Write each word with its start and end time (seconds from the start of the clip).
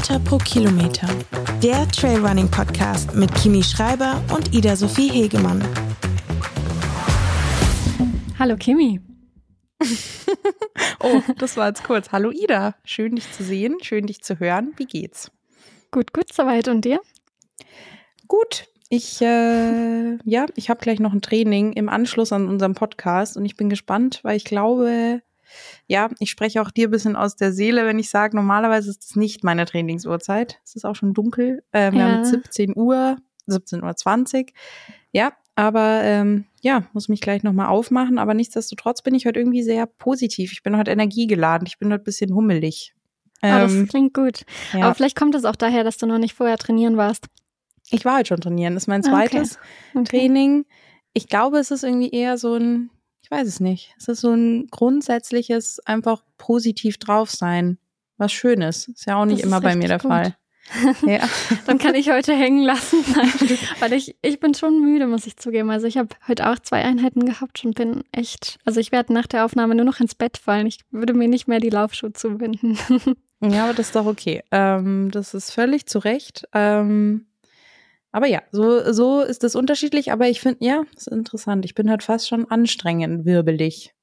Meter 0.00 0.18
pro 0.20 0.38
Kilometer. 0.38 1.06
Der 1.62 1.86
Trailrunning 1.88 2.50
Podcast 2.50 3.14
mit 3.14 3.34
Kimi 3.34 3.62
Schreiber 3.62 4.24
und 4.34 4.54
Ida 4.54 4.74
Sophie 4.74 5.10
Hegemann. 5.10 5.62
Hallo 8.38 8.56
Kimi. 8.56 8.98
oh, 11.00 11.20
das 11.36 11.58
war 11.58 11.68
jetzt 11.68 11.84
kurz. 11.84 12.12
Hallo 12.12 12.30
Ida, 12.30 12.76
schön 12.82 13.16
dich 13.16 13.30
zu 13.30 13.44
sehen, 13.44 13.76
schön 13.82 14.06
dich 14.06 14.22
zu 14.22 14.40
hören. 14.40 14.72
Wie 14.78 14.86
geht's? 14.86 15.30
Gut, 15.90 16.14
gut, 16.14 16.32
soweit 16.32 16.68
und 16.68 16.86
dir? 16.86 17.02
Gut. 18.26 18.68
Ich, 18.88 19.20
äh, 19.20 20.16
ja, 20.24 20.46
ich 20.56 20.70
habe 20.70 20.80
gleich 20.80 20.98
noch 20.98 21.12
ein 21.12 21.20
Training 21.20 21.74
im 21.74 21.90
Anschluss 21.90 22.32
an 22.32 22.48
unserem 22.48 22.74
Podcast 22.74 23.36
und 23.36 23.44
ich 23.44 23.54
bin 23.54 23.68
gespannt, 23.68 24.20
weil 24.22 24.38
ich 24.38 24.46
glaube, 24.46 25.20
ja, 25.90 26.08
ich 26.20 26.30
spreche 26.30 26.62
auch 26.62 26.70
dir 26.70 26.86
ein 26.86 26.92
bisschen 26.92 27.16
aus 27.16 27.34
der 27.34 27.52
Seele, 27.52 27.84
wenn 27.84 27.98
ich 27.98 28.10
sage, 28.10 28.36
normalerweise 28.36 28.90
ist 28.90 29.02
es 29.02 29.16
nicht 29.16 29.42
meine 29.42 29.64
Trainingsuhrzeit. 29.64 30.60
Es 30.64 30.76
ist 30.76 30.84
auch 30.84 30.94
schon 30.94 31.14
dunkel. 31.14 31.64
Äh, 31.72 31.90
wir 31.90 31.98
ja. 31.98 32.08
haben 32.12 32.24
17 32.24 32.76
Uhr, 32.76 33.16
17.20 33.48 34.38
Uhr. 34.38 34.46
Ja, 35.10 35.32
aber 35.56 36.02
ähm, 36.04 36.44
ja, 36.60 36.84
muss 36.92 37.08
mich 37.08 37.20
gleich 37.20 37.42
nochmal 37.42 37.66
aufmachen. 37.66 38.18
Aber 38.18 38.34
nichtsdestotrotz 38.34 39.02
bin 39.02 39.16
ich 39.16 39.26
heute 39.26 39.40
irgendwie 39.40 39.64
sehr 39.64 39.86
positiv. 39.86 40.52
Ich 40.52 40.62
bin 40.62 40.76
heute 40.76 40.92
energiegeladen. 40.92 41.66
Ich 41.66 41.80
bin 41.80 41.92
heute 41.92 42.02
ein 42.02 42.04
bisschen 42.04 42.36
hummelig. 42.36 42.94
Ähm, 43.42 43.56
oh, 43.56 43.58
das 43.58 43.72
ähm, 43.72 43.88
klingt 43.88 44.14
gut. 44.14 44.44
Ja. 44.72 44.84
Aber 44.84 44.94
vielleicht 44.94 45.16
kommt 45.16 45.34
es 45.34 45.44
auch 45.44 45.56
daher, 45.56 45.82
dass 45.82 45.96
du 45.96 46.06
noch 46.06 46.18
nicht 46.18 46.34
vorher 46.34 46.56
trainieren 46.56 46.98
warst. 46.98 47.26
Ich 47.90 48.04
war 48.04 48.14
halt 48.14 48.28
schon 48.28 48.40
trainieren. 48.40 48.74
Das 48.74 48.84
ist 48.84 48.86
mein 48.86 49.02
zweites 49.02 49.56
okay. 49.56 49.98
Okay. 49.98 50.04
Training. 50.04 50.66
Ich 51.14 51.26
glaube, 51.26 51.58
es 51.58 51.72
ist 51.72 51.82
irgendwie 51.82 52.10
eher 52.10 52.38
so 52.38 52.54
ein 52.54 52.90
ich 53.30 53.38
weiß 53.38 53.46
es 53.46 53.60
nicht. 53.60 53.94
Es 53.96 54.08
ist 54.08 54.22
so 54.22 54.32
ein 54.32 54.66
grundsätzliches 54.70 55.78
einfach 55.86 56.24
positiv 56.36 56.98
drauf 56.98 57.30
sein. 57.30 57.78
Was 58.16 58.32
Schönes. 58.32 58.88
Ist 58.88 59.06
ja 59.06 59.16
auch 59.16 59.24
nicht 59.24 59.38
das 59.38 59.46
immer 59.46 59.60
bei 59.60 59.76
mir 59.76 59.88
der 59.88 59.98
gut. 59.98 60.10
Fall. 60.10 60.36
ja. 61.06 61.20
Dann 61.66 61.78
kann 61.78 61.94
ich 61.94 62.10
heute 62.10 62.34
hängen 62.34 62.62
lassen, 62.62 62.98
weil 63.80 63.92
ich 63.92 64.16
ich 64.22 64.40
bin 64.40 64.54
schon 64.54 64.80
müde, 64.80 65.06
muss 65.06 65.26
ich 65.26 65.36
zugeben. 65.36 65.70
Also 65.70 65.86
ich 65.86 65.96
habe 65.96 66.08
heute 66.26 66.48
auch 66.48 66.58
zwei 66.58 66.82
Einheiten 66.82 67.24
gehabt 67.24 67.64
und 67.64 67.74
bin 67.74 68.02
echt, 68.12 68.58
also 68.64 68.80
ich 68.80 68.92
werde 68.92 69.12
nach 69.12 69.26
der 69.26 69.44
Aufnahme 69.44 69.74
nur 69.74 69.84
noch 69.84 70.00
ins 70.00 70.14
Bett 70.14 70.36
fallen. 70.36 70.66
Ich 70.66 70.80
würde 70.90 71.14
mir 71.14 71.28
nicht 71.28 71.46
mehr 71.48 71.60
die 71.60 71.70
Laufschuhe 71.70 72.12
zubinden. 72.12 72.78
ja, 73.40 73.64
aber 73.64 73.74
das 73.74 73.86
ist 73.86 73.96
doch 73.96 74.06
okay. 74.06 74.42
Ähm, 74.50 75.10
das 75.12 75.34
ist 75.34 75.52
völlig 75.52 75.86
zu 75.86 76.00
Recht. 76.00 76.48
Ähm, 76.52 77.26
aber 78.12 78.26
ja, 78.26 78.42
so, 78.50 78.92
so 78.92 79.20
ist 79.20 79.44
es 79.44 79.54
unterschiedlich. 79.54 80.12
Aber 80.12 80.28
ich 80.28 80.40
finde, 80.40 80.64
ja, 80.64 80.82
das 80.94 81.06
ist 81.06 81.12
interessant. 81.12 81.64
Ich 81.64 81.74
bin 81.74 81.88
halt 81.90 82.02
fast 82.02 82.28
schon 82.28 82.50
anstrengend 82.50 83.24
wirbelig. 83.24 83.94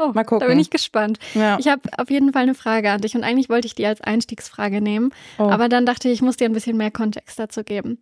Oh, 0.00 0.12
Mal 0.14 0.24
gucken. 0.24 0.40
Da 0.40 0.46
bin 0.46 0.58
ich 0.58 0.70
gespannt. 0.70 1.18
Ja. 1.34 1.58
Ich 1.58 1.68
habe 1.68 1.82
auf 1.98 2.10
jeden 2.10 2.32
Fall 2.32 2.44
eine 2.44 2.54
Frage 2.54 2.90
an 2.90 3.00
dich 3.00 3.14
und 3.14 3.24
eigentlich 3.24 3.50
wollte 3.50 3.66
ich 3.66 3.74
die 3.74 3.84
als 3.84 4.00
Einstiegsfrage 4.00 4.80
nehmen. 4.80 5.12
Oh. 5.38 5.50
Aber 5.50 5.68
dann 5.68 5.84
dachte 5.84 6.08
ich, 6.08 6.14
ich 6.14 6.22
muss 6.22 6.36
dir 6.36 6.46
ein 6.46 6.54
bisschen 6.54 6.76
mehr 6.76 6.90
Kontext 6.90 7.38
dazu 7.38 7.64
geben. 7.64 7.98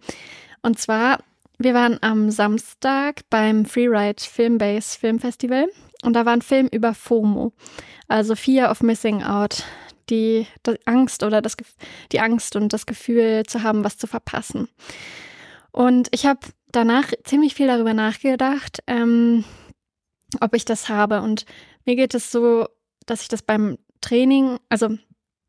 Und 0.63 0.79
zwar, 0.79 1.19
wir 1.59 1.75
waren 1.75 1.99
am 2.01 2.31
Samstag 2.31 3.23
beim 3.31 3.65
Freeride 3.65 4.23
Filmbase 4.23 4.99
Film 4.99 5.19
Festival 5.19 5.67
und 6.05 6.13
da 6.13 6.25
war 6.25 6.35
ein 6.35 6.43
Film 6.43 6.69
über 6.71 6.95
FOMO, 6.95 7.53
also 8.07 8.37
Fear 8.37 8.71
of 8.71 8.83
Missing 8.83 9.23
Out. 9.23 9.65
Die, 10.11 10.47
die 10.65 10.79
Angst 10.87 11.23
oder 11.23 11.43
das, 11.43 11.55
die 12.13 12.21
Angst 12.21 12.57
und 12.57 12.73
das 12.73 12.87
Gefühl 12.87 13.43
zu 13.47 13.63
haben, 13.63 13.85
was 13.85 13.99
zu 13.99 14.07
verpassen. 14.07 14.71
Und 15.73 16.09
ich 16.13 16.27
habe 16.27 16.41
danach 16.73 17.13
ziemlich 17.25 17.55
viel 17.55 17.67
darüber 17.67 17.95
nachgedacht, 17.95 18.83
ähm, 18.87 19.45
ob 20.41 20.55
ich 20.55 20.65
das 20.65 20.89
habe. 20.89 21.23
Und 21.23 21.45
mir 21.85 21.97
geht 21.97 22.15
es 22.15 22.31
so, 22.31 22.67
dass 23.07 23.23
ich 23.23 23.29
das 23.29 23.43
beim 23.43 23.79
Training, 24.01 24.59
also 24.69 24.97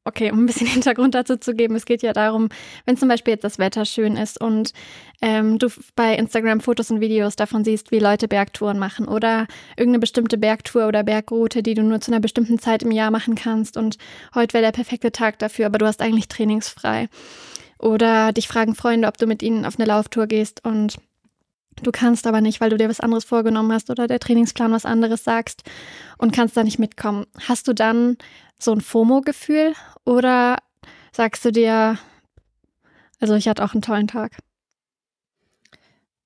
okay, 0.05 0.31
um 0.31 0.43
ein 0.43 0.45
bisschen 0.45 0.67
Hintergrund 0.67 1.15
dazu 1.15 1.37
zu 1.37 1.53
geben, 1.53 1.75
es 1.75 1.85
geht 1.85 2.01
ja 2.01 2.13
darum, 2.13 2.49
wenn 2.85 2.97
zum 2.97 3.07
Beispiel 3.07 3.33
jetzt 3.33 3.43
das 3.43 3.59
Wetter 3.59 3.85
schön 3.85 4.17
ist 4.17 4.41
und 4.41 4.73
ähm, 5.21 5.59
du 5.59 5.67
bei 5.95 6.15
Instagram 6.15 6.61
Fotos 6.61 6.91
und 6.91 7.01
Videos 7.01 7.35
davon 7.35 7.63
siehst, 7.63 7.91
wie 7.91 7.99
Leute 7.99 8.27
Bergtouren 8.27 8.79
machen 8.79 9.07
oder 9.07 9.47
irgendeine 9.77 9.99
bestimmte 9.99 10.37
Bergtour 10.37 10.87
oder 10.87 11.03
Bergroute, 11.03 11.63
die 11.63 11.73
du 11.73 11.83
nur 11.83 12.01
zu 12.01 12.11
einer 12.11 12.19
bestimmten 12.19 12.59
Zeit 12.59 12.83
im 12.83 12.91
Jahr 12.91 13.11
machen 13.11 13.35
kannst 13.35 13.77
und 13.77 13.97
heute 14.33 14.53
wäre 14.53 14.65
der 14.65 14.71
perfekte 14.71 15.11
Tag 15.11 15.39
dafür, 15.39 15.67
aber 15.67 15.77
du 15.77 15.85
hast 15.85 16.01
eigentlich 16.01 16.27
trainingsfrei. 16.27 17.09
Oder 17.79 18.33
dich 18.33 18.47
fragen 18.47 18.75
Freunde, 18.75 19.07
ob 19.07 19.17
du 19.17 19.25
mit 19.25 19.41
ihnen 19.41 19.65
auf 19.65 19.79
eine 19.79 19.87
Lauftour 19.87 20.27
gehst 20.27 20.65
und 20.65 20.97
du 21.81 21.91
kannst 21.91 22.27
aber 22.27 22.41
nicht, 22.41 22.59
weil 22.59 22.69
du 22.69 22.77
dir 22.77 22.89
was 22.89 22.99
anderes 22.99 23.23
vorgenommen 23.23 23.71
hast 23.71 23.89
oder 23.89 24.05
der 24.07 24.19
Trainingsplan 24.19 24.71
was 24.71 24.85
anderes 24.85 25.23
sagst 25.23 25.63
und 26.17 26.33
kannst 26.33 26.57
da 26.57 26.63
nicht 26.63 26.77
mitkommen. 26.77 27.25
Hast 27.47 27.67
du 27.67 27.73
dann 27.73 28.17
so 28.59 28.73
ein 28.73 28.81
FOMO-Gefühl 28.81 29.73
oder 30.03 30.57
sagst 31.13 31.45
du 31.45 31.51
dir, 31.51 31.97
also 33.21 33.35
ich 33.35 33.47
hatte 33.47 33.63
auch 33.63 33.73
einen 33.73 33.81
tollen 33.81 34.07
Tag? 34.07 34.37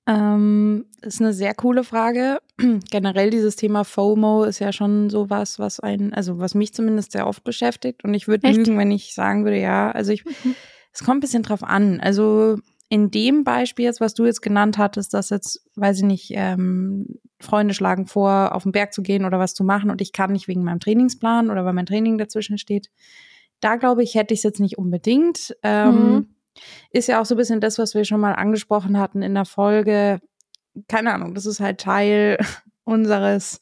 Ähm, 0.06 0.84
ist 1.00 1.22
eine 1.22 1.32
sehr 1.32 1.54
coole 1.54 1.82
Frage. 1.82 2.38
Generell 2.90 3.30
dieses 3.30 3.56
Thema 3.56 3.84
FOMO 3.84 4.44
ist 4.44 4.58
ja 4.58 4.72
schon 4.72 5.08
sowas, 5.08 5.58
was 5.58 5.80
ein, 5.80 6.12
also 6.12 6.38
was 6.38 6.54
mich 6.54 6.74
zumindest 6.74 7.12
sehr 7.12 7.26
oft 7.26 7.42
beschäftigt. 7.42 8.04
Und 8.04 8.12
ich 8.12 8.28
würde 8.28 8.50
lügen, 8.50 8.76
wenn 8.76 8.90
ich 8.90 9.14
sagen 9.14 9.44
würde, 9.44 9.58
ja, 9.58 9.90
also 9.90 10.12
ich, 10.12 10.24
mhm. 10.24 10.54
Es 10.94 11.02
kommt 11.04 11.18
ein 11.18 11.20
bisschen 11.20 11.42
drauf 11.42 11.62
an. 11.62 12.00
Also 12.00 12.56
in 12.88 13.10
dem 13.10 13.42
Beispiel 13.44 13.84
jetzt, 13.84 14.00
was 14.00 14.14
du 14.14 14.24
jetzt 14.24 14.40
genannt 14.40 14.78
hattest, 14.78 15.12
dass 15.12 15.30
jetzt, 15.30 15.68
weiß 15.74 15.98
ich 15.98 16.04
nicht, 16.04 16.30
ähm, 16.34 17.18
Freunde 17.40 17.74
schlagen 17.74 18.06
vor, 18.06 18.54
auf 18.54 18.62
den 18.62 18.72
Berg 18.72 18.92
zu 18.92 19.02
gehen 19.02 19.24
oder 19.24 19.38
was 19.38 19.54
zu 19.54 19.64
machen 19.64 19.90
und 19.90 20.00
ich 20.00 20.12
kann 20.12 20.32
nicht 20.32 20.48
wegen 20.48 20.62
meinem 20.62 20.80
Trainingsplan 20.80 21.50
oder 21.50 21.64
weil 21.64 21.72
mein 21.72 21.86
Training 21.86 22.16
dazwischen 22.16 22.56
steht. 22.56 22.90
Da 23.60 23.76
glaube 23.76 24.02
ich, 24.02 24.14
hätte 24.14 24.32
ich 24.32 24.40
es 24.40 24.44
jetzt 24.44 24.60
nicht 24.60 24.78
unbedingt. 24.78 25.56
Ähm, 25.62 26.12
mhm. 26.12 26.28
Ist 26.90 27.08
ja 27.08 27.20
auch 27.20 27.26
so 27.26 27.34
ein 27.34 27.38
bisschen 27.38 27.60
das, 27.60 27.78
was 27.78 27.94
wir 27.94 28.04
schon 28.04 28.20
mal 28.20 28.34
angesprochen 28.34 28.98
hatten 28.98 29.22
in 29.22 29.34
der 29.34 29.44
Folge. 29.44 30.20
Keine 30.86 31.12
Ahnung, 31.12 31.34
das 31.34 31.46
ist 31.46 31.60
halt 31.60 31.80
Teil 31.80 32.38
unseres 32.84 33.58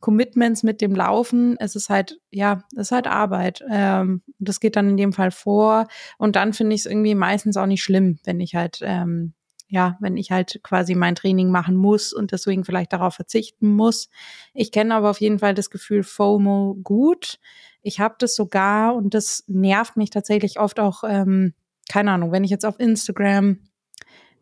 Commitments 0.00 0.62
mit 0.62 0.80
dem 0.80 0.94
Laufen. 0.94 1.56
Es 1.58 1.74
ist 1.74 1.88
halt, 1.88 2.20
ja, 2.30 2.62
es 2.72 2.88
ist 2.88 2.92
halt 2.92 3.06
Arbeit. 3.06 3.64
Ähm, 3.70 4.22
das 4.38 4.60
geht 4.60 4.76
dann 4.76 4.90
in 4.90 4.96
dem 4.96 5.12
Fall 5.12 5.30
vor. 5.30 5.88
Und 6.18 6.36
dann 6.36 6.52
finde 6.52 6.74
ich 6.74 6.82
es 6.82 6.86
irgendwie 6.86 7.14
meistens 7.14 7.56
auch 7.56 7.66
nicht 7.66 7.82
schlimm, 7.82 8.18
wenn 8.24 8.40
ich 8.40 8.54
halt, 8.54 8.80
ähm, 8.82 9.34
ja, 9.68 9.96
wenn 10.00 10.16
ich 10.16 10.30
halt 10.30 10.60
quasi 10.62 10.94
mein 10.94 11.16
Training 11.16 11.50
machen 11.50 11.76
muss 11.76 12.12
und 12.12 12.30
deswegen 12.32 12.64
vielleicht 12.64 12.92
darauf 12.92 13.14
verzichten 13.14 13.74
muss. 13.74 14.08
Ich 14.54 14.70
kenne 14.70 14.94
aber 14.94 15.10
auf 15.10 15.20
jeden 15.20 15.40
Fall 15.40 15.54
das 15.54 15.70
Gefühl 15.70 16.04
FOMO 16.04 16.76
gut. 16.82 17.38
Ich 17.82 17.98
habe 17.98 18.14
das 18.18 18.36
sogar 18.36 18.94
und 18.94 19.14
das 19.14 19.44
nervt 19.48 19.96
mich 19.96 20.10
tatsächlich 20.10 20.60
oft 20.60 20.78
auch, 20.78 21.02
ähm, 21.04 21.54
keine 21.88 22.12
Ahnung, 22.12 22.32
wenn 22.32 22.44
ich 22.44 22.50
jetzt 22.50 22.66
auf 22.66 22.78
Instagram 22.78 23.58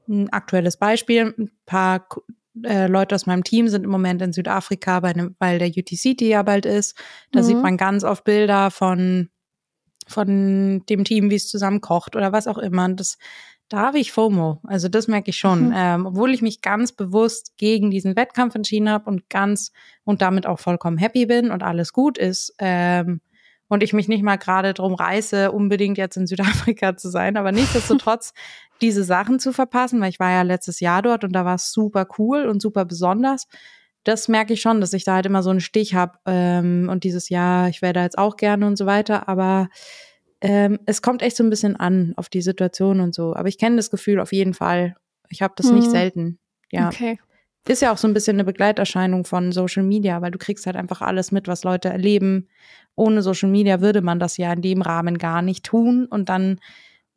ein 0.09 0.31
aktuelles 0.31 0.77
Beispiel, 0.77 1.35
ein 1.39 1.51
paar 1.67 2.07
äh, 2.63 2.87
Leute 2.87 3.15
aus 3.15 3.27
meinem 3.27 3.45
Team 3.45 3.69
sind 3.69 3.85
im 3.85 3.91
Moment 3.91 4.23
in 4.23 4.33
Südafrika, 4.33 5.01
bei 5.01 5.11
einem, 5.11 5.35
weil 5.39 5.59
der 5.59 5.69
UTC 5.69 6.17
die 6.17 6.29
ja 6.29 6.43
bald 6.43 6.67
ist. 6.67 6.97
Da 7.33 7.41
mhm. 7.41 7.45
sieht 7.45 7.63
man 7.63 7.77
ganz 7.77 8.05
oft 8.05 8.25
Bilder 8.25 8.71
von, 8.71 9.31
von 10.07 10.85
dem 10.89 11.05
Team, 11.05 11.31
wie 11.31 11.37
es 11.37 11.49
zusammen 11.49 11.81
kocht 11.81 12.17
oder 12.17 12.33
was 12.33 12.47
auch 12.47 12.59
immer. 12.59 12.85
Und 12.85 13.01
das, 13.01 13.19
da 13.69 13.79
habe 13.79 13.99
ich 13.99 14.13
FOMO. 14.13 14.61
Also 14.65 14.89
das 14.89 15.09
merke 15.09 15.31
ich 15.31 15.39
schon. 15.39 15.69
Mhm. 15.69 15.75
Ähm, 15.75 16.07
obwohl 16.07 16.33
ich 16.33 16.43
mich 16.43 16.61
ganz 16.63 16.93
bewusst 16.93 17.57
gegen 17.57 17.91
diesen 17.91 18.17
Wettkampf 18.17 18.55
entschieden 18.55 18.89
habe 18.89 19.11
und 19.11 19.29
ganz 19.31 19.73
und 20.05 20.23
damit 20.23 20.47
auch 20.47 20.61
vollkommen 20.61 20.99
happy 20.99 21.27
bin 21.27 21.51
und 21.51 21.63
alles 21.63 21.93
gut 21.93 22.19
ist. 22.19 22.55
Ähm, 22.59 23.21
und 23.69 23.83
ich 23.83 23.93
mich 23.93 24.09
nicht 24.09 24.23
mal 24.23 24.37
gerade 24.37 24.75
drum 24.75 24.95
reiße, 24.95 25.51
unbedingt 25.51 25.99
jetzt 25.99 26.17
in 26.17 26.27
Südafrika 26.27 26.97
zu 26.97 27.09
sein. 27.09 27.37
Aber 27.37 27.53
nichtsdestotrotz 27.53 28.33
diese 28.81 29.05
Sachen 29.05 29.39
zu 29.39 29.53
verpassen, 29.53 30.01
weil 30.01 30.11
ich 30.11 30.21
war 30.21 30.31
ja 30.31 30.43
letztes 30.43 30.81
Jahr 30.81 31.03
dort 31.03 31.25
und 31.25 31.33
da 31.33 31.45
war 31.45 31.55
es 31.55 31.73
super 31.73 32.07
cool 32.19 32.47
und 32.47 32.61
super 32.61 32.85
besonders. 32.85 33.47
Das 34.05 34.29
merke 34.29 34.53
ich 34.53 34.61
schon, 34.61 34.81
dass 34.81 34.93
ich 34.93 35.05
da 35.05 35.15
halt 35.15 35.27
immer 35.27 35.43
so 35.43 35.51
einen 35.51 35.61
Stich 35.61 35.95
habe 35.95 36.19
ähm, 36.27 36.89
und 36.91 37.05
dieses 37.05 37.31
Jahr, 37.31 37.69
ich 37.69 37.81
wäre 37.81 37.95
da 37.95 38.03
jetzt 38.03 38.19
auch 38.19 38.37
gerne 38.37 38.67
und 38.67 38.77
so 38.77 38.85
weiter, 38.85 39.29
aber 39.29 39.69
ähm, 40.43 40.79
es 40.85 41.01
kommt 41.01 41.23
echt 41.23 41.37
so 41.37 41.45
ein 41.45 41.49
bisschen 41.49 41.77
an 41.77 42.13
auf 42.17 42.29
die 42.29 42.43
Situation 42.43 43.01
und 43.01 43.15
so. 43.15 43.35
Aber 43.35 43.49
ich 43.49 43.57
kenne 43.57 43.77
das 43.77 43.91
Gefühl 43.91 44.21
auf 44.21 44.33
jeden 44.33 44.53
Fall. 44.53 44.95
Ich 45.31 45.41
habe 45.41 45.55
das 45.57 45.69
mhm. 45.69 45.77
nicht 45.77 45.91
selten. 45.91 46.39
Ja. 46.71 46.89
Okay. 46.89 47.19
Ist 47.67 47.83
ja 47.83 47.93
auch 47.93 47.97
so 47.97 48.07
ein 48.07 48.15
bisschen 48.15 48.37
eine 48.37 48.45
Begleiterscheinung 48.45 49.25
von 49.25 49.51
Social 49.51 49.83
Media, 49.83 50.21
weil 50.21 50.31
du 50.31 50.39
kriegst 50.39 50.67
halt 50.67 50.77
einfach 50.77 51.01
alles 51.01 51.33
mit, 51.33 51.49
was 51.49 51.65
Leute 51.65 51.89
erleben. 51.89 52.49
Ohne 52.95 53.23
Social 53.23 53.49
Media 53.49 53.81
würde 53.81 54.03
man 54.03 54.19
das 54.19 54.37
ja 54.37 54.53
in 54.53 54.61
dem 54.61 54.83
Rahmen 54.83 55.17
gar 55.19 55.41
nicht 55.41 55.65
tun 55.65 56.07
und 56.07 56.29
dann 56.29 56.61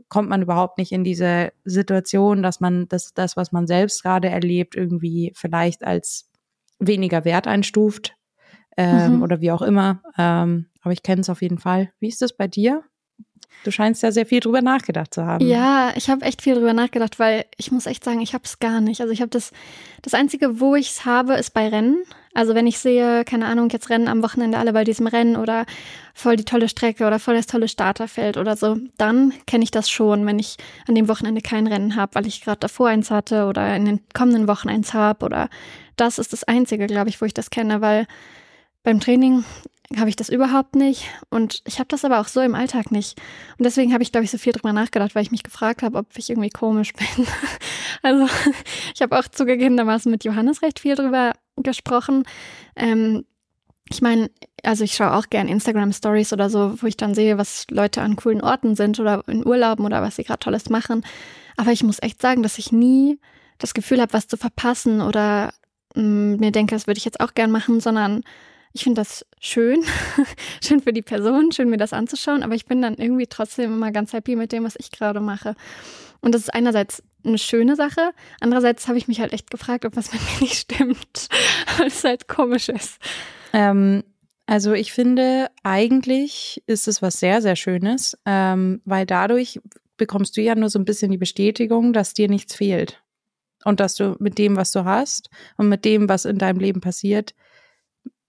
kommt 0.09 0.29
man 0.29 0.41
überhaupt 0.41 0.77
nicht 0.77 0.91
in 0.91 1.03
diese 1.03 1.51
Situation, 1.65 2.41
dass 2.41 2.59
man 2.59 2.88
das, 2.88 3.13
das 3.13 3.35
was 3.35 3.51
man 3.51 3.67
selbst 3.67 4.03
gerade 4.03 4.29
erlebt, 4.29 4.75
irgendwie 4.75 5.33
vielleicht 5.35 5.83
als 5.83 6.29
weniger 6.79 7.25
wert 7.25 7.47
einstuft 7.47 8.15
ähm, 8.77 9.17
mhm. 9.17 9.23
oder 9.23 9.41
wie 9.41 9.51
auch 9.51 9.61
immer. 9.61 10.01
Ähm, 10.17 10.67
aber 10.81 10.94
ich 10.94 11.03
kenne 11.03 11.21
es 11.21 11.29
auf 11.29 11.41
jeden 11.41 11.57
Fall. 11.57 11.91
Wie 11.99 12.07
ist 12.07 12.21
das 12.21 12.33
bei 12.33 12.47
dir? 12.47 12.83
Du 13.63 13.71
scheinst 13.71 14.03
ja 14.03 14.11
sehr 14.11 14.25
viel 14.25 14.39
drüber 14.39 14.61
nachgedacht 14.61 15.13
zu 15.13 15.25
haben. 15.25 15.45
Ja, 15.45 15.91
ich 15.95 16.09
habe 16.09 16.23
echt 16.23 16.41
viel 16.41 16.55
drüber 16.55 16.73
nachgedacht, 16.73 17.19
weil 17.19 17.45
ich 17.57 17.71
muss 17.71 17.85
echt 17.85 18.03
sagen, 18.03 18.21
ich 18.21 18.33
habe 18.33 18.44
es 18.45 18.59
gar 18.59 18.81
nicht. 18.81 19.01
Also 19.01 19.11
ich 19.11 19.21
habe 19.21 19.29
das, 19.29 19.51
das 20.01 20.13
Einzige, 20.13 20.59
wo 20.59 20.75
ich 20.75 20.91
es 20.91 21.05
habe, 21.05 21.33
ist 21.33 21.53
bei 21.53 21.67
Rennen. 21.67 22.03
Also 22.33 22.53
wenn 22.55 22.67
ich 22.67 22.77
sehe, 22.77 23.25
keine 23.25 23.47
Ahnung, 23.47 23.69
jetzt 23.69 23.89
rennen 23.89 24.07
am 24.07 24.21
Wochenende 24.23 24.57
alle 24.59 24.71
bei 24.71 24.83
diesem 24.83 25.07
Rennen 25.07 25.35
oder 25.35 25.65
voll 26.13 26.35
die 26.35 26.45
tolle 26.45 26.69
Strecke 26.69 27.07
oder 27.07 27.19
voll 27.19 27.35
das 27.35 27.47
tolle 27.47 27.67
Starterfeld 27.67 28.38
oder 28.38 28.55
so, 28.55 28.77
dann 28.97 29.33
kenne 29.47 29.63
ich 29.63 29.71
das 29.71 29.89
schon, 29.89 30.25
wenn 30.25 30.38
ich 30.38 30.57
an 30.88 30.95
dem 30.95 31.07
Wochenende 31.07 31.41
kein 31.41 31.67
Rennen 31.67 31.95
habe, 31.95 32.15
weil 32.15 32.27
ich 32.27 32.41
gerade 32.41 32.59
davor 32.59 32.89
eins 32.89 33.09
hatte 33.09 33.45
oder 33.47 33.75
in 33.75 33.85
den 33.85 34.01
kommenden 34.13 34.47
Wochen 34.47 34.69
eins 34.69 34.94
habe 34.94 35.25
oder 35.25 35.49
das 35.95 36.19
ist 36.19 36.31
das 36.31 36.44
Einzige, 36.44 36.85
glaube 36.85 37.09
ich, 37.09 37.19
wo 37.21 37.25
ich 37.25 37.33
das 37.33 37.49
kenne, 37.49 37.81
weil 37.81 38.05
beim 38.83 38.99
Training 38.99 39.44
habe 39.95 40.09
ich 40.09 40.15
das 40.15 40.29
überhaupt 40.29 40.75
nicht. 40.75 41.05
Und 41.29 41.61
ich 41.65 41.79
habe 41.79 41.87
das 41.87 42.03
aber 42.03 42.19
auch 42.19 42.27
so 42.27 42.41
im 42.41 42.55
Alltag 42.55 42.91
nicht. 42.91 43.19
Und 43.57 43.63
deswegen 43.63 43.93
habe 43.93 44.03
ich, 44.03 44.11
glaube 44.11 44.25
ich, 44.25 44.31
so 44.31 44.37
viel 44.37 44.51
drüber 44.51 44.73
nachgedacht, 44.73 45.15
weil 45.15 45.23
ich 45.23 45.31
mich 45.31 45.43
gefragt 45.43 45.81
habe, 45.81 45.97
ob 45.97 46.07
ich 46.17 46.29
irgendwie 46.29 46.49
komisch 46.49 46.93
bin. 47.15 47.25
also 48.01 48.27
ich 48.93 49.01
habe 49.01 49.17
auch 49.17 49.27
zugegebenermaßen 49.27 50.11
mit 50.11 50.25
Johannes 50.25 50.61
recht 50.61 50.79
viel 50.79 50.95
drüber 50.95 51.33
gesprochen. 51.55 52.23
Ähm, 52.75 53.25
ich 53.89 54.01
meine, 54.01 54.29
also 54.63 54.83
ich 54.83 54.93
schaue 54.93 55.13
auch 55.13 55.29
gern 55.29 55.47
Instagram 55.47 55.93
Stories 55.93 56.33
oder 56.33 56.49
so, 56.49 56.81
wo 56.81 56.87
ich 56.87 56.97
dann 56.97 57.15
sehe, 57.15 57.37
was 57.37 57.65
Leute 57.69 58.01
an 58.01 58.17
coolen 58.17 58.41
Orten 58.41 58.75
sind 58.75 58.99
oder 58.99 59.23
in 59.27 59.45
Urlauben 59.45 59.85
oder 59.85 60.01
was 60.01 60.17
sie 60.17 60.25
gerade 60.25 60.39
Tolles 60.39 60.69
machen. 60.69 61.05
Aber 61.55 61.71
ich 61.71 61.83
muss 61.83 62.01
echt 62.01 62.21
sagen, 62.21 62.43
dass 62.43 62.57
ich 62.57 62.73
nie 62.73 63.19
das 63.57 63.73
Gefühl 63.73 64.01
habe, 64.01 64.13
was 64.13 64.27
zu 64.27 64.35
verpassen 64.35 64.99
oder 64.99 65.53
mh, 65.95 66.03
mm, 66.03 66.35
mir 66.37 66.51
denke, 66.51 66.75
das 66.75 66.87
würde 66.87 66.97
ich 66.97 67.05
jetzt 67.05 67.21
auch 67.21 67.33
gern 67.33 67.51
machen, 67.51 67.79
sondern 67.79 68.23
ich 68.77 68.83
finde 68.83 69.01
das 69.01 69.25
schön, 69.39 69.83
schön 70.63 70.81
für 70.81 70.94
die 70.94 71.01
Person, 71.01 71.51
schön 71.51 71.69
mir 71.69 71.77
das 71.77 71.94
anzuschauen, 71.94 72.44
aber 72.44 72.53
ich 72.53 72.68
bin 72.68 72.79
dann 72.79 72.94
irgendwie 72.94 73.25
trotzdem 73.25 73.74
immer 73.74 73.91
ganz 73.91 74.13
happy 74.13 74.35
mit 74.35 74.51
dem, 74.51 74.63
was 74.63 74.75
ich 74.77 74.91
gerade 74.91 75.19
mache. 75.19 75.56
Und 76.21 76.35
das 76.35 76.41
ist 76.41 76.53
einerseits 76.53 77.01
eine 77.25 77.39
schöne 77.39 77.75
Sache, 77.75 78.12
andererseits 78.39 78.88
habe 78.88 79.00
ich 79.00 79.07
mich 79.07 79.19
halt 79.19 79.33
echt 79.33 79.50
gefragt, 79.50 79.83
ob 79.83 79.95
was 79.95 80.13
mit 80.13 80.21
mir 80.21 80.41
nicht 80.41 80.59
stimmt, 80.59 81.27
weil 81.77 81.88
es 81.88 82.03
halt 82.03 82.27
komisch 82.27 82.69
ist. 82.69 83.00
Ähm, 83.51 84.03
also 84.45 84.74
ich 84.74 84.94
finde, 84.94 85.50
eigentlich 85.63 86.62
ist 86.68 86.88
es 86.88 87.01
was 87.01 87.19
sehr, 87.19 87.41
sehr 87.41 87.56
Schönes, 87.56 88.15
ähm, 88.27 88.81
weil 88.85 89.07
dadurch 89.07 89.59
bekommst 89.97 90.38
du 90.38 90.41
ja 90.41 90.53
nur 90.53 90.69
so 90.69 90.77
ein 90.77 90.85
bisschen 90.85 91.09
die 91.09 91.18
Bestätigung, 91.18 91.94
dass 91.94 92.13
dir 92.13 92.30
nichts 92.30 92.53
fehlt. 92.53 93.01
Und 93.63 93.80
dass 93.80 93.95
du 93.95 94.15
mit 94.19 94.38
dem, 94.38 94.56
was 94.56 94.71
du 94.71 94.85
hast 94.85 95.31
und 95.57 95.68
mit 95.68 95.83
dem, 95.83 96.07
was 96.07 96.25
in 96.25 96.38
deinem 96.38 96.59
Leben 96.59 96.80
passiert, 96.80 97.33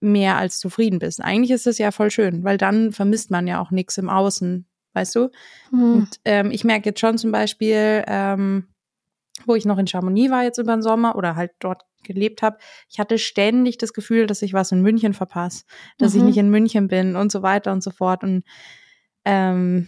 mehr 0.01 0.37
als 0.37 0.59
zufrieden 0.59 0.99
bist. 0.99 1.21
Eigentlich 1.21 1.51
ist 1.51 1.65
das 1.65 1.77
ja 1.77 1.91
voll 1.91 2.11
schön, 2.11 2.43
weil 2.43 2.57
dann 2.57 2.91
vermisst 2.91 3.31
man 3.31 3.47
ja 3.47 3.61
auch 3.61 3.71
nichts 3.71 3.97
im 3.97 4.09
Außen, 4.09 4.65
weißt 4.93 5.15
du? 5.15 5.29
Hm. 5.71 5.93
Und 5.93 6.09
ähm, 6.25 6.51
ich 6.51 6.63
merke 6.63 6.89
jetzt 6.89 6.99
schon 6.99 7.17
zum 7.17 7.31
Beispiel, 7.31 8.03
ähm, 8.07 8.67
wo 9.45 9.55
ich 9.55 9.65
noch 9.65 9.77
in 9.77 9.87
Chamonix 9.87 10.31
war 10.31 10.43
jetzt 10.43 10.57
über 10.57 10.75
den 10.75 10.81
Sommer 10.81 11.15
oder 11.15 11.35
halt 11.35 11.51
dort 11.59 11.83
gelebt 12.03 12.41
habe, 12.41 12.57
ich 12.89 12.99
hatte 12.99 13.17
ständig 13.17 13.77
das 13.77 13.93
Gefühl, 13.93 14.25
dass 14.25 14.41
ich 14.41 14.53
was 14.53 14.71
in 14.71 14.81
München 14.81 15.13
verpasse, 15.13 15.65
dass 15.97 16.13
mhm. 16.13 16.19
ich 16.19 16.25
nicht 16.25 16.37
in 16.37 16.49
München 16.49 16.87
bin 16.87 17.15
und 17.15 17.31
so 17.31 17.41
weiter 17.41 17.71
und 17.71 17.83
so 17.83 17.91
fort. 17.91 18.23
Und 18.23 18.43
ähm, 19.25 19.87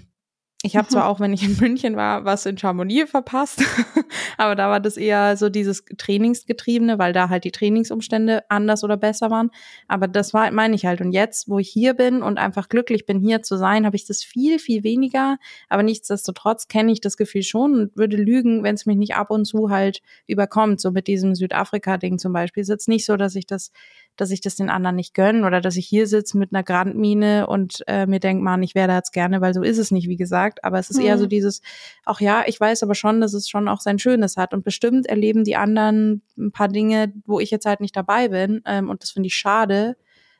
ich 0.64 0.76
habe 0.76 0.88
zwar 0.88 1.06
mhm. 1.06 1.10
auch, 1.10 1.20
wenn 1.20 1.34
ich 1.34 1.44
in 1.44 1.58
München 1.60 1.96
war, 1.96 2.24
was 2.24 2.46
in 2.46 2.58
Chamonix 2.58 3.10
verpasst, 3.10 3.64
aber 4.38 4.56
da 4.56 4.70
war 4.70 4.80
das 4.80 4.96
eher 4.96 5.36
so 5.36 5.50
dieses 5.50 5.84
Trainingsgetriebene, 5.98 7.00
weil 7.00 7.14
da 7.14 7.30
halt 7.30 7.46
die 7.46 7.52
Trainingsumstände 7.52 8.44
anders 8.50 8.84
oder 8.84 8.98
besser 8.98 9.32
waren. 9.32 9.50
Aber 9.88 10.08
das 10.08 10.34
war, 10.34 10.52
meine 10.52 10.76
ich 10.76 10.86
halt. 10.86 11.02
Und 11.02 11.12
jetzt, 11.14 11.50
wo 11.50 11.58
ich 11.58 11.70
hier 11.70 11.96
bin 11.96 12.22
und 12.22 12.38
einfach 12.38 12.70
glücklich 12.70 13.06
bin, 13.06 13.20
hier 13.20 13.42
zu 13.42 13.58
sein, 13.58 13.86
habe 13.86 13.96
ich 13.96 14.06
das 14.06 14.24
viel, 14.24 14.60
viel 14.60 14.84
weniger. 14.84 15.38
Aber 15.68 15.84
nichtsdestotrotz 15.84 16.68
kenne 16.68 16.92
ich 16.92 17.02
das 17.02 17.18
Gefühl 17.18 17.44
schon 17.44 17.74
und 17.74 17.98
würde 17.98 18.18
lügen, 18.18 18.64
wenn 18.64 18.76
es 18.76 18.86
mich 18.86 18.98
nicht 18.98 19.16
ab 19.16 19.32
und 19.32 19.46
zu 19.46 19.70
halt 19.72 20.02
überkommt. 20.28 20.80
So 20.80 20.92
mit 20.92 21.08
diesem 21.08 21.34
Südafrika-Ding 21.34 22.20
zum 22.20 22.34
Beispiel. 22.34 22.62
Es 22.62 22.70
ist 22.70 22.74
jetzt 22.74 22.88
nicht 22.88 23.06
so, 23.06 23.18
dass 23.18 23.36
ich 23.36 23.48
das 23.48 23.72
dass 24.18 24.32
ich 24.32 24.42
das 24.42 24.56
den 24.56 24.70
anderen 24.70 24.96
nicht 24.96 25.14
gönne 25.14 25.46
oder 25.46 25.62
dass 25.62 25.78
ich 25.78 25.88
hier 25.88 26.06
sitze 26.06 26.38
mit 26.38 26.54
einer 26.54 26.64
Grandmine 26.64 27.48
und 27.48 27.84
äh, 27.88 28.06
mir 28.06 28.20
denke, 28.20 28.44
man, 28.44 28.62
ich 28.62 28.76
wäre 28.76 28.88
da 28.88 28.98
jetzt 28.98 29.14
gerne, 29.14 29.42
weil 29.42 29.54
so 29.54 29.64
ist 29.64 29.78
es 29.78 29.92
nicht, 29.92 30.08
wie 30.08 30.18
gesagt. 30.18 30.64
Aber 30.64 30.80
es 30.80 30.90
ist 30.90 30.98
mhm. 31.00 31.06
eher 31.06 31.18
so 31.18 31.26
mhm. 31.26 31.30
dieses, 31.30 31.62
ach 32.06 32.22
ja, 32.22 32.44
ich 32.46 32.60
weiß 32.60 32.84
aber 32.84 32.96
schon, 32.96 33.22
dass 33.22 33.34
es 33.34 33.50
schon 33.50 33.68
auch 33.68 33.82
sein 33.82 34.00
Schönes 34.00 34.38
hat. 34.38 34.54
Und 34.54 34.64
bestimmt 34.64 35.08
erleben 35.08 35.44
die 35.44 35.56
anderen 35.56 36.22
ein 36.38 36.52
paar 36.52 36.68
Dinge, 36.68 37.14
wo 37.26 37.40
ich 37.40 37.52
jetzt 37.52 37.66
halt 37.66 37.80
nicht 37.80 37.96
dabei 37.96 38.28
bin. 38.28 38.62
Ähm, 38.66 38.90
und 38.90 39.02
das 39.02 39.12
finde 39.12 39.28
ich 39.28 39.36
schade. 39.36 39.96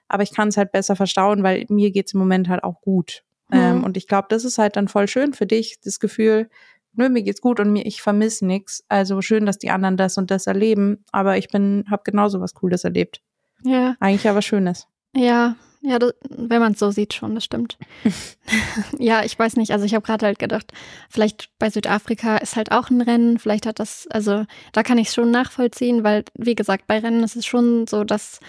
Aber 0.08 0.24
ich 0.24 0.34
kann 0.34 0.50
es 0.50 0.58
halt 0.58 0.72
besser 0.72 0.96
verstauen, 0.96 1.42
weil 1.42 1.66
mir 1.70 1.92
geht's 1.92 2.14
im 2.14 2.20
Moment 2.20 2.50
halt 2.50 2.64
auch 2.64 2.82
gut. 2.82 3.24
Mhm. 3.50 3.58
Ähm, 3.58 3.84
und 3.84 3.98
ich 3.98 4.08
glaube, 4.08 4.28
das 4.30 4.46
ist 4.46 4.58
halt 4.58 4.76
dann 4.76 4.90
voll 4.90 5.08
schön 5.08 5.34
für 5.34 5.46
dich, 5.48 5.80
das 5.82 6.00
Gefühl, 6.00 6.50
nö, 6.94 7.10
mir 7.10 7.24
geht's 7.24 7.42
gut 7.42 7.60
und 7.60 7.72
mir, 7.72 7.86
ich 7.86 8.02
vermisse 8.02 8.46
nichts. 8.46 8.84
Also 8.90 9.22
schön, 9.22 9.46
dass 9.46 9.58
die 9.58 9.70
anderen 9.70 9.98
das 9.98 10.18
und 10.18 10.32
das 10.32 10.48
erleben, 10.48 11.04
aber 11.12 11.38
ich 11.38 11.48
bin, 11.48 11.86
habe 11.90 12.04
genauso 12.06 12.42
was 12.42 12.54
Cooles 12.54 12.84
erlebt. 12.84 13.22
Ja. 13.64 13.96
Eigentlich 14.00 14.28
aber 14.28 14.42
Schönes. 14.42 14.88
Ja, 15.16 15.56
ja, 15.84 15.98
das, 15.98 16.14
wenn 16.30 16.62
man 16.62 16.74
es 16.74 16.80
so 16.80 16.92
sieht 16.92 17.14
schon, 17.14 17.34
das 17.34 17.44
stimmt. 17.44 17.78
ja, 19.00 19.24
ich 19.24 19.38
weiß 19.38 19.56
nicht, 19.56 19.72
also 19.72 19.84
ich 19.84 19.96
habe 19.96 20.06
gerade 20.06 20.28
halt 20.28 20.38
gedacht, 20.38 20.72
vielleicht 21.10 21.50
bei 21.58 21.72
Südafrika 21.72 22.38
ist 22.38 22.56
halt 22.56 22.72
auch 22.72 22.92
ein 22.92 23.02
Rennen, 23.02 23.40
vielleicht 23.40 23.66
hat 23.66 23.80
das, 23.80 24.08
also 24.12 24.46
da 24.74 24.84
kann 24.84 25.00
ich 25.00 25.08
es 25.08 25.16
schon 25.16 25.32
nachvollziehen, 25.32 26.04
weil, 26.04 26.24
wie 26.38 26.54
gesagt, 26.54 26.86
bei 26.86 27.00
Rennen 27.00 27.24
ist 27.24 27.36
es 27.36 27.48
schon 27.48 27.88
so, 27.88 28.04
dass, 28.04 28.40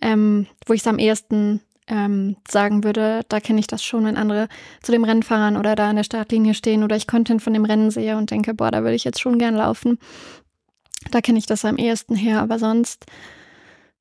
ähm, 0.00 0.46
wo 0.66 0.72
ich 0.72 0.80
es 0.80 0.86
am 0.86 0.98
ehesten 0.98 1.60
ähm, 1.88 2.36
sagen 2.48 2.84
würde, 2.84 3.20
da 3.28 3.40
kenne 3.40 3.60
ich 3.60 3.66
das 3.66 3.84
schon, 3.84 4.06
wenn 4.06 4.16
andere 4.16 4.48
zu 4.82 4.90
dem 4.90 5.04
Rennen 5.04 5.22
fahren 5.22 5.58
oder 5.58 5.74
da 5.74 5.90
an 5.90 5.96
der 5.96 6.04
Startlinie 6.04 6.54
stehen 6.54 6.84
oder 6.84 6.96
ich 6.96 7.06
Content 7.06 7.42
von 7.42 7.52
dem 7.52 7.66
Rennen 7.66 7.90
sehe 7.90 8.16
und 8.16 8.30
denke, 8.30 8.54
boah, 8.54 8.70
da 8.70 8.82
würde 8.82 8.94
ich 8.94 9.04
jetzt 9.04 9.20
schon 9.20 9.38
gern 9.38 9.56
laufen. 9.56 9.98
Da 11.10 11.20
kenne 11.20 11.38
ich 11.38 11.46
das 11.46 11.66
am 11.66 11.76
ehesten 11.76 12.14
her, 12.14 12.40
aber 12.40 12.58
sonst 12.58 13.06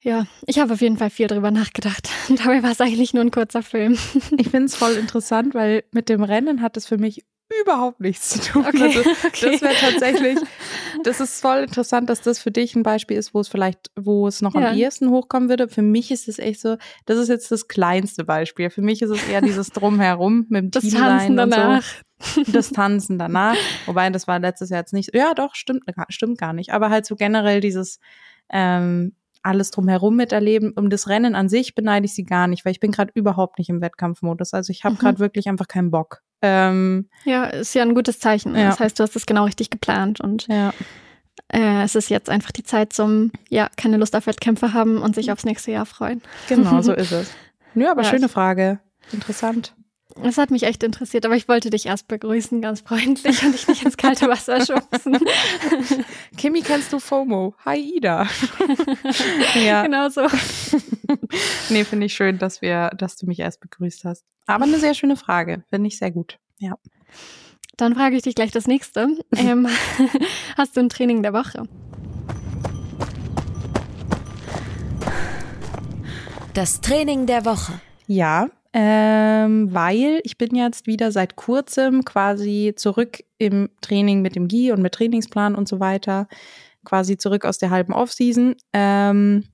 ja, 0.02 0.26
ich 0.46 0.60
habe 0.60 0.74
auf 0.74 0.82
jeden 0.82 0.98
Fall 0.98 1.10
viel 1.10 1.28
drüber 1.28 1.52
nachgedacht. 1.52 2.10
Dabei 2.30 2.64
war 2.64 2.72
es 2.72 2.82
eigentlich 2.82 3.14
nur 3.14 3.24
ein 3.24 3.32
kurzer 3.32 3.64
Film. 3.64 3.98
Ich 4.38 4.50
finde 4.50 4.66
es 4.66 4.76
voll 4.76 4.94
interessant, 4.94 5.54
weil 5.56 5.84
mit 5.92 6.10
dem 6.10 6.24
Rennen 6.24 6.62
hat 6.62 6.78
es 6.78 6.86
für 6.86 6.98
mich 6.98 7.26
überhaupt 7.62 8.00
nichts 8.02 8.30
zu 8.30 8.42
tun. 8.42 8.66
Okay, 8.68 8.84
also, 8.84 9.00
okay. 9.26 9.52
Das 9.52 9.62
wäre 9.62 9.74
tatsächlich, 9.80 10.38
das 11.04 11.20
ist 11.20 11.42
voll 11.42 11.60
interessant, 11.60 12.10
dass 12.10 12.22
das 12.22 12.40
für 12.40 12.52
dich 12.52 12.76
ein 12.76 12.84
Beispiel 12.84 13.18
ist, 13.18 13.34
wo 13.34 13.40
es 13.40 13.48
vielleicht, 13.48 13.90
wo 13.96 14.28
es 14.28 14.42
noch 14.42 14.54
ja. 14.54 14.70
am 14.70 14.78
ehesten 14.78 15.10
hochkommen 15.10 15.50
würde. 15.50 15.70
Für 15.70 15.82
mich 15.82 16.12
ist 16.12 16.28
es 16.28 16.40
echt 16.40 16.60
so, 16.60 16.78
das 17.06 17.18
ist 17.18 17.30
jetzt 17.30 17.52
das 17.52 17.68
kleinste 17.68 18.24
Beispiel. 18.26 18.70
Für 18.70 18.82
mich 18.82 19.02
ist 19.02 19.12
es 19.12 19.28
eher 19.28 19.42
dieses 19.42 19.70
Drumherum 19.72 20.46
mit 20.50 20.64
dem 20.64 20.72
das 20.72 20.84
Team 20.84 21.00
Tanzen 21.00 21.38
danach. 21.38 21.84
So. 22.20 22.44
Das 22.52 22.72
Tanzen 22.72 23.18
danach. 23.18 23.56
Wobei, 23.86 24.10
das 24.10 24.28
war 24.28 24.40
letztes 24.40 24.70
Jahr 24.70 24.80
jetzt 24.80 24.94
nicht, 24.94 25.16
ja 25.16 25.34
doch, 25.34 25.56
stimmt, 25.56 25.84
stimmt 26.10 26.38
gar 26.38 26.54
nicht. 26.54 26.74
Aber 26.74 26.90
halt 26.90 27.06
so 27.06 27.16
generell 27.16 27.62
dieses, 27.62 28.00
ähm, 28.50 29.14
alles 29.44 29.72
drumherum 29.72 30.16
miterleben. 30.16 30.74
Um 30.76 30.90
das 30.90 31.08
Rennen 31.08 31.36
an 31.36 31.50
sich 31.50 31.76
beneide 31.76 32.06
ich 32.06 32.14
sie 32.14 32.24
gar 32.24 32.48
nicht, 32.48 32.66
weil 32.66 32.72
ich 32.72 32.80
bin 32.80 32.92
gerade 32.92 33.12
überhaupt 33.14 33.60
nicht 33.60 33.70
im 33.70 33.82
Wettkampfmodus. 33.82 34.54
Also 34.54 34.72
ich 34.72 34.84
habe 34.84 34.96
mhm. 34.96 35.00
gerade 35.00 35.20
wirklich 35.20 35.48
einfach 35.48 35.68
keinen 35.68 35.92
Bock. 35.92 36.22
Ähm, 36.42 37.10
ja, 37.26 37.46
ist 37.46 37.74
ja 37.74 37.82
ein 37.82 37.96
gutes 37.96 38.20
Zeichen. 38.20 38.56
Ja. 38.56 38.70
Das 38.70 38.80
heißt, 38.80 39.00
du 39.00 39.04
hast 39.04 39.16
es 39.16 39.26
genau 39.26 39.46
richtig 39.46 39.70
geplant 39.70 40.22
und 40.22 40.48
ja. 40.48 40.72
äh, 41.52 41.84
es 41.84 41.96
ist 41.96 42.10
jetzt 42.10 42.30
einfach 42.30 42.52
die 42.52 42.64
Zeit 42.64 42.94
zum, 42.94 43.32
ja, 43.50 43.70
keine 43.76 43.98
Lust 43.98 44.16
auf 44.16 44.28
Wettkämpfe 44.28 44.74
haben 44.74 45.02
und 45.02 45.16
sich 45.16 45.32
aufs 45.32 45.46
nächste 45.46 45.72
Jahr 45.72 45.86
freuen. 45.86 46.22
Genau, 46.48 46.82
so 46.82 46.94
ist 46.94 47.12
es. 47.12 47.32
Nö, 47.74 47.88
aber 47.88 48.04
ja, 48.04 48.10
schöne 48.10 48.30
Frage. 48.30 48.80
Interessant. 49.12 49.74
Das 50.24 50.38
hat 50.38 50.52
mich 50.52 50.64
echt 50.64 50.84
interessiert, 50.84 51.26
aber 51.26 51.36
ich 51.36 51.48
wollte 51.48 51.70
dich 51.70 51.86
erst 51.86 52.08
begrüßen, 52.08 52.62
ganz 52.62 52.82
freundlich 52.82 53.44
und 53.44 53.54
dich 53.54 53.68
nicht 53.68 53.84
ins 53.84 53.98
kalte 53.98 54.28
Wasser 54.28 54.66
schubsen. 54.66 55.20
Kimi, 56.38 56.62
kennst 56.62 56.92
du 56.92 57.00
FOMO? 57.00 57.54
Hi, 57.66 57.80
Ida. 57.80 58.28
ja. 59.66 59.84
Genau 59.84 60.10
so. 60.10 60.28
nee, 61.70 61.84
finde 61.84 62.08
ich 62.08 62.14
schön, 62.14 62.40
dass 62.40 62.62
wir, 62.62 62.90
dass 62.98 63.16
du 63.18 63.28
mich 63.28 63.40
erst 63.40 63.62
begrüßt 63.62 64.06
hast. 64.06 64.26
Aber 64.48 64.66
eine 64.66 64.80
sehr 64.80 64.94
schöne 64.94 65.18
Frage. 65.18 65.64
Finde 65.70 65.88
ich 65.88 65.98
sehr 65.98 66.12
gut. 66.12 66.40
Ja. 66.58 66.74
Dann 67.76 67.94
frage 67.94 68.16
ich 68.16 68.24
dich 68.24 68.34
gleich 68.34 68.52
das 68.52 68.66
nächste. 68.66 69.10
Ähm, 69.36 69.68
hast 70.58 70.76
du 70.76 70.80
ein 70.80 70.90
Training 70.90 71.22
der 71.22 71.34
Woche? 71.34 71.64
Das 76.56 76.82
Training 76.82 77.28
der 77.28 77.46
Woche. 77.46 77.80
Ja, 78.08 78.48
ähm, 78.80 79.74
weil 79.74 80.22
ich 80.24 80.38
bin 80.38 80.56
jetzt 80.56 80.86
wieder 80.86 81.12
seit 81.12 81.36
kurzem 81.36 82.06
quasi 82.06 82.74
zurück 82.76 83.24
im 83.40 83.70
Training 83.82 84.22
mit 84.22 84.36
dem 84.36 84.48
GI 84.48 84.72
und 84.72 84.84
mit 84.84 84.94
Trainingsplan 84.94 85.56
und 85.56 85.68
so 85.68 85.80
weiter, 85.80 86.28
quasi 86.86 87.18
zurück 87.18 87.44
aus 87.44 87.58
der 87.58 87.72
halben 87.72 87.92
Offseason. 87.92 88.54
Ähm, 88.74 89.46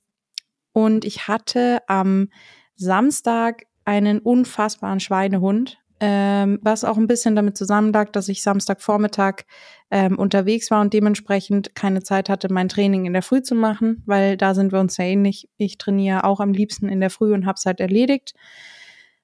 und 0.74 1.06
ich 1.06 1.30
hatte 1.30 1.80
am 1.88 2.28
Samstag 2.76 3.64
einen 3.86 4.20
unfassbaren 4.20 5.00
Schweinehund, 5.00 5.78
ähm, 6.02 6.60
was 6.62 6.84
auch 6.84 6.98
ein 6.98 7.08
bisschen 7.08 7.38
damit 7.38 7.56
zusammenlag, 7.56 8.12
dass 8.12 8.28
ich 8.28 8.44
Samstagvormittag 8.44 9.44
ähm, 9.90 10.20
unterwegs 10.20 10.70
war 10.70 10.82
und 10.82 10.92
dementsprechend 10.92 11.76
keine 11.76 12.04
Zeit 12.04 12.28
hatte, 12.28 12.52
mein 12.52 12.68
Training 12.68 13.06
in 13.06 13.14
der 13.14 13.22
Früh 13.22 13.42
zu 13.42 13.56
machen, 13.56 14.04
weil 14.06 14.36
da 14.36 14.54
sind 14.54 14.74
wir 14.74 14.82
uns 14.82 14.98
ja 14.98 15.06
ähnlich. 15.06 15.48
Ich 15.56 15.78
trainiere 15.78 16.26
auch 16.26 16.42
am 16.42 16.52
liebsten 16.52 16.90
in 16.90 17.00
der 17.00 17.10
Früh 17.10 17.34
und 17.34 17.46
habe 17.46 17.56
es 17.56 17.66
halt 17.66 17.80
erledigt. 17.80 18.34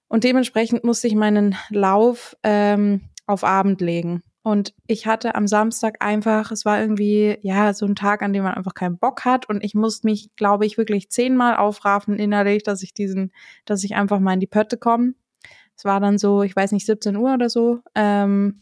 Und 0.10 0.26
dementsprechend 0.26 0.84
musste 0.84 1.08
ich 1.08 1.16
meinen 1.16 1.56
Lauf 1.70 2.36
ähm, 2.44 3.02
auf 3.28 3.44
Abend 3.44 3.80
legen. 3.80 4.24
Und 4.42 4.74
ich 4.88 5.06
hatte 5.06 5.36
am 5.36 5.48
Samstag 5.48 5.98
einfach, 6.04 6.52
es 6.52 6.66
war 6.66 6.82
irgendwie, 6.82 7.38
ja, 7.42 7.74
so 7.74 7.86
ein 7.86 7.96
Tag, 7.96 8.24
an 8.24 8.34
dem 8.34 8.44
man 8.44 8.56
einfach 8.56 8.74
keinen 8.74 8.98
Bock 8.98 9.24
hat. 9.24 9.48
Und 9.48 9.64
ich 9.64 9.76
musste 9.76 10.08
mich, 10.08 10.32
glaube 10.36 10.66
ich, 10.66 10.78
wirklich 10.78 11.10
zehnmal 11.10 11.56
aufraffen 11.58 12.18
innerlich, 12.18 12.64
dass 12.64 12.82
ich 12.82 12.94
diesen, 12.94 13.32
dass 13.66 13.84
ich 13.84 13.96
einfach 13.96 14.20
mal 14.20 14.34
in 14.34 14.40
die 14.40 14.48
Pötte 14.48 14.78
komme. 14.78 15.14
Es 15.76 15.86
war 15.86 16.00
dann 16.00 16.18
so, 16.18 16.42
ich 16.42 16.56
weiß 16.56 16.72
nicht, 16.72 16.88
17 16.88 17.16
Uhr 17.16 17.36
oder 17.36 17.50
so. 17.50 17.80
Ähm, 17.94 18.62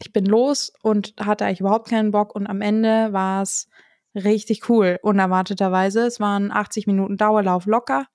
ich 0.00 0.12
bin 0.12 0.26
los 0.26 0.72
und 0.82 1.14
hatte 1.18 1.46
eigentlich 1.46 1.60
überhaupt 1.60 1.88
keinen 1.88 2.10
Bock. 2.10 2.34
Und 2.34 2.46
am 2.46 2.60
Ende 2.60 3.12
war 3.12 3.40
es 3.40 3.68
richtig 4.14 4.68
cool, 4.68 4.98
unerwarteterweise. 5.02 6.06
Es 6.06 6.20
waren 6.20 6.52
80 6.52 6.86
Minuten 6.86 7.16
Dauerlauf 7.16 7.64
locker. 7.64 8.06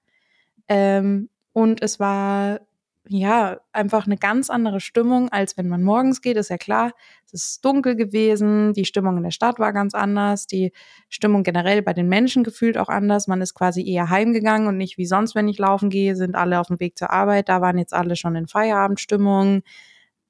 Ähm, 0.67 1.29
und 1.53 1.81
es 1.81 1.99
war 1.99 2.59
ja, 3.07 3.59
einfach 3.73 4.05
eine 4.05 4.17
ganz 4.17 4.49
andere 4.49 4.79
Stimmung, 4.79 5.29
als 5.29 5.57
wenn 5.57 5.67
man 5.67 5.81
morgens 5.81 6.21
geht, 6.21 6.37
ist 6.37 6.49
ja 6.49 6.57
klar. 6.57 6.91
Es 7.25 7.33
ist 7.33 7.65
dunkel 7.65 7.95
gewesen, 7.95 8.73
die 8.73 8.85
Stimmung 8.85 9.17
in 9.17 9.23
der 9.23 9.31
Stadt 9.31 9.57
war 9.57 9.73
ganz 9.73 9.95
anders, 9.95 10.45
die 10.45 10.71
Stimmung 11.09 11.43
generell 11.43 11.81
bei 11.81 11.93
den 11.93 12.07
Menschen 12.07 12.43
gefühlt 12.43 12.77
auch 12.77 12.89
anders. 12.89 13.27
Man 13.27 13.41
ist 13.41 13.55
quasi 13.55 13.87
eher 13.87 14.09
heimgegangen 14.09 14.67
und 14.67 14.77
nicht 14.77 14.97
wie 14.97 15.05
sonst, 15.07 15.33
wenn 15.33 15.47
ich 15.47 15.57
laufen 15.57 15.89
gehe, 15.89 16.15
sind 16.15 16.35
alle 16.35 16.59
auf 16.59 16.67
dem 16.67 16.79
Weg 16.79 16.97
zur 16.97 17.09
Arbeit. 17.09 17.49
Da 17.49 17.59
waren 17.59 17.79
jetzt 17.79 17.93
alle 17.93 18.15
schon 18.15 18.35
in 18.35 18.47
Feierabendstimmung. 18.47 19.63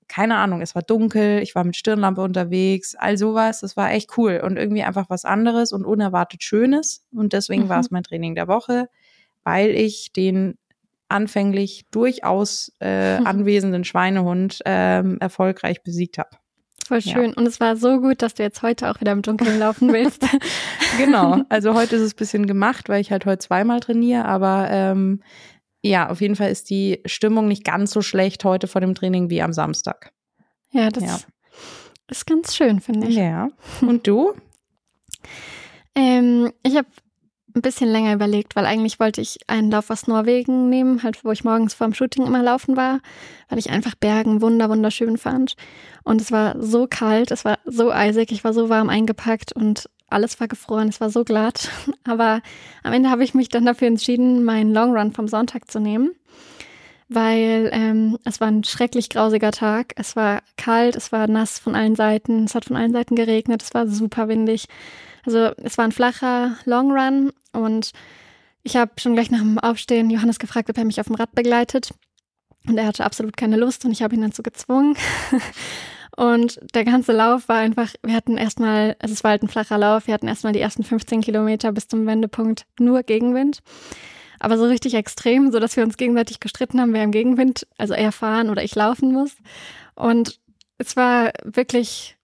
Keine 0.08 0.38
Ahnung, 0.38 0.62
es 0.62 0.76
war 0.76 0.82
dunkel, 0.82 1.40
ich 1.42 1.56
war 1.56 1.64
mit 1.64 1.76
Stirnlampe 1.76 2.22
unterwegs, 2.22 2.96
all 2.96 3.18
sowas. 3.18 3.62
Das 3.62 3.76
war 3.76 3.92
echt 3.92 4.18
cool 4.18 4.42
und 4.44 4.58
irgendwie 4.58 4.84
einfach 4.84 5.10
was 5.10 5.26
anderes 5.26 5.74
und 5.74 5.86
unerwartet 5.86 6.44
Schönes. 6.44 7.06
Und 7.14 7.34
deswegen 7.34 7.64
mhm. 7.64 7.70
war 7.70 7.80
es 7.80 7.92
mein 7.92 8.04
Training 8.04 8.36
der 8.36 8.48
Woche, 8.48 8.88
weil 9.44 9.72
ich 9.72 10.14
den 10.14 10.58
anfänglich 11.12 11.86
durchaus 11.92 12.72
äh, 12.80 12.88
anwesenden 13.26 13.84
Schweinehund 13.84 14.60
ähm, 14.66 15.18
erfolgreich 15.20 15.84
besiegt 15.84 16.18
habe. 16.18 16.30
Voll 16.88 17.02
schön. 17.02 17.30
Ja. 17.30 17.38
Und 17.38 17.48
es 17.48 17.60
war 17.60 17.78
so 17.78 18.02
gut, 18.02 18.22
dass 18.22 18.34
du 18.34 18.44
jetzt 18.44 18.64
heute 18.64 18.90
auch 18.90 19.00
wieder 19.00 19.12
im 19.12 19.22
Dunkeln 19.22 19.60
laufen 19.60 19.94
willst. 19.94 20.26
genau. 20.98 21.42
Also 21.50 21.74
heute 21.74 21.96
ist 21.96 22.02
es 22.02 22.14
ein 22.14 22.18
bisschen 22.18 22.48
gemacht, 22.48 22.90
weil 22.90 23.00
ich 23.00 23.12
halt 23.12 23.26
heute 23.26 23.40
zweimal 23.40 23.80
trainiere. 23.80 24.26
Aber 24.26 24.68
ähm, 24.70 25.22
ja, 25.82 26.10
auf 26.10 26.22
jeden 26.22 26.36
Fall 26.36 26.52
ist 26.52 26.70
die 26.70 27.00
Stimmung 27.06 27.48
nicht 27.48 27.64
ganz 27.64 27.92
so 27.92 28.02
schlecht 28.02 28.44
heute 28.44 28.68
vor 28.68 28.82
dem 28.82 28.96
Training 28.96 29.30
wie 29.30 29.42
am 29.42 29.54
Samstag. 29.54 30.12
Ja, 30.72 30.90
das 30.90 31.04
ja. 31.04 31.20
ist 32.10 32.26
ganz 32.26 32.56
schön, 32.56 32.82
finde 32.82 33.08
ich. 33.08 33.16
Ja. 33.16 33.50
Und 33.82 34.06
du? 34.08 34.34
ähm, 35.96 36.52
ich 36.64 36.76
habe 36.76 36.88
ein 37.56 37.62
bisschen 37.62 37.90
länger 37.90 38.14
überlegt, 38.14 38.56
weil 38.56 38.66
eigentlich 38.66 39.00
wollte 39.00 39.22
ich 39.22 39.40
einen 39.48 39.72
Lauf 39.72 39.90
aus 39.90 40.08
Norwegen 40.08 40.70
nehmen, 40.70 41.04
halt 41.04 41.24
wo 41.24 41.32
ich 41.32 41.44
morgens 41.44 41.74
vorm 41.74 41.94
Shooting 41.94 42.26
immer 42.26 42.44
laufen 42.44 42.78
war, 42.78 43.00
weil 43.50 43.60
ich 43.60 43.70
einfach 43.70 43.96
Bergen 43.96 44.42
wunder 44.42 44.70
wunderschön 44.70 45.18
fand. 45.18 45.56
Und 46.04 46.22
es 46.22 46.32
war 46.32 46.62
so 46.62 46.88
kalt, 46.90 47.32
es 47.32 47.46
war 47.46 47.60
so 47.66 47.92
eisig, 47.92 48.32
ich 48.32 48.44
war 48.44 48.54
so 48.54 48.70
warm 48.70 48.90
eingepackt 48.90 49.54
und 49.54 49.90
alles 50.10 50.40
war 50.40 50.48
gefroren, 50.48 50.90
es 50.90 51.02
war 51.02 51.10
so 51.10 51.24
glatt. 51.24 51.70
Aber 52.04 52.42
am 52.84 52.94
Ende 52.94 53.10
habe 53.10 53.24
ich 53.24 53.34
mich 53.34 53.50
dann 53.50 53.66
dafür 53.66 53.88
entschieden, 53.88 54.44
meinen 54.44 54.74
Long 54.74 54.96
Run 54.96 55.12
vom 55.14 55.28
Sonntag 55.28 55.70
zu 55.70 55.80
nehmen, 55.80 56.12
weil 57.10 57.70
ähm, 57.74 58.18
es 58.26 58.40
war 58.40 58.48
ein 58.48 58.64
schrecklich 58.64 59.10
grausiger 59.10 59.52
Tag. 59.52 59.94
Es 59.96 60.16
war 60.16 60.42
kalt, 60.58 60.96
es 60.96 61.12
war 61.12 61.28
nass 61.28 61.60
von 61.60 61.76
allen 61.76 61.96
Seiten, 61.96 62.46
es 62.46 62.56
hat 62.56 62.66
von 62.66 62.76
allen 62.76 62.94
Seiten 62.94 63.16
geregnet, 63.16 63.64
es 63.64 63.74
war 63.74 63.88
super 63.88 64.28
windig. 64.28 64.68
Also 65.26 65.52
es 65.58 65.78
war 65.78 65.86
ein 65.86 65.92
flacher 65.92 66.58
Long 66.66 66.92
Run 66.92 67.32
und 67.54 67.92
ich 68.64 68.76
habe 68.76 68.92
schon 68.98 69.14
gleich 69.14 69.32
nach 69.32 69.40
dem 69.40 69.60
Aufstehen 69.60 70.10
Johannes 70.10 70.40
gefragt, 70.40 70.70
ob 70.70 70.78
er 70.78 70.86
mich 70.86 71.00
auf 71.00 71.08
dem 71.08 71.16
Rad 71.16 71.34
begleitet. 71.34 71.92
Und 72.68 72.78
er 72.78 72.86
hatte 72.86 73.04
absolut 73.04 73.38
keine 73.38 73.58
Lust 73.58 73.86
und 73.86 73.92
ich 73.92 74.04
habe 74.04 74.16
ihn 74.16 74.22
dazu 74.22 74.44
gezwungen. 74.44 74.96
und 76.16 76.60
der 76.76 76.86
ganze 76.86 77.12
Lauf 77.12 77.50
war 77.50 77.58
einfach, 77.58 77.94
wir 78.04 78.14
hatten 78.14 78.38
erstmal, 78.38 78.96
also 79.00 79.14
es 79.14 79.24
war 79.24 79.32
halt 79.32 79.44
ein 79.44 79.48
flacher 79.48 79.80
Lauf, 79.80 80.06
wir 80.06 80.14
hatten 80.14 80.28
erstmal 80.28 80.54
die 80.54 80.60
ersten 80.60 80.84
15 80.84 81.22
Kilometer 81.22 81.72
bis 81.72 81.88
zum 81.88 82.06
Wendepunkt 82.06 82.66
nur 82.80 83.02
Gegenwind. 83.02 83.60
Aber 84.40 84.58
so 84.58 84.66
richtig 84.66 84.94
extrem, 84.94 85.52
so 85.52 85.60
dass 85.60 85.76
wir 85.76 85.84
uns 85.84 85.98
gegenseitig 85.98 86.40
gestritten 86.40 86.82
haben, 86.82 86.94
wer 86.94 87.04
im 87.04 87.12
Gegenwind, 87.12 87.68
also 87.78 87.94
er 87.94 88.12
fahren 88.12 88.50
oder 88.50 88.64
ich 88.64 88.76
laufen 88.76 89.12
muss. 89.12 89.36
Und 89.96 90.40
es 90.78 90.96
war 90.96 91.32
wirklich 91.44 92.18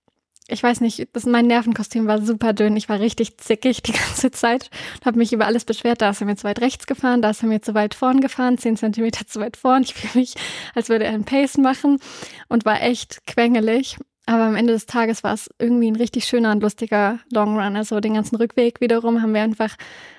ich 0.50 0.64
weiß 0.64 0.82
nicht, 0.82 1.10
das, 1.14 1.26
mein 1.26 1.48
Nervenkostüm 1.48 2.08
war 2.08 2.22
super 2.22 2.54
dünn. 2.54 2.78
Ich 2.78 2.88
war 2.88 3.00
richtig 3.00 3.38
zickig 3.38 3.84
die 3.84 3.92
ganze 4.08 4.32
Zeit 4.32 4.70
und 4.96 5.06
habe 5.06 5.18
mich 5.18 5.34
über 5.34 5.46
alles 5.46 5.66
beschwert. 5.66 6.02
Da 6.02 6.12
ist 6.12 6.22
er 6.22 6.28
mir 6.28 6.38
zu 6.38 6.46
weit 6.46 6.62
rechts 6.62 6.88
gefahren, 6.88 7.22
da 7.22 7.32
ist 7.32 7.44
er 7.44 7.50
mir 7.50 7.62
zu 7.62 7.74
weit 7.74 7.94
vorn 7.94 8.22
gefahren, 8.22 8.58
zehn 8.58 8.78
Zentimeter 8.78 9.28
zu 9.28 9.40
weit 9.40 9.58
vorn. 9.58 9.84
Ich 9.84 9.94
fühle 9.94 10.22
mich, 10.22 10.36
als 10.74 10.90
würde 10.90 11.06
er 11.06 11.14
einen 11.14 11.26
Pace 11.26 11.58
machen 11.58 12.00
und 12.48 12.66
war 12.66 12.82
echt 12.82 13.26
quengelig. 13.28 13.98
Aber 14.26 14.44
am 14.44 14.56
Ende 14.56 14.74
des 14.74 14.86
Tages 14.86 15.24
war 15.24 15.34
es 15.34 15.50
irgendwie 15.58 15.90
ein 15.90 15.96
richtig 15.96 16.26
schöner 16.26 16.52
und 16.52 16.62
lustiger 16.62 17.20
Long 17.32 17.58
Run. 17.58 17.78
Also 17.78 18.00
den 18.00 18.14
ganzen 18.14 18.36
Rückweg 18.36 18.82
wiederum 18.82 19.22
haben 19.22 19.34
wir 19.34 19.42
einfach 19.42 19.76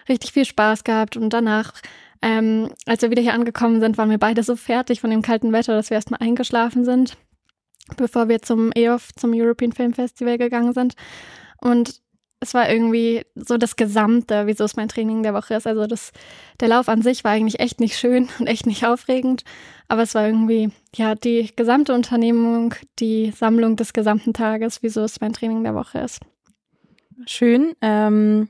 richtig 0.09 0.33
viel 0.33 0.47
Spaß 0.47 0.85
gehabt 0.85 1.17
und 1.17 1.31
danach 1.31 1.73
ähm, 2.21 2.71
als 2.85 3.03
wir 3.03 3.11
wieder 3.11 3.23
hier 3.23 3.35
angekommen 3.35 3.81
sind, 3.81 3.97
waren 3.97 4.11
wir 4.11 4.19
beide 4.19 4.43
so 4.43 4.57
fertig 4.57 5.01
von 5.01 5.11
dem 5.11 5.23
kalten 5.23 5.53
Wetter, 5.53 5.75
dass 5.77 5.91
wir 5.91 5.95
erstmal 5.95 6.21
eingeschlafen 6.21 6.85
sind 6.85 7.17
bevor 7.97 8.29
wir 8.29 8.43
zum 8.43 8.71
EOF, 8.75 9.15
zum 9.17 9.33
European 9.35 9.73
Film 9.73 9.93
Festival 9.93 10.39
gegangen 10.39 10.73
sind. 10.73 10.95
Und 11.61 12.01
es 12.41 12.55
war 12.55 12.71
irgendwie 12.71 13.23
so 13.35 13.57
das 13.57 13.77
Gesamte, 13.77 14.47
wieso 14.47 14.65
es 14.65 14.77
mein 14.77 14.89
Training 14.89 15.23
der 15.23 15.35
Woche 15.35 15.55
ist. 15.55 15.67
Also 15.67 15.87
das, 15.87 16.13
der 16.61 16.69
Lauf 16.69 16.89
an 16.89 17.03
sich 17.03 17.25
war 17.25 17.33
eigentlich 17.33 17.59
echt 17.59 17.81
nicht 17.81 17.99
schön 17.99 18.29
und 18.39 18.47
echt 18.47 18.67
nicht 18.67 18.87
aufregend. 18.87 19.43
Aber 19.89 20.03
es 20.03 20.15
war 20.15 20.27
irgendwie, 20.27 20.71
ja, 20.95 21.15
die 21.15 21.51
gesamte 21.57 21.95
Unternehmung, 21.95 22.75
die 22.99 23.33
Sammlung 23.33 23.77
des 23.77 23.93
gesamten 23.93 24.35
Tages, 24.35 24.83
wieso 24.83 25.03
es 25.03 25.21
mein 25.21 25.33
Training 25.33 25.65
der 25.65 25.75
Woche 25.75 25.99
ist. 26.01 26.21
Schön. 27.27 27.75
Ähm, 27.81 28.49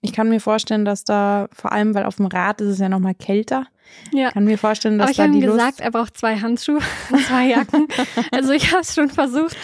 ich 0.00 0.12
kann 0.12 0.28
mir 0.28 0.40
vorstellen, 0.40 0.84
dass 0.84 1.04
da, 1.04 1.48
vor 1.52 1.72
allem, 1.72 1.94
weil 1.94 2.04
auf 2.04 2.16
dem 2.16 2.26
Rad 2.26 2.60
ist 2.60 2.68
es 2.68 2.78
ja 2.78 2.88
nochmal 2.88 3.14
kälter. 3.14 3.66
Ja. 4.12 4.30
Kann 4.30 4.44
mir 4.44 4.58
vorstellen, 4.58 4.98
dass 4.98 5.06
Aber 5.06 5.10
ich 5.10 5.16
da 5.16 5.24
habe 5.24 5.34
ihm 5.34 5.40
gesagt, 5.40 5.80
er 5.80 5.90
braucht 5.90 6.16
zwei 6.16 6.36
Handschuhe, 6.36 6.80
zwei 7.28 7.48
Jacken. 7.48 7.88
also 8.30 8.52
ich 8.52 8.70
habe 8.70 8.82
es 8.82 8.94
schon 8.94 9.10
versucht 9.10 9.56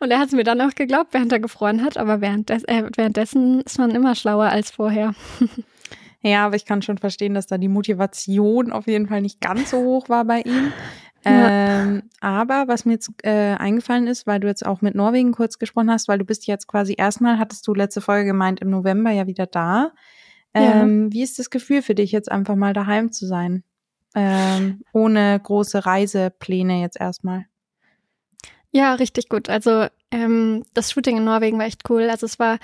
und 0.00 0.10
er 0.10 0.18
hat 0.18 0.28
es 0.28 0.32
mir 0.32 0.44
dann 0.44 0.60
auch 0.60 0.74
geglaubt, 0.74 1.12
während 1.12 1.32
er 1.32 1.40
gefroren 1.40 1.82
hat. 1.82 1.96
Aber 1.96 2.20
währenddes, 2.20 2.64
äh, 2.64 2.84
währenddessen 2.96 3.60
ist 3.62 3.78
man 3.78 3.90
immer 3.90 4.14
schlauer 4.14 4.46
als 4.46 4.70
vorher. 4.70 5.14
ja, 6.22 6.46
aber 6.46 6.56
ich 6.56 6.64
kann 6.64 6.82
schon 6.82 6.98
verstehen, 6.98 7.34
dass 7.34 7.46
da 7.46 7.58
die 7.58 7.68
Motivation 7.68 8.72
auf 8.72 8.86
jeden 8.86 9.06
Fall 9.06 9.22
nicht 9.22 9.40
ganz 9.40 9.70
so 9.70 9.78
hoch 9.78 10.08
war 10.08 10.24
bei 10.24 10.40
ihm. 10.40 10.72
Ähm, 11.26 12.02
aber 12.20 12.64
was 12.68 12.84
mir 12.84 12.92
jetzt 12.92 13.10
äh, 13.22 13.54
eingefallen 13.54 14.06
ist, 14.06 14.26
weil 14.26 14.40
du 14.40 14.46
jetzt 14.46 14.66
auch 14.66 14.82
mit 14.82 14.94
Norwegen 14.94 15.32
kurz 15.32 15.58
gesprochen 15.58 15.90
hast, 15.90 16.06
weil 16.06 16.18
du 16.18 16.24
bist 16.26 16.46
jetzt 16.46 16.66
quasi 16.66 16.94
erstmal, 16.98 17.38
hattest 17.38 17.66
du 17.66 17.72
letzte 17.72 18.02
Folge 18.02 18.26
gemeint, 18.26 18.60
im 18.60 18.68
November 18.68 19.10
ja 19.10 19.26
wieder 19.26 19.46
da. 19.46 19.92
Ähm, 20.54 21.08
ja. 21.08 21.12
Wie 21.12 21.22
ist 21.22 21.38
das 21.38 21.50
Gefühl 21.50 21.82
für 21.82 21.94
dich, 21.94 22.12
jetzt 22.12 22.30
einfach 22.30 22.54
mal 22.54 22.72
daheim 22.72 23.12
zu 23.12 23.26
sein? 23.26 23.64
Ähm, 24.14 24.82
ohne 24.92 25.40
große 25.42 25.84
Reisepläne 25.84 26.80
jetzt 26.80 27.00
erstmal. 27.00 27.46
Ja, 28.70 28.94
richtig 28.94 29.28
gut. 29.28 29.48
Also 29.48 29.86
ähm, 30.10 30.64
das 30.72 30.90
Shooting 30.92 31.18
in 31.18 31.24
Norwegen 31.24 31.58
war 31.58 31.66
echt 31.66 31.88
cool. 31.90 32.08
Also 32.08 32.26
es 32.26 32.38
war 32.38 32.58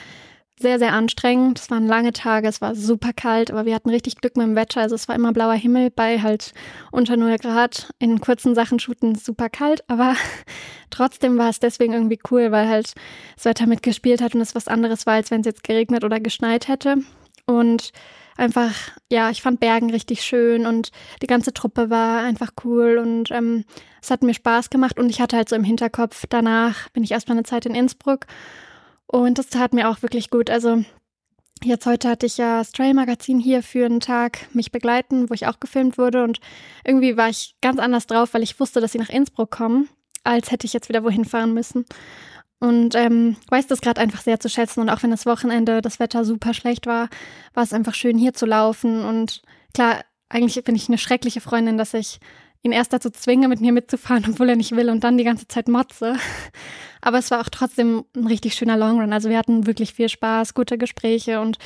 sehr, 0.60 0.78
sehr 0.78 0.92
anstrengend. 0.92 1.58
Es 1.58 1.70
waren 1.70 1.86
lange 1.86 2.12
Tage, 2.12 2.46
es 2.46 2.60
war 2.60 2.74
super 2.74 3.12
kalt, 3.14 3.50
aber 3.50 3.64
wir 3.64 3.74
hatten 3.74 3.90
richtig 3.90 4.16
Glück 4.16 4.36
mit 4.36 4.46
dem 4.46 4.56
Wetter. 4.56 4.82
Also 4.82 4.94
es 4.94 5.08
war 5.08 5.14
immer 5.14 5.32
blauer 5.32 5.54
Himmel 5.54 5.90
bei 5.90 6.20
halt 6.20 6.52
unter 6.92 7.16
0 7.16 7.38
Grad. 7.38 7.92
In 7.98 8.20
kurzen 8.20 8.54
Sachen 8.54 8.78
shooten 8.78 9.14
super 9.14 9.48
kalt, 9.48 9.82
aber 9.88 10.14
trotzdem 10.90 11.38
war 11.38 11.48
es 11.48 11.60
deswegen 11.60 11.94
irgendwie 11.94 12.20
cool, 12.30 12.52
weil 12.52 12.68
halt 12.68 12.94
das 13.36 13.44
Wetter 13.46 13.66
mitgespielt 13.66 14.20
hat 14.20 14.34
und 14.34 14.40
es 14.42 14.54
was 14.54 14.68
anderes 14.68 15.06
war, 15.06 15.14
als 15.14 15.30
wenn 15.30 15.40
es 15.40 15.46
jetzt 15.46 15.64
geregnet 15.64 16.04
oder 16.04 16.20
geschneit 16.20 16.68
hätte. 16.68 16.98
Und 17.50 17.92
einfach, 18.36 18.72
ja, 19.10 19.30
ich 19.30 19.42
fand 19.42 19.60
Bergen 19.60 19.90
richtig 19.90 20.22
schön 20.22 20.66
und 20.66 20.90
die 21.20 21.26
ganze 21.26 21.52
Truppe 21.52 21.90
war 21.90 22.22
einfach 22.22 22.52
cool 22.64 22.98
und 22.98 23.30
ähm, 23.30 23.64
es 24.00 24.10
hat 24.10 24.22
mir 24.22 24.34
Spaß 24.34 24.70
gemacht 24.70 24.98
und 24.98 25.10
ich 25.10 25.20
hatte 25.20 25.36
halt 25.36 25.48
so 25.48 25.56
im 25.56 25.64
Hinterkopf, 25.64 26.24
danach 26.28 26.88
bin 26.90 27.04
ich 27.04 27.10
erstmal 27.10 27.36
eine 27.36 27.44
Zeit 27.44 27.66
in 27.66 27.74
Innsbruck 27.74 28.26
und 29.06 29.38
das 29.38 29.48
tat 29.48 29.74
mir 29.74 29.90
auch 29.90 30.00
wirklich 30.02 30.30
gut. 30.30 30.48
Also 30.48 30.84
jetzt 31.64 31.84
heute 31.84 32.08
hatte 32.08 32.26
ich 32.26 32.38
ja 32.38 32.62
Stray 32.64 32.94
Magazin 32.94 33.40
hier 33.40 33.62
für 33.62 33.84
einen 33.84 34.00
Tag 34.00 34.46
mich 34.54 34.70
begleiten, 34.72 35.28
wo 35.28 35.34
ich 35.34 35.46
auch 35.46 35.60
gefilmt 35.60 35.98
wurde. 35.98 36.22
Und 36.22 36.40
irgendwie 36.84 37.16
war 37.16 37.28
ich 37.28 37.56
ganz 37.60 37.80
anders 37.80 38.06
drauf, 38.06 38.32
weil 38.32 38.42
ich 38.42 38.58
wusste, 38.60 38.80
dass 38.80 38.92
sie 38.92 38.98
nach 38.98 39.08
Innsbruck 39.08 39.50
kommen, 39.50 39.88
als 40.24 40.50
hätte 40.50 40.66
ich 40.66 40.72
jetzt 40.72 40.88
wieder 40.88 41.02
wohin 41.04 41.24
fahren 41.24 41.52
müssen. 41.52 41.84
Und 42.60 42.94
ähm, 42.94 43.36
weiß 43.48 43.66
das 43.66 43.80
gerade 43.80 44.00
einfach 44.00 44.20
sehr 44.20 44.38
zu 44.38 44.50
schätzen. 44.50 44.80
Und 44.80 44.90
auch 44.90 45.02
wenn 45.02 45.10
das 45.10 45.26
Wochenende 45.26 45.80
das 45.80 45.98
Wetter 45.98 46.24
super 46.24 46.52
schlecht 46.52 46.86
war, 46.86 47.08
war 47.54 47.62
es 47.62 47.72
einfach 47.72 47.94
schön 47.94 48.18
hier 48.18 48.34
zu 48.34 48.44
laufen. 48.44 49.02
Und 49.02 49.42
klar, 49.72 50.04
eigentlich 50.28 50.62
bin 50.64 50.76
ich 50.76 50.88
eine 50.88 50.98
schreckliche 50.98 51.40
Freundin, 51.40 51.78
dass 51.78 51.94
ich 51.94 52.20
ihn 52.62 52.72
erst 52.72 52.92
dazu 52.92 53.10
zwinge, 53.10 53.48
mit 53.48 53.60
mir 53.60 53.72
mitzufahren, 53.72 54.24
obwohl 54.28 54.50
er 54.50 54.56
nicht 54.56 54.72
will 54.72 54.90
und 54.90 55.02
dann 55.04 55.18
die 55.18 55.24
ganze 55.24 55.48
Zeit 55.48 55.68
motze. 55.68 56.16
Aber 57.00 57.18
es 57.18 57.30
war 57.30 57.40
auch 57.40 57.48
trotzdem 57.48 58.04
ein 58.14 58.26
richtig 58.26 58.54
schöner 58.54 58.76
Long 58.76 59.00
Run. 59.00 59.12
Also 59.12 59.30
wir 59.30 59.38
hatten 59.38 59.66
wirklich 59.66 59.94
viel 59.94 60.10
Spaß, 60.10 60.52
gute 60.52 60.76
Gespräche 60.76 61.40
und 61.40 61.58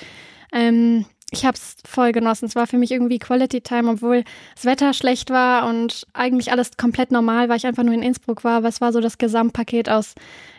ähm, 0.52 1.06
ich 1.30 1.44
habe 1.44 1.56
es 1.56 1.76
voll 1.86 2.12
genossen. 2.12 2.46
Es 2.46 2.54
war 2.54 2.66
für 2.66 2.78
mich 2.78 2.92
irgendwie 2.92 3.18
Quality 3.18 3.60
Time, 3.60 3.90
obwohl 3.90 4.24
das 4.54 4.64
Wetter 4.64 4.92
schlecht 4.92 5.30
war 5.30 5.68
und 5.68 6.06
eigentlich 6.12 6.52
alles 6.52 6.76
komplett 6.76 7.10
normal, 7.10 7.48
weil 7.48 7.56
ich 7.56 7.66
einfach 7.66 7.82
nur 7.82 7.94
in 7.94 8.02
Innsbruck 8.02 8.44
war. 8.44 8.58
Aber 8.58 8.68
es 8.68 8.80
war 8.80 8.92
so 8.92 9.00
das 9.00 9.18
Gesamtpaket 9.18 9.88
aus, 9.88 10.14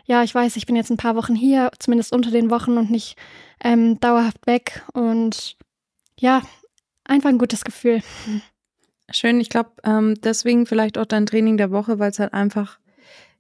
ja, 0.06 0.24
ich 0.24 0.34
weiß, 0.36 0.56
ich 0.56 0.66
bin 0.66 0.76
jetzt 0.76 0.92
ein 0.92 0.98
paar 0.98 1.16
Wochen 1.16 1.36
hier, 1.36 1.72
zumindest 1.80 2.14
unter 2.14 2.32
den 2.32 2.50
Wochen 2.50 2.78
und 2.78 2.92
nicht 2.92 3.16
ähm, 3.64 4.00
dauerhaft 4.00 4.46
weg. 4.48 4.84
Und 4.94 5.58
ja, 6.20 6.42
einfach 7.06 7.30
ein 7.30 7.38
gutes 7.38 7.64
Gefühl. 7.64 8.02
Schön, 9.12 9.40
ich 9.40 9.50
glaube, 9.50 9.72
ähm, 9.84 10.16
deswegen 10.24 10.66
vielleicht 10.66 10.98
auch 10.98 11.06
dein 11.06 11.26
Training 11.26 11.58
der 11.58 11.72
Woche, 11.72 12.00
weil 12.00 12.12
es 12.12 12.20
halt 12.20 12.34
einfach 12.34 12.80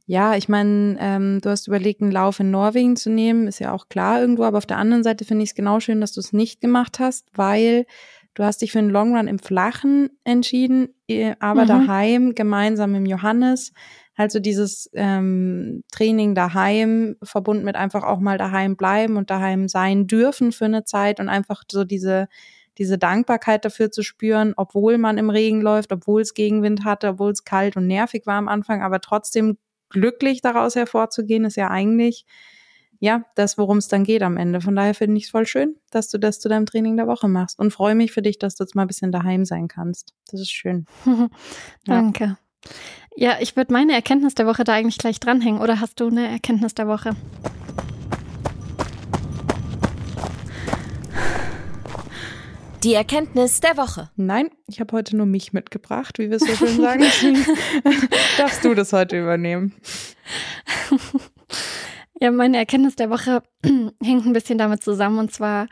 ja, 0.07 0.35
ich 0.35 0.47
meine, 0.47 0.97
ähm, 1.00 1.39
du 1.41 1.50
hast 1.50 1.67
überlegt, 1.67 2.01
einen 2.01 2.12
Lauf 2.12 2.39
in 2.39 2.51
Norwegen 2.51 2.95
zu 2.95 3.09
nehmen, 3.09 3.47
ist 3.47 3.59
ja 3.59 3.71
auch 3.71 3.89
klar 3.89 4.21
irgendwo, 4.21 4.43
aber 4.43 4.59
auf 4.59 4.67
der 4.67 4.77
anderen 4.77 5.03
Seite 5.03 5.25
finde 5.25 5.43
ich 5.43 5.50
es 5.50 5.55
genau 5.55 5.79
schön, 5.79 6.00
dass 6.00 6.12
du 6.12 6.19
es 6.19 6.31
nicht 6.31 6.62
gemacht 6.62 7.00
hast, 7.00 7.27
weil 7.33 7.85
du 8.35 8.43
hast 8.43 8.62
dich 8.62 8.71
für 8.71 8.79
einen 8.79 8.91
Long 8.91 9.15
Run 9.15 9.27
im 9.27 9.39
Flachen 9.39 10.09
entschieden, 10.24 10.89
äh, 11.07 11.35
aber 11.39 11.63
mhm. 11.63 11.67
daheim 11.67 12.35
gemeinsam 12.35 12.93
im 12.93 13.07
Johannes. 13.07 13.74
Also 14.15 14.39
dieses 14.39 14.89
ähm, 14.93 15.83
Training 15.91 16.35
daheim 16.35 17.15
verbunden 17.24 17.65
mit 17.65 17.75
einfach 17.75 18.03
auch 18.03 18.19
mal 18.19 18.38
daheim 18.38 18.77
bleiben 18.77 19.17
und 19.17 19.29
daheim 19.29 19.67
sein 19.67 20.07
dürfen 20.07 20.51
für 20.51 20.65
eine 20.65 20.85
Zeit 20.85 21.19
und 21.19 21.29
einfach 21.29 21.63
so 21.69 21.83
diese 21.83 22.27
diese 22.77 22.97
Dankbarkeit 22.97 23.63
dafür 23.63 23.89
zu 23.89 24.03
spüren, 24.03 24.53
obwohl 24.57 24.97
man 24.97 25.17
im 25.17 25.29
Regen 25.29 25.62
läuft, 25.62 25.93
obwohl 25.93 26.21
es 26.21 26.33
Gegenwind 26.33 26.83
hatte, 26.83 27.07
obwohl 27.07 27.31
es 27.31 27.45
kalt 27.45 27.77
und 27.77 27.88
nervig 27.88 28.25
war 28.25 28.35
am 28.35 28.50
Anfang, 28.50 28.81
aber 28.81 29.00
trotzdem 29.00 29.57
glücklich 29.95 30.41
daraus 30.41 30.75
hervorzugehen, 30.75 31.45
ist 31.45 31.55
ja 31.55 31.69
eigentlich 31.69 32.25
ja 32.99 33.23
das, 33.35 33.57
worum 33.57 33.77
es 33.77 33.87
dann 33.87 34.03
geht 34.03 34.23
am 34.23 34.37
Ende. 34.37 34.61
Von 34.61 34.75
daher 34.75 34.93
finde 34.93 35.17
ich 35.17 35.25
es 35.25 35.29
voll 35.29 35.45
schön, 35.45 35.75
dass 35.91 36.09
du 36.09 36.17
das 36.17 36.39
zu 36.39 36.49
deinem 36.49 36.65
Training 36.65 36.97
der 36.97 37.07
Woche 37.07 37.27
machst 37.27 37.59
und 37.59 37.71
freue 37.71 37.95
mich 37.95 38.11
für 38.11 38.21
dich, 38.21 38.39
dass 38.39 38.55
du 38.55 38.63
jetzt 38.63 38.75
mal 38.75 38.83
ein 38.83 38.87
bisschen 38.87 39.11
daheim 39.11 39.45
sein 39.45 39.67
kannst. 39.67 40.13
Das 40.29 40.41
ist 40.41 40.51
schön. 40.51 40.85
Danke. 41.85 42.37
Ja, 43.15 43.31
ja 43.31 43.37
ich 43.39 43.55
würde 43.55 43.73
meine 43.73 43.93
Erkenntnis 43.93 44.35
der 44.35 44.47
Woche 44.47 44.63
da 44.63 44.73
eigentlich 44.73 44.97
gleich 44.97 45.19
dranhängen. 45.19 45.61
Oder 45.61 45.79
hast 45.79 45.99
du 45.99 46.07
eine 46.07 46.27
Erkenntnis 46.27 46.75
der 46.75 46.87
Woche? 46.87 47.15
Die 52.85 52.93
Erkenntnis 52.93 53.61
der 53.61 53.77
Woche. 53.77 54.11
Nein, 54.15 54.51
ich 54.67 54.79
habe 54.79 54.95
heute 54.95 55.17
nur 55.17 55.25
mich 55.25 55.53
mitgebracht, 55.53 56.19
wie 56.19 56.29
wir 56.29 56.37
es 56.37 56.43
so 56.43 56.53
schön 56.55 56.77
sagen. 56.79 57.03
Darfst 58.37 58.63
du 58.63 58.75
das 58.75 58.93
heute 58.93 59.19
übernehmen. 59.19 59.73
Ja, 62.21 62.29
meine 62.29 62.57
Erkenntnis 62.57 62.95
der 62.95 63.09
Woche 63.09 63.41
hängt 64.03 64.27
ein 64.27 64.33
bisschen 64.33 64.59
damit 64.59 64.83
zusammen. 64.83 65.17
Und 65.17 65.33
zwar 65.33 65.65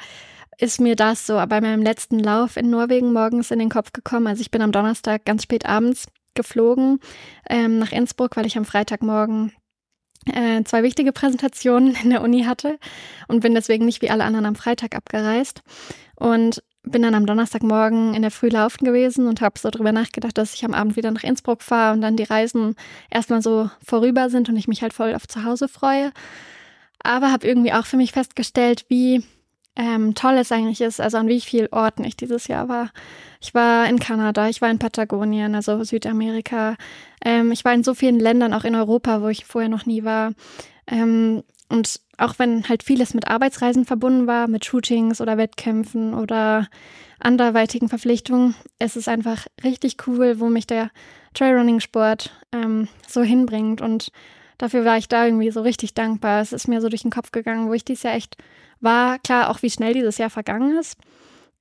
ist 0.57 0.81
mir 0.81 0.95
das 0.95 1.27
so 1.27 1.35
bei 1.35 1.61
meinem 1.61 1.83
letzten 1.83 2.17
Lauf 2.17 2.57
in 2.57 2.71
Norwegen 2.71 3.13
morgens 3.13 3.51
in 3.51 3.59
den 3.59 3.69
Kopf 3.69 3.93
gekommen. 3.93 4.25
Also 4.25 4.41
ich 4.41 4.49
bin 4.49 4.63
am 4.63 4.71
Donnerstag 4.71 5.23
ganz 5.23 5.43
spät 5.43 5.67
abends 5.67 6.07
geflogen 6.33 6.99
ähm, 7.47 7.77
nach 7.77 7.91
Innsbruck, 7.91 8.35
weil 8.37 8.47
ich 8.47 8.57
am 8.57 8.65
Freitagmorgen 8.65 9.53
äh, 10.25 10.63
zwei 10.63 10.81
wichtige 10.81 11.11
Präsentationen 11.11 11.95
in 12.03 12.09
der 12.09 12.23
Uni 12.23 12.45
hatte 12.45 12.79
und 13.27 13.41
bin 13.41 13.53
deswegen 13.53 13.85
nicht 13.85 14.01
wie 14.01 14.09
alle 14.09 14.23
anderen 14.23 14.47
am 14.47 14.55
Freitag 14.55 14.95
abgereist. 14.95 15.61
Und 16.15 16.63
bin 16.83 17.01
dann 17.01 17.15
am 17.15 17.25
Donnerstagmorgen 17.25 18.13
in 18.13 18.21
der 18.21 18.31
Früh 18.31 18.49
laufen 18.49 18.85
gewesen 18.85 19.27
und 19.27 19.41
habe 19.41 19.57
so 19.57 19.69
drüber 19.69 19.91
nachgedacht, 19.91 20.37
dass 20.37 20.53
ich 20.53 20.65
am 20.65 20.73
Abend 20.73 20.95
wieder 20.95 21.11
nach 21.11 21.23
Innsbruck 21.23 21.61
fahre 21.61 21.93
und 21.93 22.01
dann 22.01 22.17
die 22.17 22.23
Reisen 22.23 22.75
erstmal 23.09 23.41
so 23.41 23.69
vorüber 23.83 24.29
sind 24.29 24.49
und 24.49 24.57
ich 24.57 24.67
mich 24.67 24.81
halt 24.81 24.93
voll 24.93 25.15
auf 25.15 25.27
zu 25.27 25.43
Hause 25.43 25.67
freue. 25.67 26.11
Aber 26.99 27.31
habe 27.31 27.47
irgendwie 27.47 27.73
auch 27.73 27.85
für 27.85 27.97
mich 27.97 28.11
festgestellt, 28.11 28.85
wie 28.89 29.23
ähm, 29.75 30.13
toll 30.13 30.33
es 30.33 30.51
eigentlich 30.51 30.81
ist, 30.81 31.01
also 31.01 31.17
an 31.17 31.27
wie 31.27 31.41
vielen 31.41 31.71
Orten 31.71 32.03
ich 32.03 32.15
dieses 32.15 32.47
Jahr 32.47 32.69
war. 32.69 32.91
Ich 33.41 33.53
war 33.53 33.87
in 33.87 33.99
Kanada, 33.99 34.47
ich 34.49 34.61
war 34.61 34.69
in 34.69 34.79
Patagonien, 34.79 35.55
also 35.55 35.83
Südamerika. 35.83 36.75
Ähm, 37.23 37.51
ich 37.51 37.65
war 37.65 37.73
in 37.73 37.83
so 37.83 37.93
vielen 37.93 38.19
Ländern, 38.19 38.53
auch 38.53 38.65
in 38.65 38.75
Europa, 38.75 39.21
wo 39.21 39.29
ich 39.29 39.45
vorher 39.45 39.69
noch 39.69 39.85
nie 39.85 40.03
war. 40.03 40.33
Ähm, 40.87 41.43
und 41.69 42.01
auch 42.17 42.37
wenn 42.37 42.67
halt 42.69 42.83
vieles 42.83 43.13
mit 43.13 43.27
Arbeitsreisen 43.27 43.85
verbunden 43.85 44.27
war, 44.27 44.47
mit 44.47 44.65
Shootings 44.65 45.19
oder 45.21 45.37
Wettkämpfen 45.37 46.13
oder 46.13 46.67
anderweitigen 47.19 47.89
Verpflichtungen, 47.89 48.55
es 48.79 48.95
ist 48.95 49.07
einfach 49.07 49.47
richtig 49.63 49.97
cool, 50.07 50.39
wo 50.39 50.49
mich 50.49 50.67
der 50.67 50.91
Trailrunning-Sport 51.33 52.31
ähm, 52.51 52.87
so 53.07 53.23
hinbringt. 53.23 53.81
Und 53.81 54.09
dafür 54.57 54.85
war 54.85 54.97
ich 54.97 55.07
da 55.07 55.25
irgendwie 55.25 55.51
so 55.51 55.61
richtig 55.61 55.93
dankbar. 55.93 56.41
Es 56.41 56.53
ist 56.53 56.67
mir 56.67 56.81
so 56.81 56.89
durch 56.89 57.01
den 57.01 57.11
Kopf 57.11 57.31
gegangen, 57.31 57.69
wo 57.69 57.73
ich 57.73 57.85
dieses 57.85 58.03
Jahr 58.03 58.15
echt 58.15 58.37
war. 58.79 59.19
Klar, 59.19 59.49
auch 59.49 59.61
wie 59.61 59.69
schnell 59.69 59.93
dieses 59.93 60.17
Jahr 60.17 60.29
vergangen 60.29 60.77
ist 60.77 60.97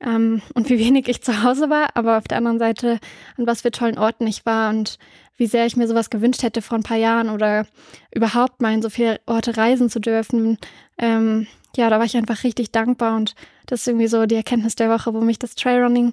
ähm, 0.02 0.42
und 0.54 0.68
wie 0.68 0.78
wenig 0.78 1.08
ich 1.08 1.22
zu 1.22 1.42
Hause 1.42 1.70
war, 1.70 1.96
aber 1.96 2.18
auf 2.18 2.28
der 2.28 2.38
anderen 2.38 2.58
Seite, 2.58 2.98
an 3.36 3.46
was 3.46 3.62
für 3.62 3.70
tollen 3.70 3.98
Orten 3.98 4.26
ich 4.26 4.44
war 4.44 4.70
und 4.70 4.98
wie 5.36 5.46
sehr 5.46 5.66
ich 5.66 5.76
mir 5.76 5.88
sowas 5.88 6.10
gewünscht 6.10 6.42
hätte 6.42 6.62
vor 6.62 6.78
ein 6.78 6.84
paar 6.84 6.96
Jahren 6.96 7.30
oder 7.30 7.66
überhaupt 8.14 8.60
mal 8.60 8.74
in 8.74 8.82
so 8.82 8.90
viele 8.90 9.20
Orte 9.26 9.56
reisen 9.56 9.90
zu 9.90 10.00
dürfen. 10.00 10.58
Ähm, 10.98 11.46
ja, 11.76 11.88
da 11.90 11.98
war 11.98 12.04
ich 12.04 12.16
einfach 12.16 12.44
richtig 12.44 12.70
dankbar 12.70 13.16
und 13.16 13.34
das 13.66 13.80
ist 13.80 13.88
irgendwie 13.88 14.08
so 14.08 14.26
die 14.26 14.34
Erkenntnis 14.34 14.74
der 14.76 14.90
Woche, 14.90 15.14
wo 15.14 15.20
mich 15.20 15.38
das 15.38 15.54
Trailrunning 15.54 16.12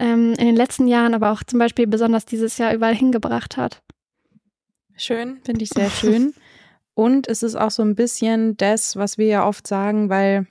ähm, 0.00 0.34
in 0.38 0.46
den 0.46 0.56
letzten 0.56 0.88
Jahren, 0.88 1.14
aber 1.14 1.30
auch 1.30 1.42
zum 1.42 1.58
Beispiel 1.58 1.86
besonders 1.86 2.24
dieses 2.24 2.58
Jahr 2.58 2.74
überall 2.74 2.94
hingebracht 2.94 3.56
hat. 3.56 3.82
Schön, 4.96 5.40
finde 5.44 5.64
ich 5.64 5.70
sehr 5.70 5.90
schön. 5.90 6.34
Und 6.94 7.26
es 7.26 7.42
ist 7.42 7.56
auch 7.56 7.72
so 7.72 7.82
ein 7.82 7.96
bisschen 7.96 8.56
das, 8.56 8.96
was 8.96 9.18
wir 9.18 9.26
ja 9.26 9.46
oft 9.46 9.66
sagen, 9.66 10.08
weil 10.08 10.46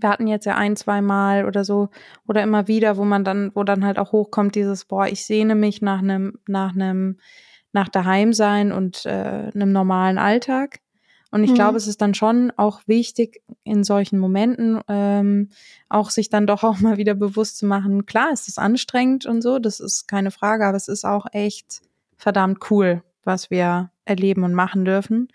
wir 0.00 0.08
hatten 0.08 0.26
jetzt 0.26 0.46
ja 0.46 0.56
ein, 0.56 0.76
zwei 0.76 1.00
Mal 1.00 1.44
oder 1.44 1.64
so 1.64 1.88
oder 2.26 2.42
immer 2.42 2.68
wieder, 2.68 2.96
wo 2.96 3.04
man 3.04 3.24
dann, 3.24 3.50
wo 3.54 3.64
dann 3.64 3.84
halt 3.84 3.98
auch 3.98 4.12
hochkommt, 4.12 4.54
dieses, 4.54 4.84
boah, 4.84 5.06
ich 5.06 5.24
sehne 5.24 5.54
mich 5.54 5.82
nach 5.82 5.98
einem, 5.98 6.38
nach 6.46 6.74
einem, 6.74 7.18
nach 7.72 7.88
daheim 7.88 8.32
sein 8.32 8.72
und 8.72 9.04
äh, 9.04 9.50
einem 9.54 9.72
normalen 9.72 10.18
Alltag. 10.18 10.80
Und 11.30 11.42
ich 11.42 11.50
mhm. 11.50 11.56
glaube, 11.56 11.76
es 11.76 11.88
ist 11.88 12.00
dann 12.00 12.14
schon 12.14 12.52
auch 12.56 12.82
wichtig, 12.86 13.42
in 13.64 13.82
solchen 13.82 14.20
Momenten 14.20 14.80
ähm, 14.86 15.50
auch 15.88 16.10
sich 16.10 16.30
dann 16.30 16.46
doch 16.46 16.62
auch 16.62 16.78
mal 16.80 16.96
wieder 16.96 17.14
bewusst 17.14 17.58
zu 17.58 17.66
machen, 17.66 18.06
klar, 18.06 18.32
ist 18.32 18.48
es 18.48 18.56
anstrengend 18.56 19.26
und 19.26 19.42
so, 19.42 19.58
das 19.58 19.80
ist 19.80 20.06
keine 20.06 20.30
Frage, 20.30 20.64
aber 20.64 20.76
es 20.76 20.88
ist 20.88 21.04
auch 21.04 21.26
echt 21.32 21.82
verdammt 22.16 22.70
cool, 22.70 23.02
was 23.24 23.50
wir 23.50 23.90
erleben 24.04 24.44
und 24.44 24.54
machen 24.54 24.84
dürfen. 24.84 25.28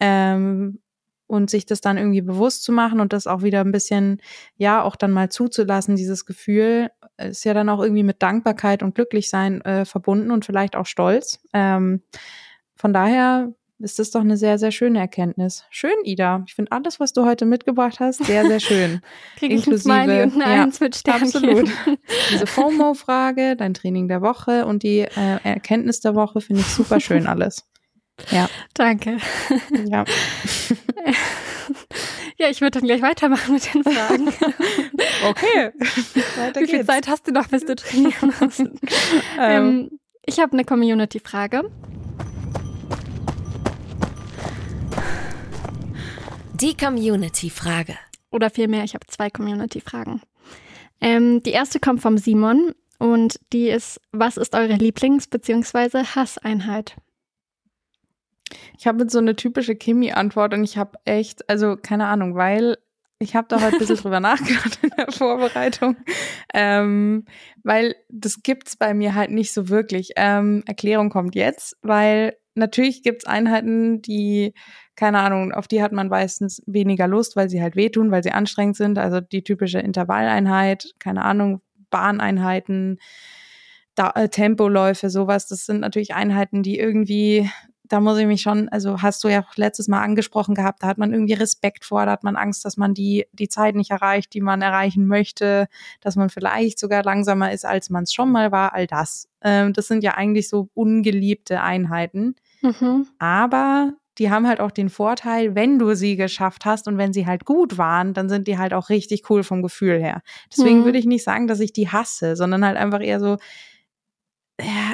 Ähm, 0.00 0.80
und 1.26 1.50
sich 1.50 1.66
das 1.66 1.80
dann 1.80 1.96
irgendwie 1.96 2.20
bewusst 2.20 2.64
zu 2.64 2.72
machen 2.72 3.00
und 3.00 3.12
das 3.12 3.26
auch 3.26 3.42
wieder 3.42 3.60
ein 3.60 3.72
bisschen, 3.72 4.20
ja, 4.56 4.82
auch 4.82 4.96
dann 4.96 5.10
mal 5.10 5.30
zuzulassen, 5.30 5.96
dieses 5.96 6.26
Gefühl, 6.26 6.90
ist 7.16 7.44
ja 7.44 7.54
dann 7.54 7.68
auch 7.68 7.82
irgendwie 7.82 8.02
mit 8.02 8.22
Dankbarkeit 8.22 8.82
und 8.82 8.94
Glücklichsein 8.94 9.60
äh, 9.62 9.84
verbunden 9.84 10.30
und 10.30 10.44
vielleicht 10.44 10.76
auch 10.76 10.86
Stolz. 10.86 11.40
Ähm, 11.52 12.02
von 12.74 12.92
daher 12.92 13.52
ist 13.78 13.98
das 13.98 14.10
doch 14.10 14.20
eine 14.20 14.36
sehr, 14.36 14.58
sehr 14.58 14.70
schöne 14.70 14.98
Erkenntnis. 14.98 15.64
Schön, 15.70 15.94
Ida. 16.04 16.44
Ich 16.46 16.54
finde 16.54 16.72
alles, 16.72 17.00
was 17.00 17.12
du 17.12 17.24
heute 17.24 17.44
mitgebracht 17.44 18.00
hast, 18.00 18.24
sehr, 18.24 18.46
sehr 18.46 18.60
schön. 18.60 19.00
Krieg 19.36 19.50
ich 19.50 19.58
Inklusive, 19.58 19.92
ein 19.92 20.04
Smiley 20.04 20.22
und 20.22 20.34
eine 20.42 20.54
ja, 20.54 20.62
Eins 20.62 20.80
mit 20.80 20.96
Sternchen. 20.96 21.44
Absolut. 21.44 21.70
Diese 22.32 22.46
FOMO-Frage, 22.46 23.56
dein 23.56 23.74
Training 23.74 24.08
der 24.08 24.22
Woche 24.22 24.66
und 24.66 24.82
die 24.82 25.00
äh, 25.00 25.38
Erkenntnis 25.42 26.00
der 26.00 26.14
Woche 26.14 26.40
finde 26.40 26.62
ich 26.62 26.68
super 26.68 27.00
schön 27.00 27.26
alles. 27.26 27.66
Ja. 28.30 28.48
Danke. 28.74 29.18
Ja. 29.86 30.04
ja, 32.38 32.48
ich 32.48 32.60
würde 32.60 32.78
dann 32.78 32.86
gleich 32.86 33.02
weitermachen 33.02 33.54
mit 33.54 33.74
den 33.74 33.84
Fragen. 33.84 34.28
okay. 35.28 35.72
Weiter 36.36 36.60
Wie 36.60 36.66
viel 36.66 36.78
geht's. 36.78 36.86
Zeit 36.86 37.08
hast 37.08 37.26
du 37.26 37.32
noch, 37.32 37.48
bis 37.48 37.64
du 37.64 37.74
trainieren 37.74 38.32
musst? 38.40 38.60
ähm, 38.60 38.70
ähm 39.38 39.98
ich 40.26 40.38
habe 40.38 40.52
eine 40.52 40.64
Community-Frage. 40.64 41.70
Die 46.54 46.76
Community-Frage. 46.76 47.98
Oder 48.30 48.48
vielmehr, 48.48 48.84
ich 48.84 48.94
habe 48.94 49.06
zwei 49.06 49.28
Community-Fragen. 49.28 50.22
Ähm, 51.00 51.42
die 51.42 51.50
erste 51.50 51.78
kommt 51.78 52.00
vom 52.00 52.16
Simon 52.16 52.72
und 52.98 53.38
die 53.52 53.68
ist, 53.68 54.00
was 54.12 54.38
ist 54.38 54.54
eure 54.54 54.74
Lieblings- 54.74 55.28
bzw. 55.28 56.04
Hasseinheit? 56.14 56.96
Ich 58.78 58.86
habe 58.86 59.02
jetzt 59.02 59.12
so 59.12 59.18
eine 59.18 59.36
typische 59.36 59.74
Kimi-Antwort 59.74 60.54
und 60.54 60.64
ich 60.64 60.76
habe 60.76 60.98
echt, 61.04 61.48
also 61.48 61.76
keine 61.76 62.06
Ahnung, 62.06 62.34
weil 62.34 62.76
ich 63.18 63.36
habe 63.36 63.46
da 63.48 63.60
heute 63.60 63.76
ein 63.76 63.78
bisschen 63.78 63.96
drüber 64.02 64.20
nachgedacht 64.20 64.78
in 64.82 64.90
der 64.96 65.10
Vorbereitung, 65.10 65.96
ähm, 66.52 67.24
weil 67.62 67.94
das 68.08 68.42
gibt's 68.42 68.76
bei 68.76 68.94
mir 68.94 69.14
halt 69.14 69.30
nicht 69.30 69.52
so 69.52 69.68
wirklich. 69.68 70.10
Ähm, 70.16 70.62
Erklärung 70.66 71.10
kommt 71.10 71.34
jetzt, 71.34 71.76
weil 71.82 72.36
natürlich 72.54 73.02
gibt's 73.02 73.26
Einheiten, 73.26 74.02
die, 74.02 74.54
keine 74.96 75.18
Ahnung, 75.20 75.52
auf 75.52 75.68
die 75.68 75.82
hat 75.82 75.92
man 75.92 76.08
meistens 76.08 76.62
weniger 76.66 77.08
Lust, 77.08 77.36
weil 77.36 77.48
sie 77.48 77.62
halt 77.62 77.76
wehtun, 77.76 78.10
weil 78.10 78.22
sie 78.22 78.32
anstrengend 78.32 78.76
sind. 78.76 78.98
Also 78.98 79.20
die 79.20 79.42
typische 79.42 79.80
Intervalleinheit, 79.80 80.94
keine 80.98 81.24
Ahnung, 81.24 81.60
Bahneinheiten, 81.90 82.98
da, 83.94 84.10
äh, 84.14 84.28
Tempoläufe, 84.28 85.10
sowas. 85.10 85.46
Das 85.46 85.66
sind 85.66 85.80
natürlich 85.80 86.14
Einheiten, 86.14 86.62
die 86.62 86.78
irgendwie 86.78 87.50
da 87.86 88.00
muss 88.00 88.18
ich 88.18 88.26
mich 88.26 88.40
schon, 88.40 88.68
also 88.70 89.02
hast 89.02 89.22
du 89.24 89.28
ja 89.28 89.42
auch 89.42 89.56
letztes 89.56 89.88
Mal 89.88 90.02
angesprochen 90.02 90.54
gehabt, 90.54 90.82
da 90.82 90.86
hat 90.86 90.98
man 90.98 91.12
irgendwie 91.12 91.34
Respekt 91.34 91.84
vor, 91.84 92.06
da 92.06 92.12
hat 92.12 92.24
man 92.24 92.36
Angst, 92.36 92.64
dass 92.64 92.76
man 92.76 92.94
die, 92.94 93.26
die 93.32 93.48
Zeit 93.48 93.74
nicht 93.74 93.90
erreicht, 93.90 94.32
die 94.32 94.40
man 94.40 94.62
erreichen 94.62 95.06
möchte, 95.06 95.68
dass 96.00 96.16
man 96.16 96.30
vielleicht 96.30 96.78
sogar 96.78 97.02
langsamer 97.02 97.52
ist, 97.52 97.66
als 97.66 97.90
man 97.90 98.04
es 98.04 98.12
schon 98.12 98.32
mal 98.32 98.52
war, 98.52 98.72
all 98.72 98.86
das. 98.86 99.28
Ähm, 99.42 99.74
das 99.74 99.86
sind 99.86 100.02
ja 100.02 100.12
eigentlich 100.14 100.48
so 100.48 100.70
ungeliebte 100.74 101.60
Einheiten. 101.60 102.36
Mhm. 102.62 103.06
Aber 103.18 103.92
die 104.18 104.30
haben 104.30 104.46
halt 104.46 104.60
auch 104.60 104.70
den 104.70 104.88
Vorteil, 104.88 105.54
wenn 105.54 105.78
du 105.78 105.94
sie 105.94 106.16
geschafft 106.16 106.64
hast 106.64 106.88
und 106.88 106.98
wenn 106.98 107.12
sie 107.12 107.26
halt 107.26 107.44
gut 107.44 107.76
waren, 107.76 108.14
dann 108.14 108.28
sind 108.28 108.46
die 108.46 108.58
halt 108.58 108.72
auch 108.72 108.88
richtig 108.88 109.28
cool 109.28 109.42
vom 109.42 109.62
Gefühl 109.62 109.98
her. 110.00 110.22
Deswegen 110.56 110.80
mhm. 110.80 110.84
würde 110.84 110.98
ich 110.98 111.06
nicht 111.06 111.24
sagen, 111.24 111.48
dass 111.48 111.60
ich 111.60 111.72
die 111.72 111.88
hasse, 111.88 112.36
sondern 112.36 112.64
halt 112.64 112.76
einfach 112.76 113.02
eher 113.02 113.20
so, 113.20 113.36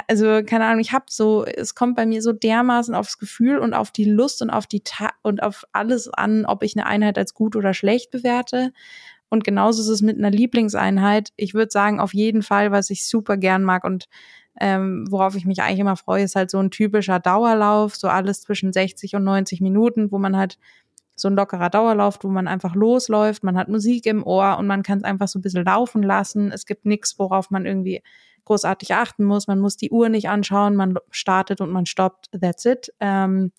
also 0.09 0.42
keine 0.44 0.64
Ahnung, 0.64 0.81
ich 0.81 0.92
habe 0.92 1.07
so, 1.09 1.44
es 1.44 1.75
kommt 1.75 1.96
bei 1.96 2.07
mir 2.07 2.23
so 2.23 2.33
dermaßen 2.33 2.94
aufs 2.94 3.18
Gefühl 3.18 3.59
und 3.59 3.75
auf 3.75 3.90
die 3.90 4.05
Lust 4.05 4.40
und 4.42 4.51
auf 4.51 4.66
die 4.66 4.81
Ta 4.81 5.11
und 5.23 5.42
auf 5.42 5.64
alles 5.73 6.09
an, 6.09 6.46
ob 6.46 6.62
ich 6.62 6.77
eine 6.77 6.87
Einheit 6.87 7.18
als 7.18 7.35
gut 7.35 7.57
oder 7.57 7.75
schlecht 7.75 8.11
bewerte. 8.11 8.73
Und 9.29 9.44
genauso 9.44 9.83
ist 9.83 9.88
es 9.88 10.03
mit 10.03 10.18
einer 10.18 10.31
Lieblingseinheit. 10.31 11.31
Ich 11.37 11.55
würde 11.55 11.70
sagen, 11.70 12.01
auf 12.01 12.14
jeden 12.14 12.42
Fall, 12.42 12.73
was 12.73 12.90
ich 12.90 13.07
super 13.07 13.37
gern 13.37 13.62
mag 13.62 13.85
und 13.85 14.09
ähm, 14.61 15.07
worauf 15.09 15.37
ich 15.37 15.46
mich 15.46 15.62
eigentlich 15.62 15.79
immer 15.79 15.96
freue, 15.96 16.25
ist 16.25 16.37
halt 16.37 16.51
so 16.51 16.59
ein 16.59 16.70
typischer 16.70 17.20
Dauerlauf, 17.20 17.96
so 17.96 18.09
alles 18.09 18.42
zwischen 18.42 18.73
60 18.73 19.14
und 19.14 19.25
90 19.25 19.61
Minuten, 19.61 20.11
wo 20.11 20.18
man 20.18 20.37
halt 20.37 20.59
so 21.14 21.29
ein 21.29 21.37
lockerer 21.37 21.70
Dauerlauf, 21.70 22.18
wo 22.23 22.29
man 22.29 22.49
einfach 22.49 22.75
losläuft, 22.75 23.44
man 23.44 23.57
hat 23.57 23.68
Musik 23.68 24.07
im 24.07 24.27
Ohr 24.27 24.57
und 24.59 24.66
man 24.66 24.83
kann 24.83 24.99
es 24.99 25.05
einfach 25.05 25.29
so 25.29 25.38
ein 25.38 25.42
bisschen 25.42 25.64
laufen 25.64 26.03
lassen. 26.03 26.51
Es 26.51 26.66
gibt 26.66 26.87
nichts, 26.87 27.18
worauf 27.18 27.51
man 27.51 27.66
irgendwie 27.66 28.03
großartig 28.44 28.94
achten 28.94 29.24
muss. 29.24 29.46
Man 29.46 29.61
muss 29.61 29.76
die 29.76 29.90
Uhr 29.90 30.09
nicht 30.09 30.29
anschauen, 30.29 30.76
man 30.76 30.96
startet 31.11 31.61
und 31.61 31.70
man 31.70 31.87
stoppt, 31.87 32.31
that's 32.38 32.64
it. 32.64 32.92
Ähm, 33.00 33.53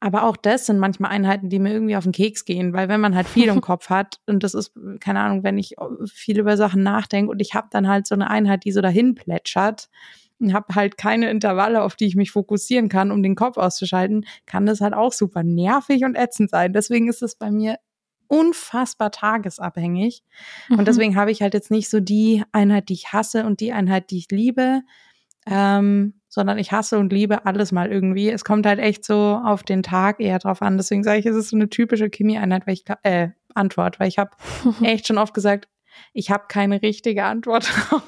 aber 0.00 0.24
auch 0.24 0.36
das 0.36 0.66
sind 0.66 0.78
manchmal 0.78 1.12
Einheiten, 1.12 1.48
die 1.48 1.58
mir 1.58 1.72
irgendwie 1.72 1.96
auf 1.96 2.04
den 2.04 2.12
Keks 2.12 2.44
gehen, 2.44 2.74
weil 2.74 2.88
wenn 2.88 3.00
man 3.00 3.14
halt 3.14 3.26
viel 3.26 3.48
im 3.48 3.60
Kopf 3.62 3.88
hat 3.88 4.20
und 4.26 4.42
das 4.42 4.52
ist, 4.52 4.72
keine 5.00 5.20
Ahnung, 5.20 5.44
wenn 5.44 5.56
ich 5.56 5.76
viel 6.12 6.38
über 6.38 6.58
Sachen 6.58 6.82
nachdenke 6.82 7.30
und 7.30 7.40
ich 7.40 7.54
habe 7.54 7.68
dann 7.70 7.88
halt 7.88 8.06
so 8.06 8.14
eine 8.14 8.28
Einheit, 8.28 8.64
die 8.64 8.72
so 8.72 8.82
dahin 8.82 9.14
plätschert 9.14 9.88
und 10.38 10.52
habe 10.52 10.74
halt 10.74 10.98
keine 10.98 11.30
Intervalle, 11.30 11.82
auf 11.82 11.96
die 11.96 12.04
ich 12.04 12.16
mich 12.16 12.32
fokussieren 12.32 12.90
kann, 12.90 13.10
um 13.10 13.22
den 13.22 13.34
Kopf 13.34 13.56
auszuschalten, 13.56 14.26
kann 14.44 14.66
das 14.66 14.82
halt 14.82 14.92
auch 14.92 15.12
super 15.14 15.42
nervig 15.42 16.04
und 16.04 16.16
ätzend 16.16 16.50
sein. 16.50 16.74
Deswegen 16.74 17.08
ist 17.08 17.22
es 17.22 17.36
bei 17.36 17.50
mir 17.50 17.78
unfassbar 18.28 19.10
tagesabhängig. 19.10 20.22
Mhm. 20.68 20.78
Und 20.78 20.88
deswegen 20.88 21.16
habe 21.16 21.30
ich 21.30 21.42
halt 21.42 21.54
jetzt 21.54 21.70
nicht 21.70 21.88
so 21.88 22.00
die 22.00 22.42
Einheit, 22.52 22.88
die 22.88 22.94
ich 22.94 23.12
hasse 23.12 23.44
und 23.44 23.60
die 23.60 23.72
Einheit, 23.72 24.10
die 24.10 24.18
ich 24.18 24.30
liebe, 24.30 24.82
ähm, 25.46 26.14
sondern 26.28 26.58
ich 26.58 26.72
hasse 26.72 26.98
und 26.98 27.12
liebe 27.12 27.46
alles 27.46 27.70
mal 27.70 27.90
irgendwie. 27.90 28.30
Es 28.30 28.44
kommt 28.44 28.66
halt 28.66 28.78
echt 28.78 29.04
so 29.04 29.40
auf 29.44 29.62
den 29.62 29.82
Tag 29.82 30.20
eher 30.20 30.38
drauf 30.38 30.62
an. 30.62 30.76
Deswegen 30.76 31.04
sage 31.04 31.20
ich, 31.20 31.26
es 31.26 31.36
ist 31.36 31.50
so 31.50 31.56
eine 31.56 31.68
typische 31.68 32.10
Chemie-Einheit, 32.10 32.66
weil 32.66 32.74
ich 32.74 32.84
äh, 33.02 33.28
Antwort, 33.54 34.00
weil 34.00 34.08
ich 34.08 34.18
habe 34.18 34.30
echt 34.82 35.06
schon 35.06 35.18
oft 35.18 35.34
gesagt, 35.34 35.68
ich 36.12 36.30
habe 36.30 36.44
keine 36.48 36.82
richtige 36.82 37.24
Antwort 37.24 37.68
drauf. 37.90 38.02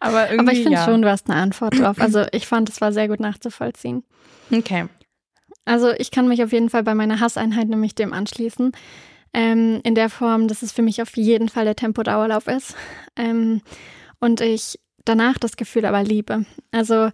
Aber 0.00 0.30
irgendwie. 0.30 0.38
Aber 0.40 0.52
ich 0.52 0.62
finde 0.62 0.78
ja. 0.78 0.84
schon, 0.84 1.02
du 1.02 1.10
hast 1.10 1.28
eine 1.28 1.40
Antwort 1.40 1.78
drauf. 1.78 2.00
Also 2.00 2.24
ich 2.32 2.46
fand, 2.46 2.68
es 2.68 2.80
war 2.80 2.92
sehr 2.92 3.08
gut 3.08 3.20
nachzuvollziehen. 3.20 4.04
Okay. 4.52 4.86
Also 5.64 5.90
ich 5.92 6.10
kann 6.10 6.28
mich 6.28 6.42
auf 6.42 6.52
jeden 6.52 6.70
Fall 6.70 6.82
bei 6.82 6.94
meiner 6.94 7.20
Hasseinheit 7.20 7.68
nämlich 7.68 7.94
dem 7.94 8.12
anschließen. 8.12 8.72
Ähm, 9.34 9.80
in 9.82 9.94
der 9.94 10.10
Form, 10.10 10.46
dass 10.48 10.62
es 10.62 10.72
für 10.72 10.82
mich 10.82 11.00
auf 11.00 11.16
jeden 11.16 11.48
Fall 11.48 11.64
der 11.64 11.76
Tempodauerlauf 11.76 12.46
ist. 12.46 12.74
Ähm, 13.16 13.62
und 14.20 14.40
ich 14.40 14.78
danach 15.04 15.38
das 15.38 15.56
Gefühl 15.56 15.84
aber 15.84 16.02
liebe. 16.02 16.44
Also 16.70 17.10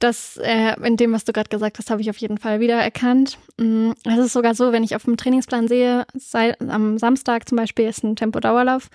das, 0.00 0.38
äh, 0.38 0.74
in 0.82 0.96
dem, 0.96 1.12
was 1.12 1.24
du 1.24 1.32
gerade 1.32 1.50
gesagt 1.50 1.78
hast, 1.78 1.90
habe 1.90 2.00
ich 2.00 2.08
auf 2.08 2.16
jeden 2.16 2.38
Fall 2.38 2.58
wiedererkannt. 2.60 3.38
Mm, 3.58 3.92
es 4.04 4.18
ist 4.18 4.32
sogar 4.32 4.54
so, 4.54 4.72
wenn 4.72 4.82
ich 4.82 4.96
auf 4.96 5.04
dem 5.04 5.18
Trainingsplan 5.18 5.68
sehe, 5.68 6.06
sei, 6.14 6.58
am 6.58 6.98
Samstag 6.98 7.48
zum 7.48 7.56
Beispiel 7.56 7.86
ist 7.86 8.02
ein 8.02 8.16
Tempodauerlauf, 8.16 8.88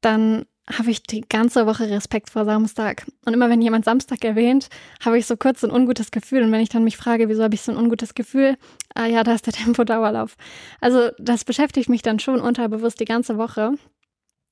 dann 0.00 0.44
habe 0.70 0.90
ich 0.90 1.02
die 1.02 1.22
ganze 1.22 1.66
Woche 1.66 1.90
Respekt 1.90 2.30
vor 2.30 2.44
Samstag. 2.44 3.06
Und 3.24 3.34
immer 3.34 3.50
wenn 3.50 3.60
jemand 3.60 3.84
Samstag 3.84 4.24
erwähnt, 4.24 4.68
habe 5.04 5.18
ich 5.18 5.26
so 5.26 5.36
kurz 5.36 5.64
ein 5.64 5.70
ungutes 5.70 6.10
Gefühl. 6.10 6.42
Und 6.42 6.52
wenn 6.52 6.60
ich 6.60 6.68
dann 6.68 6.84
mich 6.84 6.96
frage, 6.96 7.28
wieso 7.28 7.42
habe 7.42 7.54
ich 7.54 7.62
so 7.62 7.72
ein 7.72 7.78
ungutes 7.78 8.14
Gefühl, 8.14 8.56
ah 8.94 9.06
ja, 9.06 9.24
da 9.24 9.34
ist 9.34 9.46
der 9.46 9.52
Tempodauerlauf. 9.52 10.36
Also 10.80 11.10
das 11.18 11.44
beschäftigt 11.44 11.88
mich 11.88 12.02
dann 12.02 12.20
schon 12.20 12.40
unterbewusst 12.40 13.00
die 13.00 13.04
ganze 13.04 13.38
Woche. 13.38 13.72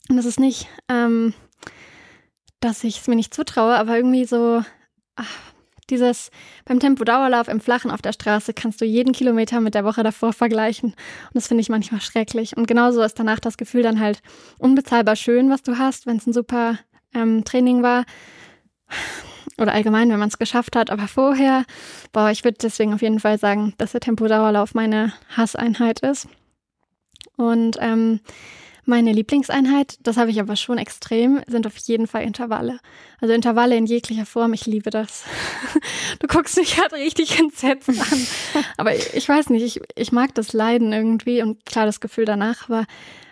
Und 0.08 0.16
das 0.16 0.24
ist 0.24 0.40
nicht, 0.40 0.66
ähm, 0.88 1.32
dass 2.58 2.82
ich 2.82 2.98
es 2.98 3.06
mir 3.06 3.16
nicht 3.16 3.32
zutraue, 3.32 3.76
aber 3.76 3.96
irgendwie 3.96 4.24
so, 4.24 4.62
ach, 5.14 5.49
dieses 5.90 6.30
beim 6.64 6.80
Tempo-Dauerlauf 6.80 7.48
im 7.48 7.60
Flachen 7.60 7.90
auf 7.90 8.02
der 8.02 8.12
Straße 8.12 8.54
kannst 8.54 8.80
du 8.80 8.84
jeden 8.84 9.12
Kilometer 9.12 9.60
mit 9.60 9.74
der 9.74 9.84
Woche 9.84 10.02
davor 10.02 10.32
vergleichen. 10.32 10.90
Und 10.90 11.34
das 11.34 11.48
finde 11.48 11.62
ich 11.62 11.68
manchmal 11.68 12.00
schrecklich. 12.00 12.56
Und 12.56 12.66
genauso 12.66 13.02
ist 13.02 13.18
danach 13.18 13.40
das 13.40 13.56
Gefühl 13.56 13.82
dann 13.82 14.00
halt 14.00 14.22
unbezahlbar 14.58 15.16
schön, 15.16 15.50
was 15.50 15.62
du 15.62 15.78
hast, 15.78 16.06
wenn 16.06 16.16
es 16.16 16.26
ein 16.26 16.32
super 16.32 16.78
ähm, 17.14 17.44
Training 17.44 17.82
war. 17.82 18.04
Oder 19.58 19.72
allgemein, 19.72 20.10
wenn 20.10 20.18
man 20.18 20.28
es 20.28 20.38
geschafft 20.38 20.74
hat. 20.76 20.90
Aber 20.90 21.06
vorher, 21.06 21.64
boah, 22.12 22.30
ich 22.30 22.44
würde 22.44 22.58
deswegen 22.62 22.94
auf 22.94 23.02
jeden 23.02 23.20
Fall 23.20 23.38
sagen, 23.38 23.74
dass 23.78 23.92
der 23.92 24.00
Tempo-Dauerlauf 24.00 24.74
meine 24.74 25.12
Hasseinheit 25.36 26.00
ist. 26.00 26.28
Und 27.36 27.76
ähm, 27.80 28.20
meine 28.90 29.12
Lieblingseinheit, 29.12 29.96
das 30.02 30.18
habe 30.18 30.30
ich 30.30 30.40
aber 30.40 30.56
schon 30.56 30.76
extrem, 30.76 31.40
sind 31.46 31.66
auf 31.66 31.76
jeden 31.78 32.06
Fall 32.06 32.24
Intervalle. 32.24 32.78
Also 33.20 33.32
Intervalle 33.32 33.76
in 33.76 33.86
jeglicher 33.86 34.26
Form, 34.26 34.52
ich 34.52 34.66
liebe 34.66 34.90
das. 34.90 35.24
Du 36.18 36.26
guckst 36.26 36.58
mich 36.58 36.78
halt 36.78 36.92
richtig 36.92 37.38
entsetzt 37.38 37.88
an. 37.88 38.26
Aber 38.76 38.94
ich 38.94 39.26
weiß 39.26 39.48
nicht, 39.50 39.62
ich, 39.62 39.80
ich 39.94 40.12
mag 40.12 40.34
das 40.34 40.52
Leiden 40.52 40.92
irgendwie 40.92 41.40
und 41.40 41.64
klar 41.64 41.86
das 41.86 42.00
Gefühl 42.00 42.26
danach. 42.26 42.68
Aber 42.68 42.84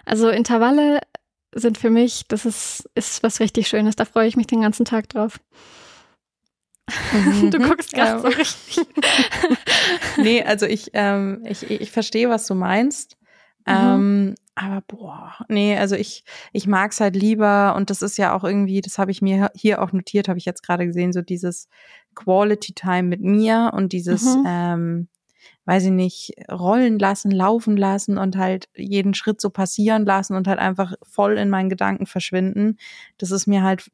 also 0.06 0.30
Intervalle 0.30 1.00
sind 1.54 1.76
für 1.76 1.90
mich, 1.90 2.22
das 2.28 2.46
ist, 2.46 2.88
ist 2.94 3.22
was 3.22 3.40
richtig 3.40 3.68
Schönes. 3.68 3.96
Da 3.96 4.04
freue 4.06 4.28
ich 4.28 4.36
mich 4.36 4.46
den 4.46 4.62
ganzen 4.62 4.86
Tag 4.86 5.08
drauf. 5.10 5.38
Mhm. 7.12 7.50
Du 7.50 7.58
guckst 7.58 7.92
gerade 7.92 8.10
ja. 8.10 8.20
so 8.20 8.28
richtig. 8.28 8.86
nee, 10.16 10.42
also 10.42 10.64
ich, 10.64 10.90
ähm, 10.94 11.44
ich, 11.46 11.70
ich 11.70 11.90
verstehe, 11.90 12.30
was 12.30 12.46
du 12.46 12.54
meinst. 12.54 13.17
Mhm. 13.68 13.74
Ähm, 13.74 14.34
aber 14.54 14.82
boah, 14.86 15.34
nee, 15.48 15.76
also 15.76 15.94
ich, 15.94 16.24
ich 16.52 16.66
mag's 16.66 17.00
halt 17.00 17.14
lieber 17.14 17.74
und 17.76 17.90
das 17.90 18.02
ist 18.02 18.16
ja 18.16 18.34
auch 18.34 18.42
irgendwie, 18.42 18.80
das 18.80 18.98
habe 18.98 19.10
ich 19.10 19.22
mir 19.22 19.50
hier 19.54 19.80
auch 19.80 19.92
notiert, 19.92 20.28
habe 20.28 20.38
ich 20.38 20.44
jetzt 20.44 20.62
gerade 20.62 20.86
gesehen, 20.86 21.12
so 21.12 21.22
dieses 21.22 21.68
Quality 22.14 22.72
Time 22.72 23.04
mit 23.04 23.20
mir 23.20 23.70
und 23.74 23.92
dieses, 23.92 24.36
mhm. 24.36 24.44
ähm, 24.46 25.08
weiß 25.64 25.84
ich 25.84 25.90
nicht, 25.90 26.32
rollen 26.50 26.98
lassen, 26.98 27.30
laufen 27.30 27.76
lassen 27.76 28.18
und 28.18 28.36
halt 28.36 28.68
jeden 28.74 29.14
Schritt 29.14 29.40
so 29.40 29.50
passieren 29.50 30.04
lassen 30.04 30.34
und 30.34 30.48
halt 30.48 30.58
einfach 30.58 30.94
voll 31.02 31.38
in 31.38 31.50
meinen 31.50 31.68
Gedanken 31.68 32.06
verschwinden. 32.06 32.78
Das 33.18 33.30
ist 33.30 33.46
mir 33.46 33.62
halt 33.62 33.90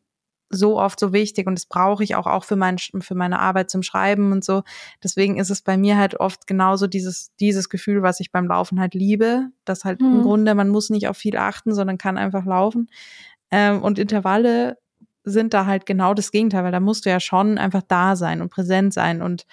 so 0.55 0.79
oft 0.79 0.99
so 0.99 1.13
wichtig 1.13 1.47
und 1.47 1.57
das 1.59 1.67
brauche 1.67 2.05
ich 2.05 2.15
auch, 2.15 2.27
auch 2.27 2.45
für, 2.45 2.57
mein, 2.57 2.79
für 2.79 3.15
meine 3.15 3.39
Arbeit 3.39 3.71
zum 3.71 3.83
Schreiben 3.83 4.33
und 4.33 4.45
so. 4.45 4.63
Deswegen 5.03 5.39
ist 5.39 5.51
es 5.51 5.63
bei 5.63 5.77
mir 5.77 5.97
halt 5.97 6.21
oft 6.21 6.47
genauso 6.47 6.87
dieses, 6.87 7.35
dieses 7.41 7.69
Gefühl, 7.69 8.03
was 8.03 8.21
ich 8.21 8.33
beim 8.33 8.47
Laufen 8.47 8.81
halt 8.81 8.95
liebe, 8.95 9.49
dass 9.65 9.85
halt 9.85 10.01
mhm. 10.01 10.07
im 10.07 10.23
Grunde 10.23 10.55
man 10.55 10.69
muss 10.69 10.91
nicht 10.91 11.09
auf 11.09 11.17
viel 11.17 11.37
achten, 11.37 11.75
sondern 11.75 11.99
kann 11.99 12.19
einfach 12.19 12.45
laufen. 12.45 12.89
Ähm, 13.51 13.83
und 13.83 13.99
Intervalle 13.99 14.79
sind 15.25 15.55
da 15.55 15.67
halt 15.67 15.87
genau 15.87 16.15
das 16.15 16.31
Gegenteil, 16.31 16.65
weil 16.65 16.73
da 16.73 16.81
musst 16.81 17.07
du 17.07 17.11
ja 17.11 17.21
schon 17.21 17.59
einfach 17.59 17.83
da 17.83 18.15
sein 18.15 18.43
und 18.43 18.51
präsent 18.51 18.93
sein 18.93 19.23
und 19.23 19.47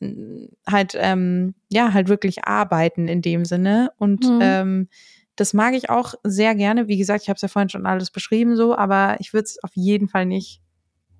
mm, 0.00 0.46
halt, 0.70 0.96
ähm, 0.96 1.54
ja, 1.70 1.92
halt 1.92 2.08
wirklich 2.08 2.44
arbeiten 2.44 3.08
in 3.08 3.22
dem 3.22 3.44
Sinne 3.44 3.90
und 3.98 4.24
mhm. 4.24 4.38
ähm, 4.40 4.88
das 5.36 5.52
mag 5.52 5.74
ich 5.74 5.90
auch 5.90 6.14
sehr 6.22 6.54
gerne. 6.54 6.88
Wie 6.88 6.96
gesagt, 6.96 7.22
ich 7.22 7.28
habe 7.28 7.36
es 7.36 7.42
ja 7.42 7.48
vorhin 7.48 7.68
schon 7.68 7.86
alles 7.86 8.10
beschrieben 8.10 8.56
so, 8.56 8.74
aber 8.76 9.16
ich 9.20 9.32
würde 9.32 9.44
es 9.44 9.62
auf 9.62 9.72
jeden 9.74 10.08
Fall 10.08 10.26
nicht 10.26 10.60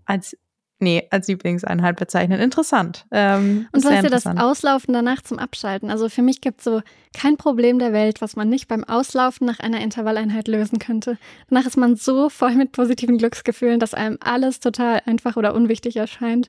als 0.05 0.37
nee, 0.81 1.07
als 1.11 1.29
Lieblingseinheit 1.29 1.97
bezeichnen. 1.97 2.41
Interessant. 2.41 3.07
Ähm, 3.11 3.69
und 3.73 3.85
du 3.85 3.89
hast 3.89 4.03
ja 4.03 4.11
das 4.11 4.27
Auslaufen 4.27 4.93
danach 4.93 5.23
zum 5.23 5.39
Abschalten. 5.39 5.91
Also 5.91 6.09
für 6.09 6.23
mich 6.23 6.41
gibt 6.41 6.61
es 6.61 6.65
so 6.65 6.83
kein 7.15 7.37
Problem 7.37 7.79
der 7.79 7.93
Welt, 7.93 8.21
was 8.21 8.37
man 8.37 8.49
nicht 8.49 8.69
beim 8.69 8.85
Auslaufen 8.85 9.47
nach 9.47 9.61
einer 9.61 9.81
Intervalleinheit 9.81 10.49
lösen 10.49 10.79
könnte. 10.79 11.17
Danach 11.49 11.67
ist 11.67 11.77
man 11.77 11.97
so 11.97 12.29
voll 12.29 12.55
mit 12.55 12.73
positiven 12.73 13.19
Glücksgefühlen, 13.19 13.79
dass 13.79 13.95
einem 13.95 14.19
alles 14.21 14.61
total 14.61 15.01
einfach 15.07 15.37
oder 15.37 15.55
unwichtig 15.55 15.97
erscheint, 15.97 16.49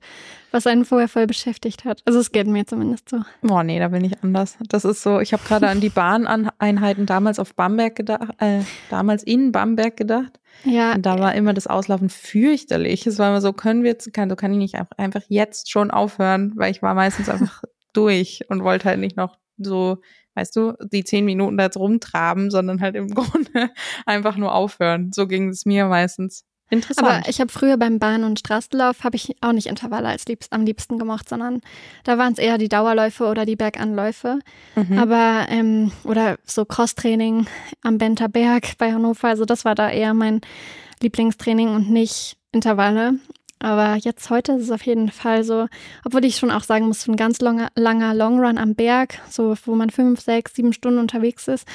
was 0.52 0.68
einen 0.68 0.86
vorher 0.86 1.08
voll 1.08 1.28
beschäftigt 1.28 1.86
hat. 1.86 2.02
Also 2.06 2.20
es 2.20 2.32
geht 2.32 2.48
mir 2.48 2.66
zumindest 2.66 3.10
so. 3.10 3.22
Boah, 3.42 3.64
nee, 3.64 3.80
da 3.80 3.90
bin 3.90 4.04
ich 4.04 4.22
anders. 4.24 4.58
Das 4.68 4.86
ist 4.86 5.04
so, 5.04 5.20
ich 5.20 5.34
habe 5.34 5.44
gerade 5.48 5.68
an 5.68 5.80
die 5.80 5.90
Bahneinheiten 5.96 7.06
damals 7.06 7.40
auf 7.40 7.54
Bamberg 7.54 7.96
gedacht, 7.96 8.30
äh, 8.40 8.62
damals 8.90 9.24
in 9.24 9.52
Bamberg 9.52 9.98
gedacht. 9.98 10.40
Ja. 10.64 10.94
Und 10.94 11.06
da 11.06 11.20
war 11.20 11.36
immer 11.36 11.54
das 11.54 11.68
Auslaufen 11.68 12.10
fürchterlich. 12.10 13.06
Es 13.06 13.20
war 13.20 13.30
immer 13.30 13.42
so, 13.42 13.54
können 13.54 13.84
wir 13.84 13.92
jetzt, 13.92 14.12
kann, 14.14 14.30
so 14.30 14.36
kann 14.36 14.52
ich 14.52 14.58
nicht 14.58 14.76
einfach 14.98 15.22
jetzt 15.28 15.70
schon 15.70 15.92
aufhören, 15.92 16.54
weil 16.56 16.72
ich 16.72 16.82
war 16.82 16.94
meistens 16.94 17.30
einfach 17.30 17.64
durch 17.94 18.42
und 18.50 18.64
wollte 18.64 18.86
halt 18.86 19.00
nicht 19.00 19.18
noch 19.18 19.38
so, 19.58 19.98
weißt 20.36 20.56
du, 20.56 20.74
die 20.92 21.04
zehn 21.04 21.26
Minuten 21.26 21.58
da 21.58 21.66
jetzt 21.66 21.78
rumtraben, 21.78 22.52
sondern 22.52 22.82
halt 22.82 22.96
im 22.96 23.10
Grunde 23.14 23.70
einfach 24.06 24.38
nur 24.38 24.54
aufhören. 24.54 25.12
So 25.14 25.28
ging 25.28 25.50
es 25.50 25.66
mir 25.66 25.86
meistens. 25.86 26.46
Interessant. 26.70 27.08
Aber 27.08 27.30
ich 27.30 27.40
habe 27.40 27.52
früher 27.52 27.78
beim 27.78 28.00
Bahn- 28.00 28.24
und 28.24 28.40
Straßenlauf 28.40 29.04
habe 29.04 29.16
ich 29.16 29.36
auch 29.42 29.52
nicht 29.52 29.68
Intervalle 29.68 30.08
als 30.08 30.26
liebst, 30.26 30.52
am 30.52 30.66
liebsten 30.66 30.98
gemacht, 30.98 31.30
sondern 31.30 31.62
da 32.04 32.18
waren 32.18 32.34
es 32.34 32.40
eher 32.40 32.58
die 32.58 32.70
Dauerläufe 32.70 33.26
oder 33.26 33.46
die 33.46 33.56
Berganläufe. 33.56 34.40
Mhm. 34.76 34.98
Aber 34.98 35.46
ähm, 35.50 35.92
oder 36.04 36.38
so 36.44 36.66
Crosstraining 36.66 37.46
am 37.84 37.98
Benter 38.00 38.30
Berg 38.30 38.78
bei 38.80 38.92
Hannover. 38.92 39.28
Also 39.28 39.46
das 39.46 39.64
war 39.64 39.76
da 39.76 39.90
eher 39.90 40.14
mein 40.14 40.42
Lieblingstraining 41.02 41.70
und 41.70 41.92
nicht 41.92 42.38
Intervalle. 42.52 43.20
Aber 43.60 43.96
jetzt 43.96 44.30
heute 44.30 44.54
ist 44.54 44.64
es 44.64 44.72
auf 44.72 44.86
jeden 44.86 45.10
Fall 45.10 45.44
so, 45.44 45.68
obwohl 46.04 46.26
ich 46.26 46.36
schon 46.36 46.52
auch 46.52 46.64
sagen 46.64 46.88
muss, 46.88 47.08
ein 47.08 47.16
ganz 47.16 47.40
langer, 47.42 47.70
langer 47.76 48.14
Longrun 48.14 48.58
am 48.58 48.76
Berg, 48.76 49.20
so 49.30 49.56
wo 49.66 49.76
man 49.76 49.90
fünf, 49.90 50.20
sechs, 50.22 50.56
sieben 50.56 50.74
Stunden 50.74 51.00
unterwegs 51.00 51.48
ist, 51.48 51.68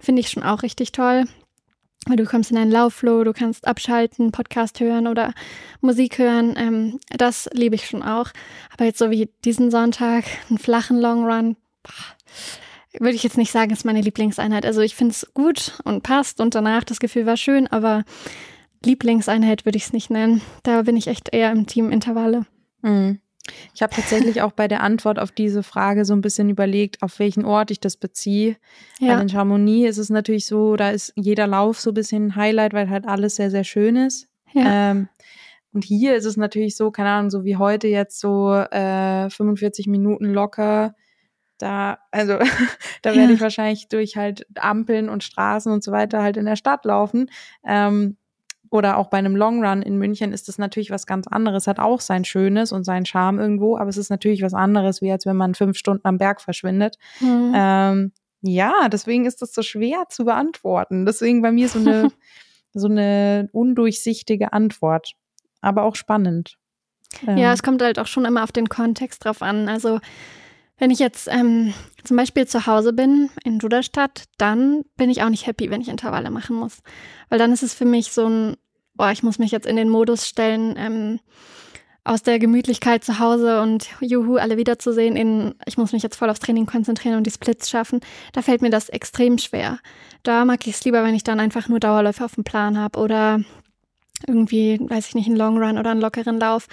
finde 0.00 0.20
ich 0.20 0.30
schon 0.30 0.42
auch 0.42 0.62
richtig 0.62 0.92
toll. 0.92 1.24
Du 2.16 2.24
kommst 2.24 2.50
in 2.50 2.56
einen 2.56 2.70
Laufflow, 2.70 3.24
du 3.24 3.32
kannst 3.32 3.66
abschalten, 3.66 4.32
Podcast 4.32 4.80
hören 4.80 5.06
oder 5.06 5.34
Musik 5.80 6.18
hören. 6.18 6.54
Ähm, 6.56 7.00
das 7.16 7.48
liebe 7.52 7.74
ich 7.74 7.86
schon 7.86 8.02
auch. 8.02 8.30
Aber 8.72 8.84
jetzt 8.84 8.98
so 8.98 9.10
wie 9.10 9.30
diesen 9.44 9.70
Sonntag, 9.70 10.24
einen 10.48 10.58
flachen 10.58 10.98
Longrun, 10.98 11.56
würde 12.98 13.14
ich 13.14 13.22
jetzt 13.22 13.38
nicht 13.38 13.52
sagen, 13.52 13.72
ist 13.72 13.84
meine 13.84 14.00
Lieblingseinheit. 14.00 14.64
Also 14.64 14.80
ich 14.80 14.94
finde 14.94 15.12
es 15.12 15.32
gut 15.34 15.78
und 15.84 16.02
passt 16.02 16.40
und 16.40 16.54
danach 16.54 16.84
das 16.84 17.00
Gefühl 17.00 17.26
war 17.26 17.36
schön, 17.36 17.66
aber 17.66 18.04
Lieblingseinheit 18.84 19.64
würde 19.64 19.76
ich 19.76 19.84
es 19.84 19.92
nicht 19.92 20.10
nennen. 20.10 20.40
Da 20.62 20.82
bin 20.82 20.96
ich 20.96 21.08
echt 21.08 21.32
eher 21.32 21.52
im 21.52 21.66
Team 21.66 21.90
Intervalle. 21.90 22.46
Mhm. 22.82 23.20
Ich 23.74 23.82
habe 23.82 23.94
tatsächlich 23.94 24.42
auch 24.42 24.52
bei 24.52 24.68
der 24.68 24.82
Antwort 24.82 25.18
auf 25.18 25.30
diese 25.30 25.62
Frage 25.62 26.04
so 26.04 26.14
ein 26.14 26.20
bisschen 26.20 26.48
überlegt, 26.48 27.02
auf 27.02 27.18
welchen 27.18 27.44
Ort 27.44 27.70
ich 27.70 27.80
das 27.80 27.96
beziehe. 27.96 28.56
Ja. 29.00 29.14
Weil 29.14 29.22
in 29.22 29.28
Chamonix 29.28 29.90
ist 29.90 29.98
es 29.98 30.10
natürlich 30.10 30.46
so, 30.46 30.76
da 30.76 30.90
ist 30.90 31.12
jeder 31.16 31.46
Lauf 31.46 31.80
so 31.80 31.90
ein 31.90 31.94
bisschen 31.94 32.26
ein 32.26 32.36
Highlight, 32.36 32.72
weil 32.72 32.90
halt 32.90 33.06
alles 33.06 33.36
sehr, 33.36 33.50
sehr 33.50 33.64
schön 33.64 33.96
ist. 33.96 34.28
Ja. 34.52 34.90
Ähm, 34.90 35.08
und 35.72 35.84
hier 35.84 36.16
ist 36.16 36.24
es 36.24 36.36
natürlich 36.36 36.76
so, 36.76 36.90
keine 36.90 37.10
Ahnung, 37.10 37.30
so 37.30 37.44
wie 37.44 37.56
heute 37.56 37.88
jetzt 37.88 38.20
so 38.20 38.52
äh, 38.52 39.28
45 39.30 39.86
Minuten 39.86 40.26
locker. 40.26 40.94
Da, 41.58 41.98
also, 42.10 42.38
da 43.02 43.14
werde 43.14 43.30
ja. 43.30 43.34
ich 43.34 43.40
wahrscheinlich 43.40 43.88
durch 43.88 44.16
halt 44.16 44.46
Ampeln 44.56 45.08
und 45.08 45.24
Straßen 45.24 45.72
und 45.72 45.84
so 45.84 45.92
weiter 45.92 46.22
halt 46.22 46.36
in 46.36 46.46
der 46.46 46.56
Stadt 46.56 46.84
laufen. 46.84 47.30
Ähm, 47.66 48.16
oder 48.70 48.96
auch 48.96 49.08
bei 49.08 49.18
einem 49.18 49.36
Long 49.36 49.64
Run 49.64 49.82
in 49.82 49.98
München 49.98 50.32
ist 50.32 50.48
das 50.48 50.58
natürlich 50.58 50.90
was 50.90 51.06
ganz 51.06 51.26
anderes, 51.26 51.66
hat 51.66 51.78
auch 51.78 52.00
sein 52.00 52.24
Schönes 52.24 52.72
und 52.72 52.84
seinen 52.84 53.06
Charme 53.06 53.38
irgendwo, 53.38 53.76
aber 53.76 53.88
es 53.88 53.96
ist 53.96 54.10
natürlich 54.10 54.42
was 54.42 54.54
anderes, 54.54 55.02
wie 55.02 55.10
als 55.10 55.26
wenn 55.26 55.36
man 55.36 55.54
fünf 55.54 55.76
Stunden 55.76 56.06
am 56.06 56.18
Berg 56.18 56.40
verschwindet. 56.40 56.96
Mhm. 57.20 57.52
Ähm, 57.54 58.12
ja, 58.42 58.88
deswegen 58.88 59.26
ist 59.26 59.42
das 59.42 59.52
so 59.52 59.62
schwer 59.62 60.04
zu 60.08 60.24
beantworten. 60.24 61.06
Deswegen 61.06 61.42
bei 61.42 61.50
mir 61.50 61.68
so 61.68 61.78
eine, 61.78 62.10
so 62.74 62.88
eine 62.88 63.48
undurchsichtige 63.52 64.52
Antwort, 64.52 65.12
aber 65.60 65.82
auch 65.82 65.96
spannend. 65.96 66.58
Ähm. 67.26 67.38
Ja, 67.38 67.52
es 67.52 67.62
kommt 67.62 67.82
halt 67.82 67.98
auch 67.98 68.06
schon 68.06 68.24
immer 68.24 68.44
auf 68.44 68.52
den 68.52 68.68
Kontext 68.68 69.24
drauf 69.24 69.42
an. 69.42 69.68
Also 69.68 69.98
wenn 70.78 70.90
ich 70.90 70.98
jetzt 70.98 71.28
ähm, 71.30 71.74
zum 72.04 72.16
Beispiel 72.16 72.46
zu 72.46 72.66
Hause 72.66 72.92
bin 72.92 73.30
in 73.44 73.58
Duderstadt, 73.58 74.24
dann 74.38 74.84
bin 74.96 75.10
ich 75.10 75.22
auch 75.22 75.28
nicht 75.28 75.46
happy, 75.46 75.70
wenn 75.70 75.80
ich 75.80 75.88
Intervalle 75.88 76.30
machen 76.30 76.56
muss. 76.56 76.82
Weil 77.28 77.38
dann 77.38 77.52
ist 77.52 77.62
es 77.62 77.74
für 77.74 77.84
mich 77.84 78.12
so 78.12 78.26
ein, 78.28 78.56
boah, 78.94 79.10
ich 79.10 79.22
muss 79.22 79.38
mich 79.38 79.50
jetzt 79.50 79.66
in 79.66 79.76
den 79.76 79.88
Modus 79.88 80.26
stellen, 80.26 80.74
ähm, 80.78 81.20
aus 82.08 82.22
der 82.22 82.38
Gemütlichkeit 82.38 83.04
zu 83.04 83.18
Hause 83.18 83.60
und 83.60 83.88
juhu, 84.00 84.36
alle 84.36 84.56
wiederzusehen 84.56 85.14
in, 85.14 85.54
ich 85.66 85.76
muss 85.76 85.92
mich 85.92 86.02
jetzt 86.02 86.16
voll 86.16 86.30
aufs 86.30 86.40
Training 86.40 86.64
konzentrieren 86.64 87.18
und 87.18 87.26
die 87.26 87.30
Splits 87.30 87.68
schaffen. 87.68 88.00
Da 88.32 88.40
fällt 88.40 88.62
mir 88.62 88.70
das 88.70 88.88
extrem 88.88 89.36
schwer. 89.36 89.78
Da 90.22 90.46
mag 90.46 90.66
ich 90.66 90.74
es 90.74 90.84
lieber, 90.84 91.04
wenn 91.04 91.14
ich 91.14 91.22
dann 91.22 91.38
einfach 91.38 91.68
nur 91.68 91.80
Dauerläufe 91.80 92.24
auf 92.24 92.34
dem 92.34 92.44
Plan 92.44 92.78
habe 92.78 92.98
oder 92.98 93.40
irgendwie, 94.26 94.78
weiß 94.80 95.08
ich 95.08 95.14
nicht, 95.14 95.26
einen 95.26 95.36
Long 95.36 95.62
Run 95.62 95.78
oder 95.78 95.90
einen 95.90 96.00
lockeren 96.00 96.38
Lauf. 96.38 96.66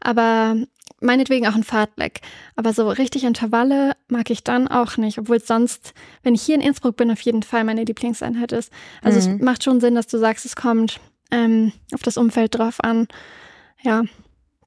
Aber 0.00 0.56
meinetwegen 1.00 1.46
auch 1.46 1.54
ein 1.54 1.64
Fahrtleck. 1.64 2.20
Aber 2.56 2.72
so 2.72 2.88
richtig 2.88 3.24
Intervalle 3.24 3.96
mag 4.08 4.30
ich 4.30 4.44
dann 4.44 4.68
auch 4.68 4.96
nicht, 4.96 5.18
obwohl 5.18 5.36
es 5.36 5.46
sonst, 5.46 5.94
wenn 6.22 6.34
ich 6.34 6.42
hier 6.42 6.54
in 6.54 6.60
Innsbruck 6.60 6.96
bin, 6.96 7.10
auf 7.10 7.20
jeden 7.20 7.42
Fall 7.42 7.64
meine 7.64 7.84
Lieblingseinheit 7.84 8.52
ist. 8.52 8.72
Also 9.02 9.28
mhm. 9.28 9.36
es 9.36 9.42
macht 9.42 9.64
schon 9.64 9.80
Sinn, 9.80 9.94
dass 9.94 10.06
du 10.06 10.18
sagst, 10.18 10.46
es 10.46 10.56
kommt 10.56 11.00
ähm, 11.30 11.72
auf 11.92 12.02
das 12.02 12.16
Umfeld 12.16 12.56
drauf 12.56 12.82
an. 12.82 13.08
Ja, 13.82 14.04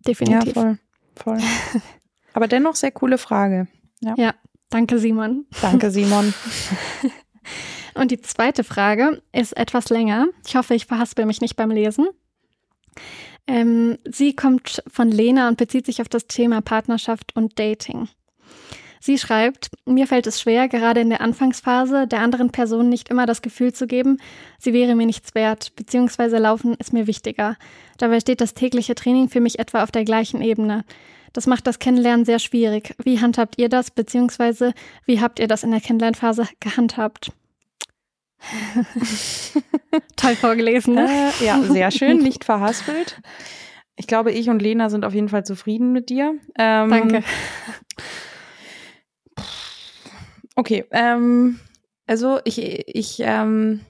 definitiv. 0.05 0.55
Ja, 0.55 0.61
voll. 0.61 0.77
voll. 1.15 1.39
Aber 2.33 2.47
dennoch 2.47 2.75
sehr 2.75 2.91
coole 2.91 3.17
Frage. 3.17 3.67
Ja, 4.01 4.13
ja 4.17 4.33
danke 4.69 4.99
Simon. 4.99 5.45
Danke 5.61 5.89
Simon. 5.89 6.33
Und 7.93 8.11
die 8.11 8.19
zweite 8.19 8.65
Frage 8.65 9.21
ist 9.31 9.55
etwas 9.55 9.89
länger. 9.89 10.27
Ich 10.45 10.57
hoffe, 10.57 10.75
ich 10.75 10.85
verhaspel 10.85 11.25
mich 11.25 11.39
nicht 11.39 11.55
beim 11.55 11.71
Lesen. 11.71 12.09
Ähm, 13.47 13.97
sie 14.05 14.35
kommt 14.35 14.83
von 14.87 15.11
Lena 15.11 15.47
und 15.47 15.57
bezieht 15.57 15.85
sich 15.85 16.01
auf 16.01 16.09
das 16.09 16.27
Thema 16.27 16.61
Partnerschaft 16.61 17.35
und 17.35 17.59
Dating. 17.59 18.07
Sie 18.99 19.19
schreibt, 19.19 19.69
mir 19.85 20.07
fällt 20.07 20.25
es 20.25 20.41
schwer, 20.41 20.67
gerade 20.67 20.99
in 20.99 21.09
der 21.09 21.21
Anfangsphase 21.21 22.07
der 22.07 22.21
anderen 22.21 22.49
Person 22.49 22.89
nicht 22.89 23.09
immer 23.09 23.27
das 23.27 23.43
Gefühl 23.43 23.71
zu 23.71 23.85
geben, 23.85 24.17
sie 24.57 24.73
wäre 24.73 24.95
mir 24.95 25.05
nichts 25.05 25.35
wert, 25.35 25.75
beziehungsweise 25.75 26.39
Laufen 26.39 26.73
ist 26.73 26.91
mir 26.91 27.05
wichtiger. 27.05 27.55
Dabei 27.99 28.19
steht 28.19 28.41
das 28.41 28.55
tägliche 28.55 28.95
Training 28.95 29.29
für 29.29 29.41
mich 29.41 29.59
etwa 29.59 29.83
auf 29.83 29.91
der 29.91 30.05
gleichen 30.05 30.41
Ebene. 30.41 30.85
Das 31.33 31.45
macht 31.45 31.67
das 31.67 31.77
Kennenlernen 31.77 32.25
sehr 32.25 32.39
schwierig. 32.39 32.95
Wie 33.03 33.19
handhabt 33.19 33.59
ihr 33.59 33.69
das, 33.69 33.91
beziehungsweise 33.91 34.73
wie 35.05 35.21
habt 35.21 35.39
ihr 35.39 35.47
das 35.47 35.63
in 35.63 35.69
der 35.69 35.81
Kennenlernphase 35.81 36.47
gehandhabt? 36.59 37.31
Toll 40.15 40.35
vorgelesen, 40.35 40.95
ne? 40.95 41.31
Äh, 41.41 41.45
ja, 41.45 41.61
sehr 41.61 41.91
schön, 41.91 42.19
nicht 42.19 42.43
verhaspelt. 42.43 43.21
Ich 43.95 44.07
glaube, 44.07 44.31
ich 44.31 44.49
und 44.49 44.61
Lena 44.61 44.89
sind 44.89 45.05
auf 45.05 45.13
jeden 45.13 45.29
Fall 45.29 45.45
zufrieden 45.45 45.91
mit 45.91 46.09
dir. 46.09 46.35
Ähm, 46.57 46.89
Danke. 46.89 47.23
Okay, 50.55 50.85
ähm, 50.91 51.59
also 52.07 52.39
ich, 52.45 52.59
ich, 52.59 53.19
ähm, 53.19 53.81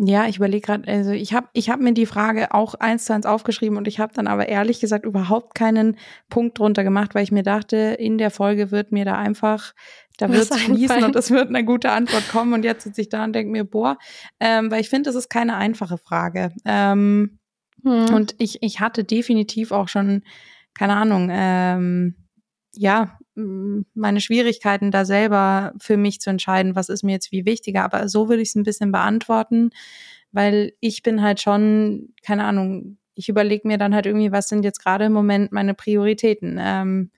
ja, 0.00 0.26
ich 0.28 0.36
überlege 0.36 0.64
gerade, 0.64 0.88
also 0.88 1.10
ich 1.10 1.32
habe 1.32 1.48
ich 1.52 1.70
hab 1.70 1.80
mir 1.80 1.92
die 1.92 2.06
Frage 2.06 2.54
auch 2.54 2.74
eins 2.74 3.04
zu 3.04 3.12
eins 3.12 3.26
aufgeschrieben 3.26 3.76
und 3.76 3.88
ich 3.88 3.98
habe 3.98 4.14
dann 4.14 4.28
aber 4.28 4.48
ehrlich 4.48 4.78
gesagt 4.78 5.04
überhaupt 5.04 5.56
keinen 5.56 5.96
Punkt 6.30 6.58
drunter 6.58 6.84
gemacht, 6.84 7.16
weil 7.16 7.24
ich 7.24 7.32
mir 7.32 7.42
dachte, 7.42 7.76
in 7.76 8.16
der 8.16 8.30
Folge 8.30 8.70
wird 8.70 8.92
mir 8.92 9.04
da 9.04 9.16
einfach, 9.16 9.74
da 10.16 10.30
wird 10.30 10.48
es 10.50 10.56
fließen 10.56 11.02
und 11.02 11.16
es 11.16 11.32
wird 11.32 11.48
eine 11.48 11.64
gute 11.64 11.90
Antwort 11.90 12.28
kommen 12.28 12.52
und 12.52 12.64
jetzt 12.64 12.84
sitze 12.84 13.00
ich 13.00 13.08
da 13.08 13.24
und 13.24 13.32
denke 13.32 13.50
mir, 13.50 13.64
boah, 13.64 13.98
ähm, 14.38 14.70
weil 14.70 14.80
ich 14.80 14.88
finde, 14.88 15.08
das 15.08 15.16
ist 15.16 15.30
keine 15.30 15.56
einfache 15.56 15.98
Frage. 15.98 16.52
Ähm, 16.64 17.40
hm. 17.82 18.14
Und 18.14 18.36
ich, 18.38 18.62
ich 18.62 18.78
hatte 18.78 19.02
definitiv 19.02 19.72
auch 19.72 19.88
schon, 19.88 20.22
keine 20.78 20.94
Ahnung, 20.94 21.28
ähm, 21.32 22.14
ja, 22.72 23.18
meine 23.94 24.20
Schwierigkeiten 24.20 24.90
da 24.90 25.04
selber 25.04 25.72
für 25.78 25.96
mich 25.96 26.20
zu 26.20 26.30
entscheiden, 26.30 26.74
was 26.74 26.88
ist 26.88 27.04
mir 27.04 27.12
jetzt 27.12 27.30
wie 27.32 27.44
wichtiger. 27.44 27.84
Aber 27.84 28.08
so 28.08 28.28
würde 28.28 28.42
ich 28.42 28.48
es 28.48 28.54
ein 28.56 28.64
bisschen 28.64 28.90
beantworten, 28.90 29.70
weil 30.32 30.72
ich 30.80 31.02
bin 31.02 31.22
halt 31.22 31.40
schon, 31.40 32.14
keine 32.22 32.44
Ahnung, 32.44 32.98
ich 33.14 33.28
überlege 33.28 33.66
mir 33.66 33.78
dann 33.78 33.94
halt 33.94 34.06
irgendwie, 34.06 34.32
was 34.32 34.48
sind 34.48 34.64
jetzt 34.64 34.82
gerade 34.82 35.06
im 35.06 35.12
Moment 35.12 35.52
meine 35.52 35.74
Prioritäten. 35.74 36.58
Ähm, 36.60 37.10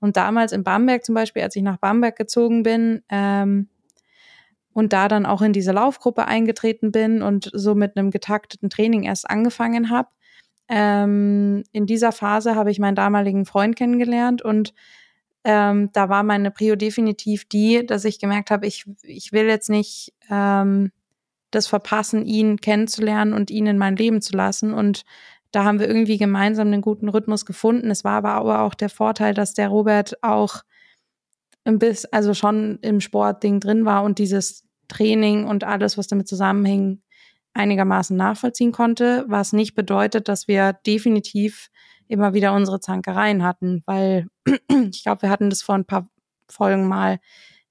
und 0.00 0.16
damals 0.16 0.52
in 0.52 0.64
Bamberg 0.64 1.04
zum 1.04 1.14
Beispiel, 1.14 1.42
als 1.42 1.56
ich 1.56 1.62
nach 1.62 1.76
Bamberg 1.76 2.16
gezogen 2.16 2.62
bin 2.62 3.02
ähm, 3.08 3.68
und 4.72 4.92
da 4.92 5.08
dann 5.08 5.26
auch 5.26 5.42
in 5.42 5.52
diese 5.52 5.72
Laufgruppe 5.72 6.26
eingetreten 6.26 6.90
bin 6.90 7.22
und 7.22 7.50
so 7.52 7.74
mit 7.74 7.96
einem 7.96 8.10
getakteten 8.10 8.70
Training 8.70 9.02
erst 9.02 9.28
angefangen 9.28 9.90
habe, 9.90 10.08
ähm, 10.68 11.64
in 11.72 11.86
dieser 11.86 12.12
Phase 12.12 12.54
habe 12.54 12.70
ich 12.70 12.78
meinen 12.78 12.94
damaligen 12.94 13.44
Freund 13.44 13.76
kennengelernt 13.76 14.42
und 14.42 14.72
ähm, 15.44 15.90
da 15.92 16.08
war 16.08 16.22
meine 16.22 16.50
Prio 16.50 16.76
definitiv 16.76 17.46
die, 17.46 17.84
dass 17.86 18.04
ich 18.04 18.18
gemerkt 18.18 18.50
habe, 18.50 18.66
ich, 18.66 18.84
ich 19.02 19.32
will 19.32 19.46
jetzt 19.46 19.70
nicht 19.70 20.12
ähm, 20.28 20.92
das 21.50 21.66
verpassen, 21.66 22.26
ihn 22.26 22.58
kennenzulernen 22.60 23.32
und 23.32 23.50
ihn 23.50 23.66
in 23.66 23.78
mein 23.78 23.96
Leben 23.96 24.20
zu 24.20 24.36
lassen. 24.36 24.72
Und 24.72 25.04
da 25.50 25.64
haben 25.64 25.80
wir 25.80 25.88
irgendwie 25.88 26.18
gemeinsam 26.18 26.68
einen 26.68 26.82
guten 26.82 27.08
Rhythmus 27.08 27.44
gefunden. 27.46 27.90
Es 27.90 28.04
war 28.04 28.24
aber 28.24 28.60
auch 28.60 28.74
der 28.74 28.90
Vorteil, 28.90 29.34
dass 29.34 29.54
der 29.54 29.68
Robert 29.68 30.22
auch 30.22 30.62
ein 31.64 31.78
bisschen, 31.78 32.12
also 32.12 32.34
schon 32.34 32.78
im 32.82 33.00
Sportding 33.00 33.60
drin 33.60 33.84
war 33.84 34.04
und 34.04 34.18
dieses 34.18 34.64
Training 34.88 35.46
und 35.46 35.64
alles, 35.64 35.98
was 35.98 36.06
damit 36.06 36.28
zusammenhing, 36.28 37.02
einigermaßen 37.52 38.16
nachvollziehen 38.16 38.72
konnte, 38.72 39.24
was 39.28 39.52
nicht 39.52 39.74
bedeutet, 39.74 40.28
dass 40.28 40.46
wir 40.46 40.72
definitiv 40.86 41.68
immer 42.10 42.34
wieder 42.34 42.54
unsere 42.54 42.80
Zankereien 42.80 43.42
hatten, 43.42 43.82
weil 43.86 44.26
ich 44.90 45.02
glaube, 45.02 45.22
wir 45.22 45.30
hatten 45.30 45.50
das 45.50 45.62
vor 45.62 45.76
ein 45.76 45.84
paar 45.84 46.08
Folgen 46.48 46.88
mal, 46.88 47.20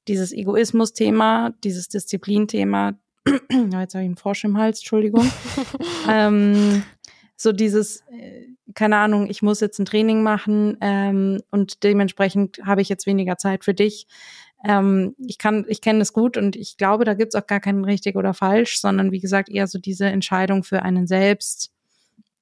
dieses 0.08 0.32
Egoismus-Thema, 0.32 1.52
dieses 1.64 1.88
Disziplin-Thema. 1.90 2.98
Jetzt 3.28 3.72
habe 3.72 3.84
ich 3.84 3.96
einen 3.96 4.18
Frosch 4.18 4.44
im 4.44 4.58
Hals, 4.58 4.80
Entschuldigung. 4.80 5.30
ähm, 6.10 6.84
so 7.36 7.52
dieses, 7.52 8.02
äh, 8.12 8.48
keine 8.74 8.98
Ahnung, 8.98 9.30
ich 9.30 9.42
muss 9.42 9.60
jetzt 9.60 9.80
ein 9.80 9.86
Training 9.86 10.24
machen 10.24 10.78
ähm, 10.82 11.42
und 11.52 11.84
dementsprechend 11.84 12.60
habe 12.66 12.82
ich 12.82 12.90
jetzt 12.90 13.06
weniger 13.06 13.38
Zeit 13.38 13.64
für 13.64 13.74
dich. 13.74 14.08
ähm, 14.66 15.16
ich 15.20 15.38
kann, 15.38 15.66
ich 15.70 15.80
kenne 15.80 16.00
das 16.00 16.12
gut 16.12 16.38
und 16.38 16.56
ich 16.56 16.76
glaube, 16.76 17.06
da 17.06 17.14
gibt's 17.14 17.36
auch 17.36 17.48
gar 17.48 17.62
kein 17.62 17.86
richtig 17.86 18.16
oder 18.16 18.34
falsch, 18.34 18.80
sondern 18.80 19.12
wie 19.12 19.22
gesagt 19.22 19.50
eher 19.50 19.68
so 19.68 19.80
diese 19.80 20.08
Entscheidung 20.08 20.64
für 20.64 20.82
einen 20.82 21.08
selbst. 21.08 21.72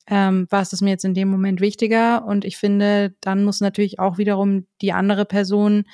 Ähm, 0.10 0.48
was 0.50 0.74
ist 0.74 0.82
mir 0.82 0.92
jetzt 0.92 1.06
in 1.06 1.14
dem 1.14 1.30
Moment 1.30 1.60
wichtiger? 1.62 2.26
Und 2.26 2.46
ich 2.46 2.58
finde, 2.58 3.14
dann 3.22 3.44
muss 3.44 3.62
natürlich 3.62 4.00
auch 4.00 4.18
wiederum 4.18 4.66
die 4.82 4.94
andere 4.94 5.26
Person 5.26 5.86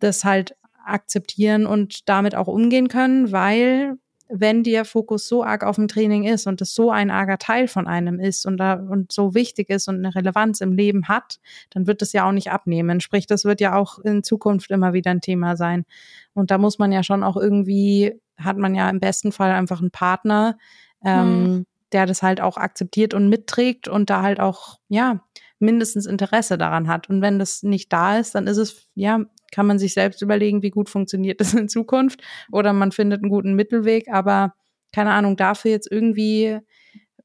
das 0.00 0.24
halt 0.24 0.56
akzeptieren 0.84 1.66
und 1.66 2.08
damit 2.08 2.34
auch 2.34 2.48
umgehen 2.48 2.88
können, 2.88 3.30
weil 3.30 3.98
wenn 4.30 4.62
der 4.62 4.84
Fokus 4.84 5.26
so 5.26 5.42
arg 5.42 5.64
auf 5.64 5.76
dem 5.76 5.88
Training 5.88 6.24
ist 6.24 6.46
und 6.46 6.60
es 6.60 6.74
so 6.74 6.90
ein 6.90 7.10
arger 7.10 7.38
Teil 7.38 7.66
von 7.66 7.86
einem 7.86 8.20
ist 8.20 8.46
und 8.46 8.58
da 8.58 8.74
und 8.74 9.10
so 9.10 9.34
wichtig 9.34 9.70
ist 9.70 9.88
und 9.88 9.96
eine 9.96 10.14
Relevanz 10.14 10.60
im 10.60 10.72
Leben 10.72 11.08
hat, 11.08 11.38
dann 11.70 11.86
wird 11.86 12.02
es 12.02 12.12
ja 12.12 12.28
auch 12.28 12.32
nicht 12.32 12.50
abnehmen. 12.50 13.00
Sprich, 13.00 13.26
das 13.26 13.44
wird 13.44 13.60
ja 13.60 13.74
auch 13.74 13.98
in 14.00 14.22
Zukunft 14.22 14.70
immer 14.70 14.92
wieder 14.92 15.10
ein 15.10 15.22
Thema 15.22 15.56
sein. 15.56 15.86
Und 16.34 16.50
da 16.50 16.58
muss 16.58 16.78
man 16.78 16.92
ja 16.92 17.02
schon 17.02 17.22
auch 17.22 17.36
irgendwie, 17.36 18.20
hat 18.36 18.58
man 18.58 18.74
ja 18.74 18.90
im 18.90 19.00
besten 19.00 19.32
Fall 19.32 19.52
einfach 19.52 19.80
einen 19.80 19.90
Partner, 19.90 20.58
ähm, 21.04 21.44
hm. 21.44 21.66
Der 21.92 22.06
das 22.06 22.22
halt 22.22 22.40
auch 22.40 22.56
akzeptiert 22.56 23.14
und 23.14 23.28
mitträgt 23.28 23.88
und 23.88 24.10
da 24.10 24.22
halt 24.22 24.40
auch, 24.40 24.78
ja, 24.88 25.24
mindestens 25.58 26.06
Interesse 26.06 26.56
daran 26.56 26.88
hat. 26.88 27.08
Und 27.08 27.20
wenn 27.20 27.38
das 27.38 27.62
nicht 27.62 27.92
da 27.92 28.18
ist, 28.18 28.34
dann 28.34 28.46
ist 28.46 28.58
es, 28.58 28.86
ja, 28.94 29.24
kann 29.50 29.66
man 29.66 29.78
sich 29.78 29.94
selbst 29.94 30.22
überlegen, 30.22 30.62
wie 30.62 30.70
gut 30.70 30.88
funktioniert 30.88 31.40
das 31.40 31.54
in 31.54 31.68
Zukunft 31.68 32.22
oder 32.52 32.72
man 32.72 32.92
findet 32.92 33.22
einen 33.22 33.30
guten 33.30 33.54
Mittelweg, 33.54 34.08
aber 34.08 34.54
keine 34.92 35.12
Ahnung, 35.12 35.36
dafür 35.36 35.70
jetzt 35.70 35.90
irgendwie 35.90 36.58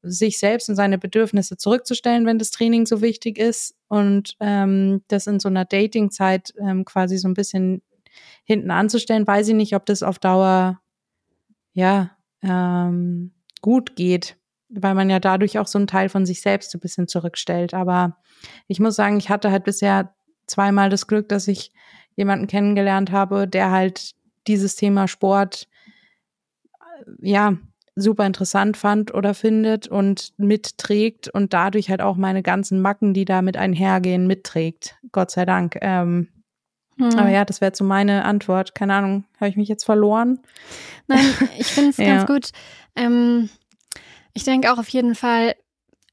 sich 0.02 0.38
selbst 0.38 0.68
und 0.68 0.76
seine 0.76 0.98
Bedürfnisse 0.98 1.56
zurückzustellen, 1.56 2.26
wenn 2.26 2.38
das 2.38 2.50
Training 2.50 2.84
so 2.84 3.00
wichtig 3.00 3.38
ist 3.38 3.74
und 3.88 4.36
ähm, 4.40 5.02
das 5.08 5.26
in 5.26 5.40
so 5.40 5.48
einer 5.48 5.64
Dating-Zeit 5.64 6.52
ähm, 6.60 6.84
quasi 6.84 7.16
so 7.16 7.26
ein 7.26 7.34
bisschen 7.34 7.82
hinten 8.44 8.70
anzustellen, 8.70 9.26
weiß 9.26 9.48
ich 9.48 9.54
nicht, 9.54 9.74
ob 9.74 9.86
das 9.86 10.02
auf 10.02 10.18
Dauer 10.18 10.80
ja 11.72 12.10
ähm, 12.42 13.32
gut 13.62 13.96
geht, 13.96 14.36
weil 14.80 14.94
man 14.94 15.10
ja 15.10 15.20
dadurch 15.20 15.58
auch 15.58 15.66
so 15.66 15.78
einen 15.78 15.86
Teil 15.86 16.08
von 16.08 16.26
sich 16.26 16.40
selbst 16.40 16.70
so 16.70 16.78
ein 16.78 16.80
bisschen 16.80 17.08
zurückstellt. 17.08 17.74
Aber 17.74 18.16
ich 18.68 18.80
muss 18.80 18.96
sagen, 18.96 19.16
ich 19.18 19.30
hatte 19.30 19.50
halt 19.50 19.64
bisher 19.64 20.14
zweimal 20.46 20.90
das 20.90 21.06
Glück, 21.06 21.28
dass 21.28 21.48
ich 21.48 21.72
jemanden 22.16 22.46
kennengelernt 22.46 23.10
habe, 23.12 23.48
der 23.48 23.70
halt 23.70 24.12
dieses 24.46 24.76
Thema 24.76 25.08
Sport 25.08 25.68
äh, 26.98 27.30
ja 27.30 27.56
super 27.96 28.26
interessant 28.26 28.76
fand 28.76 29.14
oder 29.14 29.34
findet 29.34 29.86
und 29.86 30.32
mitträgt 30.36 31.28
und 31.28 31.52
dadurch 31.52 31.90
halt 31.90 32.00
auch 32.00 32.16
meine 32.16 32.42
ganzen 32.42 32.80
Macken, 32.80 33.14
die 33.14 33.24
damit 33.24 33.56
einhergehen, 33.56 34.26
mitträgt. 34.26 34.96
Gott 35.12 35.30
sei 35.30 35.44
Dank. 35.44 35.78
Ähm, 35.80 36.28
hm. 36.98 37.18
Aber 37.18 37.30
ja, 37.30 37.44
das 37.44 37.60
wäre 37.60 37.72
so 37.74 37.84
meine 37.84 38.24
Antwort. 38.24 38.74
Keine 38.74 38.94
Ahnung, 38.94 39.24
habe 39.36 39.48
ich 39.48 39.56
mich 39.56 39.68
jetzt 39.68 39.84
verloren? 39.84 40.40
Nein, 41.06 41.24
ich 41.58 41.68
finde 41.68 41.90
es 41.90 41.96
ja. 41.98 42.16
ganz 42.16 42.26
gut. 42.26 42.50
Ähm, 42.96 43.48
ich 44.34 44.44
denke 44.44 44.72
auch 44.72 44.78
auf 44.78 44.88
jeden 44.88 45.14
Fall, 45.14 45.54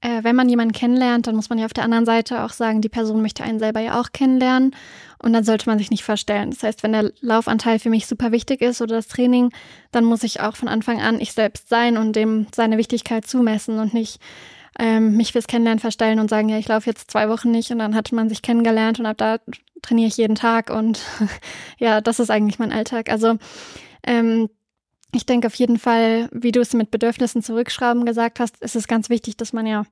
äh, 0.01 0.23
wenn 0.23 0.35
man 0.35 0.49
jemanden 0.49 0.73
kennenlernt, 0.73 1.27
dann 1.27 1.35
muss 1.35 1.49
man 1.49 1.59
ja 1.59 1.65
auf 1.65 1.73
der 1.73 1.83
anderen 1.83 2.05
Seite 2.05 2.43
auch 2.43 2.51
sagen, 2.51 2.81
die 2.81 2.89
Person 2.89 3.21
möchte 3.21 3.43
einen 3.43 3.59
selber 3.59 3.79
ja 3.79 3.99
auch 3.99 4.11
kennenlernen. 4.11 4.75
Und 5.21 5.33
dann 5.33 5.43
sollte 5.43 5.69
man 5.69 5.77
sich 5.77 5.91
nicht 5.91 6.03
verstellen. 6.03 6.49
Das 6.49 6.63
heißt, 6.63 6.81
wenn 6.81 6.93
der 6.93 7.11
Laufanteil 7.21 7.77
für 7.77 7.91
mich 7.91 8.07
super 8.07 8.31
wichtig 8.31 8.61
ist 8.61 8.81
oder 8.81 8.95
das 8.95 9.07
Training, 9.07 9.51
dann 9.91 10.03
muss 10.03 10.23
ich 10.23 10.39
auch 10.39 10.55
von 10.55 10.67
Anfang 10.67 10.99
an 10.99 11.19
ich 11.19 11.33
selbst 11.33 11.69
sein 11.69 11.97
und 11.97 12.15
dem 12.15 12.47
seine 12.55 12.77
Wichtigkeit 12.79 13.27
zumessen 13.27 13.77
und 13.77 13.93
nicht 13.93 14.19
ähm, 14.79 15.17
mich 15.17 15.33
fürs 15.33 15.47
Kennenlernen 15.47 15.79
verstellen 15.79 16.19
und 16.19 16.29
sagen, 16.29 16.49
ja, 16.49 16.57
ich 16.57 16.67
laufe 16.67 16.89
jetzt 16.89 17.11
zwei 17.11 17.29
Wochen 17.29 17.51
nicht 17.51 17.69
und 17.71 17.79
dann 17.79 17.93
hat 17.93 18.11
man 18.11 18.29
sich 18.29 18.41
kennengelernt 18.41 18.99
und 18.99 19.05
ab 19.05 19.17
da 19.17 19.37
trainiere 19.83 20.07
ich 20.07 20.17
jeden 20.17 20.35
Tag 20.35 20.71
und 20.71 21.01
ja, 21.77 22.01
das 22.01 22.19
ist 22.19 22.31
eigentlich 22.31 22.57
mein 22.57 22.71
Alltag. 22.71 23.11
Also 23.11 23.37
ähm, 24.03 24.49
ich 25.13 25.25
denke 25.25 25.47
auf 25.47 25.55
jeden 25.55 25.77
Fall, 25.77 26.29
wie 26.31 26.51
du 26.51 26.61
es 26.61 26.73
mit 26.73 26.91
Bedürfnissen 26.91 27.43
zurückschrauben 27.43 28.05
gesagt 28.05 28.39
hast, 28.39 28.61
ist 28.61 28.75
es 28.75 28.87
ganz 28.87 29.09
wichtig, 29.09 29.37
dass 29.37 29.53
man 29.53 29.65
ja 29.65 29.85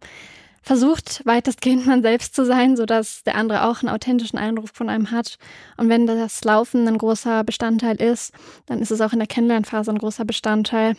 versucht, 0.61 1.21
weitestgehend 1.25 1.85
man 1.85 2.01
selbst 2.01 2.35
zu 2.35 2.45
sein, 2.45 2.75
sodass 2.75 3.23
der 3.23 3.35
andere 3.35 3.65
auch 3.65 3.81
einen 3.81 3.89
authentischen 3.89 4.37
Eindruck 4.37 4.69
von 4.73 4.89
einem 4.89 5.11
hat. 5.11 5.37
Und 5.77 5.89
wenn 5.89 6.05
das 6.05 6.43
Laufen 6.43 6.87
ein 6.87 6.97
großer 6.97 7.43
Bestandteil 7.43 7.95
ist, 8.01 8.33
dann 8.65 8.79
ist 8.79 8.91
es 8.91 9.01
auch 9.01 9.13
in 9.13 9.19
der 9.19 9.27
Kennenlernphase 9.27 9.91
ein 9.91 9.97
großer 9.97 10.25
Bestandteil. 10.25 10.95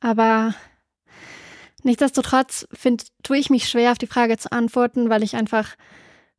Aber 0.00 0.54
nichtsdestotrotz 1.82 2.66
find, 2.72 3.06
tue 3.22 3.38
ich 3.38 3.50
mich 3.50 3.68
schwer, 3.68 3.92
auf 3.92 3.98
die 3.98 4.06
Frage 4.06 4.36
zu 4.38 4.50
antworten, 4.50 5.10
weil 5.10 5.22
ich 5.22 5.36
einfach, 5.36 5.68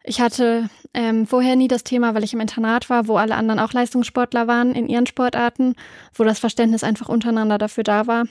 ich 0.03 0.19
hatte 0.19 0.69
ähm, 0.93 1.25
vorher 1.25 1.55
nie 1.55 1.67
das 1.67 1.83
Thema, 1.83 2.13
weil 2.13 2.23
ich 2.23 2.33
im 2.33 2.41
Internat 2.41 2.89
war, 2.89 3.07
wo 3.07 3.17
alle 3.17 3.35
anderen 3.35 3.59
auch 3.59 3.73
Leistungssportler 3.73 4.47
waren 4.47 4.75
in 4.75 4.87
ihren 4.87 5.05
Sportarten, 5.05 5.75
wo 6.13 6.23
das 6.23 6.39
Verständnis 6.39 6.83
einfach 6.83 7.09
untereinander 7.09 7.57
dafür 7.57 7.83
da 7.83 8.05
war. 8.05 8.25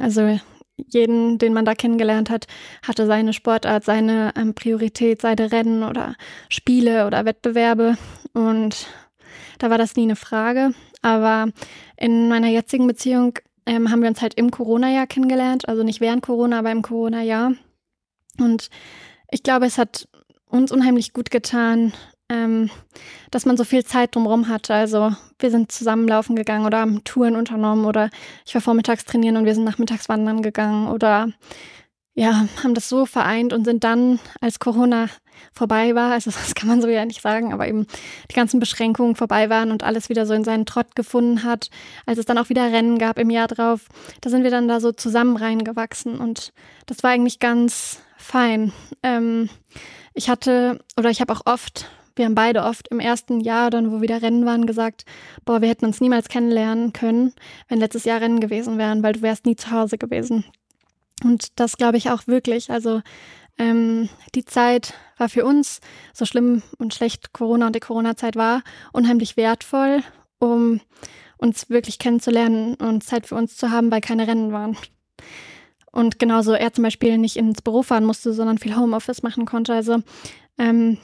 Also 0.00 0.38
jeden, 0.76 1.38
den 1.38 1.52
man 1.52 1.64
da 1.64 1.74
kennengelernt 1.74 2.30
hat, 2.30 2.46
hatte 2.86 3.06
seine 3.06 3.32
Sportart, 3.32 3.84
seine 3.84 4.32
ähm, 4.36 4.54
Priorität, 4.54 5.20
seine 5.20 5.52
Rennen 5.52 5.82
oder 5.82 6.14
Spiele 6.48 7.06
oder 7.06 7.24
Wettbewerbe. 7.24 7.96
Und 8.32 8.86
da 9.58 9.70
war 9.70 9.78
das 9.78 9.96
nie 9.96 10.04
eine 10.04 10.16
Frage. 10.16 10.72
Aber 11.02 11.48
in 11.96 12.28
meiner 12.28 12.48
jetzigen 12.48 12.86
Beziehung 12.86 13.38
ähm, 13.66 13.90
haben 13.90 14.02
wir 14.02 14.08
uns 14.08 14.22
halt 14.22 14.34
im 14.34 14.50
Corona-Jahr 14.50 15.06
kennengelernt. 15.06 15.68
Also 15.68 15.82
nicht 15.82 16.00
während 16.00 16.22
Corona, 16.22 16.60
aber 16.60 16.70
im 16.70 16.82
Corona-Jahr. 16.82 17.52
Und 18.38 18.70
ich 19.30 19.42
glaube, 19.42 19.66
es 19.66 19.78
hat 19.78 20.08
uns 20.48 20.72
unheimlich 20.72 21.12
gut 21.12 21.30
getan, 21.30 21.92
ähm, 22.28 22.70
dass 23.30 23.46
man 23.46 23.56
so 23.56 23.64
viel 23.64 23.84
Zeit 23.84 24.14
drumherum 24.14 24.48
hatte. 24.48 24.74
Also 24.74 25.12
wir 25.38 25.50
sind 25.50 25.72
zusammenlaufen 25.72 26.36
gegangen 26.36 26.66
oder 26.66 26.80
haben 26.80 27.04
Touren 27.04 27.36
unternommen 27.36 27.86
oder 27.86 28.10
ich 28.46 28.54
war 28.54 28.62
vormittags 28.62 29.04
trainieren 29.04 29.36
und 29.36 29.44
wir 29.44 29.54
sind 29.54 29.64
nachmittags 29.64 30.08
wandern 30.08 30.42
gegangen 30.42 30.88
oder 30.88 31.28
ja, 32.14 32.48
haben 32.64 32.74
das 32.74 32.88
so 32.88 33.06
vereint 33.06 33.52
und 33.52 33.64
sind 33.64 33.84
dann, 33.84 34.18
als 34.40 34.58
Corona 34.58 35.08
vorbei 35.52 35.94
war, 35.94 36.10
also 36.10 36.30
das 36.32 36.56
kann 36.56 36.68
man 36.68 36.82
so 36.82 36.88
ja 36.88 37.04
nicht 37.04 37.22
sagen, 37.22 37.52
aber 37.52 37.68
eben 37.68 37.86
die 38.28 38.34
ganzen 38.34 38.58
Beschränkungen 38.58 39.14
vorbei 39.14 39.48
waren 39.50 39.70
und 39.70 39.84
alles 39.84 40.08
wieder 40.08 40.26
so 40.26 40.34
in 40.34 40.42
seinen 40.42 40.66
Trott 40.66 40.96
gefunden 40.96 41.44
hat, 41.44 41.70
als 42.06 42.18
es 42.18 42.26
dann 42.26 42.38
auch 42.38 42.48
wieder 42.48 42.72
Rennen 42.72 42.98
gab 42.98 43.20
im 43.20 43.30
Jahr 43.30 43.46
drauf, 43.46 43.86
da 44.20 44.30
sind 44.30 44.42
wir 44.42 44.50
dann 44.50 44.66
da 44.66 44.80
so 44.80 44.90
zusammen 44.90 45.36
reingewachsen 45.36 46.18
und 46.18 46.52
das 46.86 47.04
war 47.04 47.10
eigentlich 47.10 47.38
ganz 47.38 48.00
fein. 48.28 48.72
Ähm, 49.02 49.48
ich 50.14 50.28
hatte, 50.28 50.78
oder 50.96 51.10
ich 51.10 51.20
habe 51.20 51.32
auch 51.32 51.46
oft 51.46 51.88
wir 52.18 52.24
haben 52.24 52.34
beide 52.34 52.64
oft 52.64 52.88
im 52.88 52.98
ersten 52.98 53.38
Jahr, 53.40 53.70
dann 53.70 53.92
wo 53.92 54.02
wieder 54.02 54.20
Rennen 54.20 54.44
waren, 54.44 54.66
gesagt, 54.66 55.04
boah, 55.44 55.62
wir 55.62 55.68
hätten 55.68 55.86
uns 55.86 56.00
niemals 56.00 56.28
kennenlernen 56.28 56.92
können, 56.92 57.32
wenn 57.68 57.78
letztes 57.78 58.04
Jahr 58.04 58.20
Rennen 58.20 58.40
gewesen 58.40 58.76
wären, 58.76 59.04
weil 59.04 59.12
du 59.12 59.22
wärst 59.22 59.46
nie 59.46 59.54
zu 59.54 59.70
Hause 59.70 59.98
gewesen. 59.98 60.44
Und 61.22 61.58
das 61.60 61.76
glaube 61.76 61.96
ich 61.96 62.10
auch 62.10 62.26
wirklich. 62.26 62.70
Also 62.70 63.02
ähm, 63.56 64.08
die 64.34 64.44
Zeit 64.44 64.94
war 65.16 65.28
für 65.28 65.44
uns, 65.44 65.80
so 66.12 66.24
schlimm 66.24 66.62
und 66.78 66.92
schlecht 66.92 67.32
Corona 67.32 67.68
und 67.68 67.76
die 67.76 67.80
Corona-Zeit 67.80 68.36
war, 68.36 68.62
unheimlich 68.92 69.36
wertvoll, 69.36 70.02
um 70.40 70.80
uns 71.36 71.70
wirklich 71.70 72.00
kennenzulernen 72.00 72.74
und 72.74 73.04
Zeit 73.04 73.26
für 73.26 73.36
uns 73.36 73.56
zu 73.56 73.70
haben, 73.70 73.92
weil 73.92 74.00
keine 74.00 74.26
Rennen 74.26 74.52
waren. 74.52 74.76
Und 75.90 76.18
genauso 76.18 76.52
er 76.52 76.72
zum 76.72 76.84
Beispiel 76.84 77.18
nicht 77.18 77.36
ins 77.36 77.62
Büro 77.62 77.82
fahren 77.82 78.04
musste, 78.04 78.32
sondern 78.32 78.58
viel 78.58 78.76
Homeoffice 78.76 79.22
machen 79.22 79.46
konnte. 79.46 79.74
Also 79.74 80.02
ähm, 80.58 80.98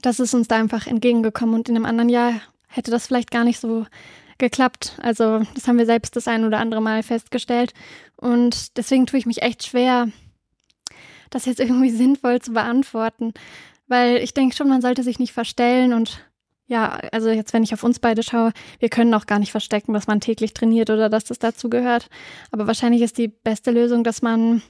das 0.00 0.20
ist 0.20 0.34
uns 0.34 0.48
da 0.48 0.56
einfach 0.56 0.86
entgegengekommen 0.86 1.54
und 1.54 1.68
in 1.68 1.76
einem 1.76 1.84
anderen 1.84 2.08
Jahr 2.08 2.40
hätte 2.68 2.90
das 2.90 3.06
vielleicht 3.06 3.30
gar 3.30 3.44
nicht 3.44 3.60
so 3.60 3.86
geklappt. 4.38 4.98
Also 5.00 5.42
das 5.54 5.68
haben 5.68 5.78
wir 5.78 5.86
selbst 5.86 6.16
das 6.16 6.28
ein 6.28 6.44
oder 6.44 6.58
andere 6.58 6.82
Mal 6.82 7.02
festgestellt 7.02 7.72
und 8.16 8.76
deswegen 8.76 9.06
tue 9.06 9.18
ich 9.18 9.26
mich 9.26 9.42
echt 9.42 9.64
schwer, 9.64 10.08
das 11.30 11.44
jetzt 11.44 11.60
irgendwie 11.60 11.90
sinnvoll 11.96 12.40
zu 12.40 12.52
beantworten, 12.52 13.34
weil 13.88 14.16
ich 14.18 14.34
denke 14.34 14.56
schon, 14.56 14.68
man 14.68 14.82
sollte 14.82 15.02
sich 15.02 15.18
nicht 15.18 15.32
verstellen 15.32 15.92
und 15.92 16.24
ja, 16.72 16.98
also 17.12 17.28
jetzt, 17.28 17.52
wenn 17.52 17.62
ich 17.62 17.74
auf 17.74 17.84
uns 17.84 17.98
beide 17.98 18.22
schaue, 18.22 18.52
wir 18.78 18.88
können 18.88 19.12
auch 19.12 19.26
gar 19.26 19.38
nicht 19.38 19.50
verstecken, 19.52 19.92
dass 19.92 20.06
man 20.06 20.20
täglich 20.20 20.54
trainiert 20.54 20.88
oder 20.88 21.10
dass 21.10 21.24
das 21.24 21.38
dazu 21.38 21.68
gehört. 21.68 22.08
Aber 22.50 22.66
wahrscheinlich 22.66 23.02
ist 23.02 23.18
die 23.18 23.28
beste 23.28 23.70
Lösung, 23.70 24.04
dass 24.04 24.22
man 24.22 24.62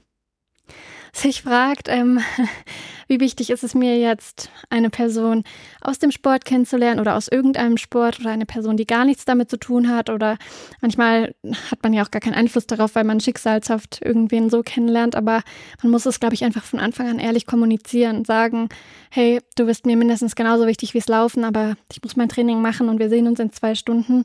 sich 1.14 1.42
fragt, 1.42 1.88
ähm, 1.88 2.20
wie 3.08 3.20
wichtig 3.20 3.50
ist 3.50 3.62
es 3.62 3.74
mir 3.74 3.98
jetzt, 3.98 4.50
eine 4.70 4.88
Person 4.88 5.44
aus 5.82 5.98
dem 5.98 6.10
Sport 6.10 6.46
kennenzulernen 6.46 7.00
oder 7.00 7.16
aus 7.16 7.28
irgendeinem 7.28 7.76
Sport 7.76 8.20
oder 8.20 8.30
eine 8.30 8.46
Person, 8.46 8.78
die 8.78 8.86
gar 8.86 9.04
nichts 9.04 9.26
damit 9.26 9.50
zu 9.50 9.58
tun 9.58 9.90
hat 9.90 10.08
oder 10.08 10.38
manchmal 10.80 11.34
hat 11.70 11.82
man 11.82 11.92
ja 11.92 12.02
auch 12.02 12.10
gar 12.10 12.20
keinen 12.20 12.34
Einfluss 12.34 12.66
darauf, 12.66 12.94
weil 12.94 13.04
man 13.04 13.20
schicksalshaft 13.20 14.00
irgendwen 14.02 14.48
so 14.48 14.62
kennenlernt, 14.62 15.14
aber 15.14 15.42
man 15.82 15.92
muss 15.92 16.06
es, 16.06 16.18
glaube 16.18 16.34
ich, 16.34 16.44
einfach 16.44 16.64
von 16.64 16.80
Anfang 16.80 17.08
an 17.08 17.18
ehrlich 17.18 17.46
kommunizieren, 17.46 18.24
sagen, 18.24 18.70
hey, 19.10 19.40
du 19.56 19.66
bist 19.66 19.84
mir 19.84 19.96
mindestens 19.96 20.34
genauso 20.34 20.66
wichtig 20.66 20.94
wie 20.94 20.98
es 20.98 21.08
Laufen, 21.08 21.44
aber 21.44 21.76
ich 21.90 22.02
muss 22.02 22.16
mein 22.16 22.30
Training 22.30 22.62
machen 22.62 22.88
und 22.88 22.98
wir 22.98 23.10
sehen 23.10 23.26
uns 23.26 23.38
in 23.38 23.52
zwei 23.52 23.74
Stunden. 23.74 24.24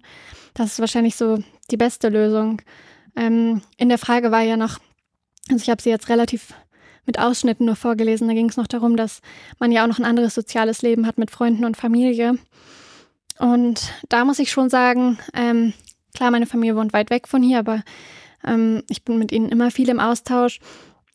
Das 0.54 0.74
ist 0.74 0.80
wahrscheinlich 0.80 1.18
so 1.18 1.40
die 1.70 1.78
beste 1.78 2.08
Lösung. 2.08 2.62
Ähm, 3.18 3.62
in 3.78 3.90
der 3.90 3.98
Frage 3.98 4.32
war 4.32 4.42
ja 4.42 4.56
noch, 4.56 4.80
also 5.50 5.62
ich 5.62 5.70
habe 5.70 5.82
sie 5.82 5.90
jetzt 5.90 6.08
relativ 6.08 6.54
mit 7.08 7.18
Ausschnitten 7.18 7.66
nur 7.66 7.76
vorgelesen. 7.76 8.28
Da 8.28 8.36
ging 8.36 8.50
es 8.50 8.58
noch 8.58 8.68
darum, 8.68 8.96
dass 8.96 9.22
man 9.58 9.72
ja 9.72 9.84
auch 9.84 9.88
noch 9.88 9.98
ein 9.98 10.06
anderes 10.06 10.36
soziales 10.36 10.84
Leben 10.84 11.08
hat 11.08 11.18
mit 11.18 11.32
Freunden 11.32 11.66
und 11.66 11.78
Familie. 11.78 12.38
Und 13.40 13.92
da 14.10 14.26
muss 14.26 14.40
ich 14.40 14.52
schon 14.52 14.70
sagen, 14.70 15.18
ähm, 15.34 15.74
klar, 16.14 16.30
meine 16.30 16.46
Familie 16.46 16.76
wohnt 16.76 16.94
weit 16.94 17.10
weg 17.10 17.28
von 17.28 17.42
hier, 17.42 17.60
aber 17.60 17.84
ähm, 18.46 18.84
ich 18.90 19.04
bin 19.04 19.18
mit 19.18 19.32
ihnen 19.32 19.50
immer 19.50 19.72
viel 19.72 19.90
im 19.90 20.00
Austausch. 20.00 20.60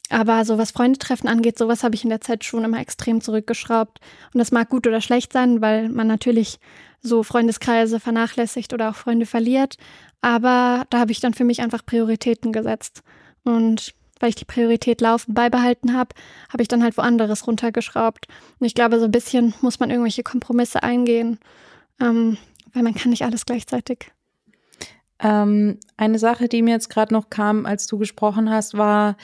Aber 0.09 0.45
so 0.45 0.59
was 0.59 0.73
Freundetreffen 0.73 1.29
angeht, 1.29 1.57
sowas 1.57 1.83
habe 1.83 1.95
ich 1.95 2.05
in 2.05 2.11
der 2.11 2.21
Zeit 2.21 2.45
schon 2.45 2.65
immer 2.65 2.81
extrem 2.81 3.21
zurückgeschraubt. 3.21 3.99
Und 4.35 4.39
das 4.39 4.53
mag 4.53 4.69
gut 4.69 4.87
oder 4.87 5.01
schlecht 5.01 5.33
sein, 5.33 5.61
weil 5.61 5.89
man 5.89 6.07
natürlich 6.07 6.59
so 7.01 7.23
Freundeskreise 7.23 7.99
vernachlässigt 7.99 8.73
oder 8.73 8.91
auch 8.91 8.95
Freunde 8.95 9.27
verliert. 9.27 9.77
Aber 10.21 10.85
da 10.91 11.01
habe 11.01 11.13
ich 11.13 11.21
dann 11.21 11.35
für 11.35 11.45
mich 11.45 11.63
einfach 11.63 11.85
Prioritäten 11.85 12.53
gesetzt. 12.53 13.03
Und 13.43 13.95
weil 14.23 14.29
ich 14.29 14.37
die 14.37 14.45
Priorität 14.45 15.01
Laufen 15.01 15.35
beibehalten 15.35 15.95
habe, 15.95 16.15
habe 16.51 16.63
ich 16.63 16.69
dann 16.69 16.83
halt 16.83 16.97
woanders 16.97 17.47
runtergeschraubt. 17.47 18.29
Und 18.61 18.67
ich 18.67 18.75
glaube, 18.75 19.01
so 19.01 19.05
ein 19.05 19.11
bisschen 19.11 19.53
muss 19.61 19.81
man 19.81 19.91
irgendwelche 19.91 20.23
Kompromisse 20.23 20.83
eingehen, 20.83 21.41
ähm, 22.01 22.39
weil 22.73 22.85
man 22.85 22.95
kann 22.95 23.11
nicht 23.11 23.25
alles 23.25 23.45
gleichzeitig. 23.45 24.13
Ähm, 25.19 25.79
eine 25.97 26.21
Sache, 26.21 26.49
die 26.49 26.63
mir 26.63 26.75
jetzt 26.75 26.89
gerade 26.89 27.13
noch 27.13 27.31
kam, 27.31 27.67
als 27.67 27.89
du 27.89 27.99
gesprochen 27.99 28.49
hast, 28.49 28.77
war, 28.79 29.17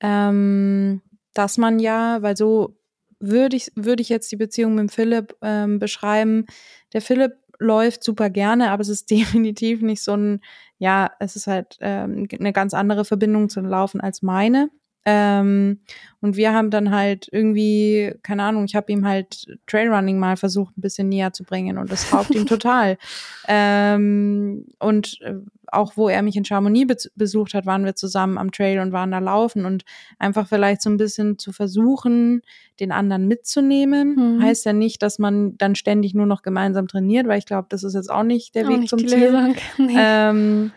ähm, 0.00 1.02
dass 1.34 1.58
man 1.58 1.78
ja, 1.78 2.22
weil 2.22 2.36
so 2.36 2.78
würde 3.20 3.56
ich, 3.56 3.72
würde 3.74 4.02
ich 4.02 4.08
jetzt 4.08 4.32
die 4.32 4.36
Beziehung 4.36 4.74
mit 4.74 4.90
Philipp 4.90 5.36
ähm, 5.42 5.78
beschreiben. 5.78 6.46
Der 6.94 7.02
Philipp 7.02 7.32
läuft 7.58 8.02
super 8.04 8.30
gerne, 8.30 8.70
aber 8.70 8.82
es 8.82 8.88
ist 8.88 9.10
definitiv 9.10 9.82
nicht 9.82 10.02
so 10.02 10.14
ein, 10.14 10.40
ja, 10.78 11.10
es 11.20 11.36
ist 11.36 11.46
halt 11.46 11.76
ähm, 11.80 12.28
eine 12.38 12.52
ganz 12.52 12.74
andere 12.74 13.04
Verbindung 13.04 13.48
zum 13.48 13.66
Laufen 13.66 14.00
als 14.00 14.22
meine. 14.22 14.70
Ähm, 15.08 15.78
und 16.20 16.36
wir 16.36 16.52
haben 16.52 16.70
dann 16.70 16.90
halt 16.90 17.28
irgendwie, 17.30 18.12
keine 18.24 18.42
Ahnung, 18.42 18.64
ich 18.64 18.74
habe 18.74 18.90
ihm 18.90 19.06
halt 19.06 19.46
Trailrunning 19.68 20.18
mal 20.18 20.36
versucht, 20.36 20.76
ein 20.76 20.80
bisschen 20.80 21.08
näher 21.08 21.32
zu 21.32 21.44
bringen 21.44 21.78
und 21.78 21.92
das 21.92 22.12
raubt 22.12 22.34
ihm 22.34 22.46
total. 22.46 22.98
Ähm, 23.46 24.66
und 24.80 25.20
äh, 25.22 25.34
auch 25.76 25.96
wo 25.96 26.08
er 26.08 26.22
mich 26.22 26.36
in 26.36 26.44
Chamonix 26.44 26.86
be 26.86 26.96
besucht 27.14 27.54
hat, 27.54 27.66
waren 27.66 27.84
wir 27.84 27.94
zusammen 27.94 28.38
am 28.38 28.50
Trail 28.50 28.80
und 28.80 28.92
waren 28.92 29.10
da 29.10 29.18
laufen 29.18 29.64
und 29.64 29.84
einfach 30.18 30.48
vielleicht 30.48 30.82
so 30.82 30.90
ein 30.90 30.96
bisschen 30.96 31.38
zu 31.38 31.52
versuchen, 31.52 32.42
den 32.80 32.92
anderen 32.92 33.28
mitzunehmen. 33.28 34.36
Mhm. 34.36 34.42
Heißt 34.42 34.64
ja 34.64 34.72
nicht, 34.72 35.02
dass 35.02 35.18
man 35.18 35.56
dann 35.58 35.74
ständig 35.74 36.14
nur 36.14 36.26
noch 36.26 36.42
gemeinsam 36.42 36.88
trainiert, 36.88 37.26
weil 37.28 37.38
ich 37.38 37.46
glaube, 37.46 37.66
das 37.70 37.84
ist 37.84 37.94
jetzt 37.94 38.10
auch 38.10 38.22
nicht 38.22 38.54
der 38.54 38.66
auch 38.66 38.70
Weg 38.70 38.80
nicht 38.80 38.90
zum 38.90 39.06
Ziel. 39.06 39.54
Nee. 39.78 39.94
Ähm, 39.96 40.72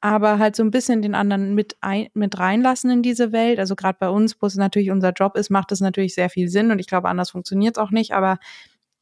aber 0.00 0.38
halt 0.38 0.54
so 0.54 0.62
ein 0.62 0.70
bisschen 0.70 1.02
den 1.02 1.14
anderen 1.14 1.54
mit, 1.54 1.76
ein, 1.80 2.08
mit 2.14 2.38
reinlassen 2.38 2.90
in 2.90 3.02
diese 3.02 3.32
Welt. 3.32 3.58
Also 3.58 3.74
gerade 3.74 3.98
bei 3.98 4.08
uns, 4.08 4.40
wo 4.40 4.46
es 4.46 4.54
natürlich 4.54 4.90
unser 4.90 5.12
Job 5.12 5.36
ist, 5.36 5.50
macht 5.50 5.70
das 5.70 5.80
natürlich 5.80 6.14
sehr 6.14 6.30
viel 6.30 6.48
Sinn 6.48 6.70
und 6.70 6.78
ich 6.78 6.86
glaube, 6.86 7.08
anders 7.08 7.30
funktioniert 7.30 7.76
es 7.76 7.82
auch 7.82 7.90
nicht. 7.90 8.12
Aber 8.12 8.38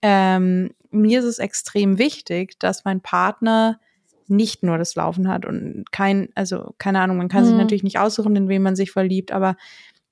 ähm, 0.03 0.71
mir 0.91 1.19
ist 1.19 1.27
es 1.27 1.39
extrem 1.39 1.99
wichtig, 1.99 2.59
dass 2.59 2.85
mein 2.85 3.01
Partner 3.01 3.79
nicht 4.29 4.63
nur 4.63 4.79
das 4.79 4.95
Laufen 4.95 5.29
hat 5.29 5.45
und 5.47 5.85
kein, 5.93 6.29
also 6.35 6.75
keine 6.79 7.01
Ahnung, 7.01 7.17
man 7.17 7.29
kann 7.29 7.45
mhm. 7.45 7.49
sich 7.49 7.57
natürlich 7.57 7.83
nicht 7.85 7.99
aussuchen, 7.99 8.37
in 8.37 8.49
wen 8.49 8.63
man 8.63 8.77
sich 8.77 8.91
verliebt, 8.91 9.33
aber 9.33 9.57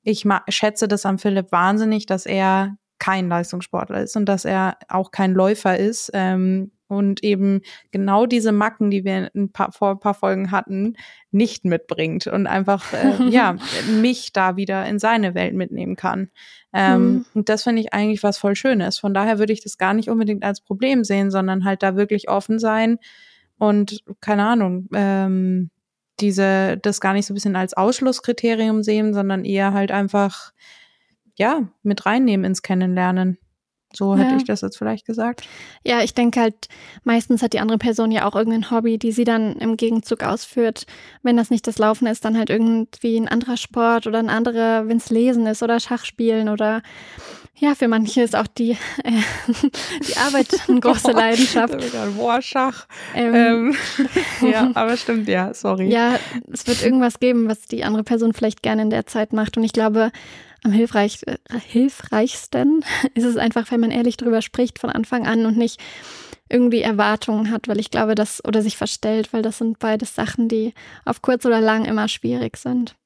ich 0.03 0.27
schätze 0.49 0.87
das 0.87 1.07
an 1.07 1.19
Philipp 1.19 1.51
wahnsinnig, 1.51 2.07
dass 2.07 2.27
er 2.27 2.77
kein 2.99 3.29
Leistungssportler 3.29 4.03
ist 4.03 4.17
und 4.17 4.27
dass 4.27 4.45
er 4.45 4.79
auch 4.89 5.11
kein 5.11 5.33
Läufer 5.33 5.79
ist. 5.79 6.11
Ähm, 6.15 6.71
und 6.87 7.25
eben 7.25 7.62
genau 7.91 8.27
diese 8.27 8.53
Macken, 8.53 8.91
die 8.91 9.05
wir 9.05 9.31
ein 9.35 9.51
paar, 9.51 9.73
vor 9.73 9.93
ein 9.93 10.01
paar 10.01 10.15
Folgen 10.15 10.51
hatten, 10.51 10.97
nicht 11.31 11.65
mitbringt 11.65 12.27
und 12.27 12.47
einfach 12.47 12.93
äh, 12.93 13.25
ja 13.31 13.57
mich 14.01 14.33
da 14.33 14.57
wieder 14.57 14.87
in 14.87 14.99
seine 14.99 15.35
Welt 15.35 15.55
mitnehmen 15.55 15.97
kann. 15.97 16.31
Ähm, 16.73 17.03
mhm. 17.03 17.27
Und 17.35 17.49
das 17.49 17.65
finde 17.65 17.81
ich 17.81 17.95
eigentlich 17.95 18.23
was 18.23 18.39
voll 18.39 18.55
Schönes. 18.55 18.99
Von 18.99 19.15
daher 19.15 19.39
würde 19.39 19.53
ich 19.53 19.62
das 19.62 19.79
gar 19.79 19.95
nicht 19.95 20.11
unbedingt 20.11 20.45
als 20.45 20.61
Problem 20.61 21.05
sehen, 21.05 21.31
sondern 21.31 21.65
halt 21.65 21.83
da 21.83 21.97
wirklich 21.97 22.29
offen 22.29 22.59
sein 22.59 22.99
und 23.59 24.03
keine 24.21 24.45
Ahnung, 24.47 24.89
ähm, 24.95 25.71
diese 26.21 26.79
das 26.79 27.01
gar 27.01 27.13
nicht 27.13 27.27
so 27.27 27.33
ein 27.33 27.37
bisschen 27.37 27.57
als 27.57 27.75
Ausschlusskriterium 27.75 28.83
sehen, 28.83 29.15
sondern 29.15 29.45
eher 29.45 29.73
halt 29.73 29.91
einfach 29.91 30.53
ja 31.37 31.69
mit 31.83 32.07
reinnehmen 32.07 32.45
ins 32.45 32.63
Kennenlernen. 32.63 33.39
So 33.97 34.17
hätte 34.17 34.33
ja. 34.33 34.37
ich 34.37 34.45
das 34.45 34.61
jetzt 34.61 34.77
vielleicht 34.77 35.07
gesagt. 35.07 35.43
Ja, 35.85 36.03
ich 36.03 36.15
denke 36.15 36.41
halt, 36.41 36.69
meistens 37.05 37.43
hat 37.43 37.53
die 37.53 37.61
andere 37.61 37.79
Person 37.79 38.11
ja 38.11 38.27
auch 38.27 38.35
irgendein 38.35 38.71
Hobby, 38.71 38.99
die 38.99 39.13
sie 39.13 39.25
dann 39.25 39.55
im 39.57 39.77
Gegenzug 39.77 40.25
ausführt. 40.25 40.87
Wenn 41.23 41.37
das 41.37 41.51
nicht 41.51 41.67
das 41.67 41.79
Laufen 41.79 42.07
ist, 42.09 42.25
dann 42.25 42.37
halt 42.37 42.51
irgendwie 42.51 43.17
ein 43.17 43.29
anderer 43.29 43.57
Sport 43.57 44.09
oder 44.09 44.19
ein 44.19 44.31
anderer, 44.31 44.89
wenn 44.89 44.97
es 44.97 45.11
Lesen 45.11 45.47
ist 45.47 45.63
oder 45.63 45.79
Schachspielen 45.79 46.49
oder 46.49 46.83
ja, 47.57 47.75
für 47.75 47.89
manche 47.89 48.23
ist 48.23 48.35
auch 48.35 48.47
die, 48.47 48.73
äh, 48.73 48.77
die 50.09 50.17
Arbeit 50.17 50.49
eine 50.69 50.81
große 50.81 51.13
Leidenschaft. 51.13 51.77
Boah, 52.17 52.43
Schach. 52.43 52.87
Ähm, 53.15 53.35
ähm, 53.35 53.77
ja, 54.51 54.71
aber 54.75 54.97
stimmt, 54.97 55.29
ja, 55.29 55.55
sorry. 55.55 55.89
Ja, 55.89 56.19
es 56.53 56.67
wird 56.67 56.83
irgendwas 56.83 57.21
geben, 57.21 57.49
was 57.49 57.63
die 57.63 57.85
andere 57.85 58.03
Person 58.03 58.33
vielleicht 58.33 58.63
gerne 58.63 58.83
in 58.83 58.91
der 58.91 59.07
Zeit 59.07 59.33
macht. 59.33 59.57
Und 59.57 59.65
ich 59.65 59.73
glaube, 59.73 60.11
am 60.65 60.73
hilfreich, 60.73 61.21
äh, 61.27 61.37
hilfreichsten 61.69 62.85
ist 63.15 63.25
es 63.25 63.37
einfach, 63.37 63.71
wenn 63.71 63.81
man 63.81 63.93
ehrlich 63.93 64.17
drüber 64.17 64.43
spricht 64.43 64.79
von 64.81 64.91
Anfang 64.91 65.27
an 65.27 65.47
und 65.47 65.57
nicht 65.57 65.81
irgendwie 66.49 66.83
Erwartungen 66.83 67.51
hat, 67.51 67.69
weil 67.69 67.81
ich 67.81 67.91
glaube, 67.91 68.15
das 68.15 68.45
oder 68.45 68.63
sich 68.63 68.77
verstellt, 68.77 69.33
weil 69.33 69.43
das 69.43 69.59
sind 69.59 69.79
beides 69.79 70.15
Sachen, 70.15 70.49
die 70.49 70.75
auf 71.05 71.23
kurz 71.23 71.47
oder 71.47 71.61
lang 71.61 71.85
immer 71.85 72.09
schwierig 72.09 72.57
sind. 72.57 72.97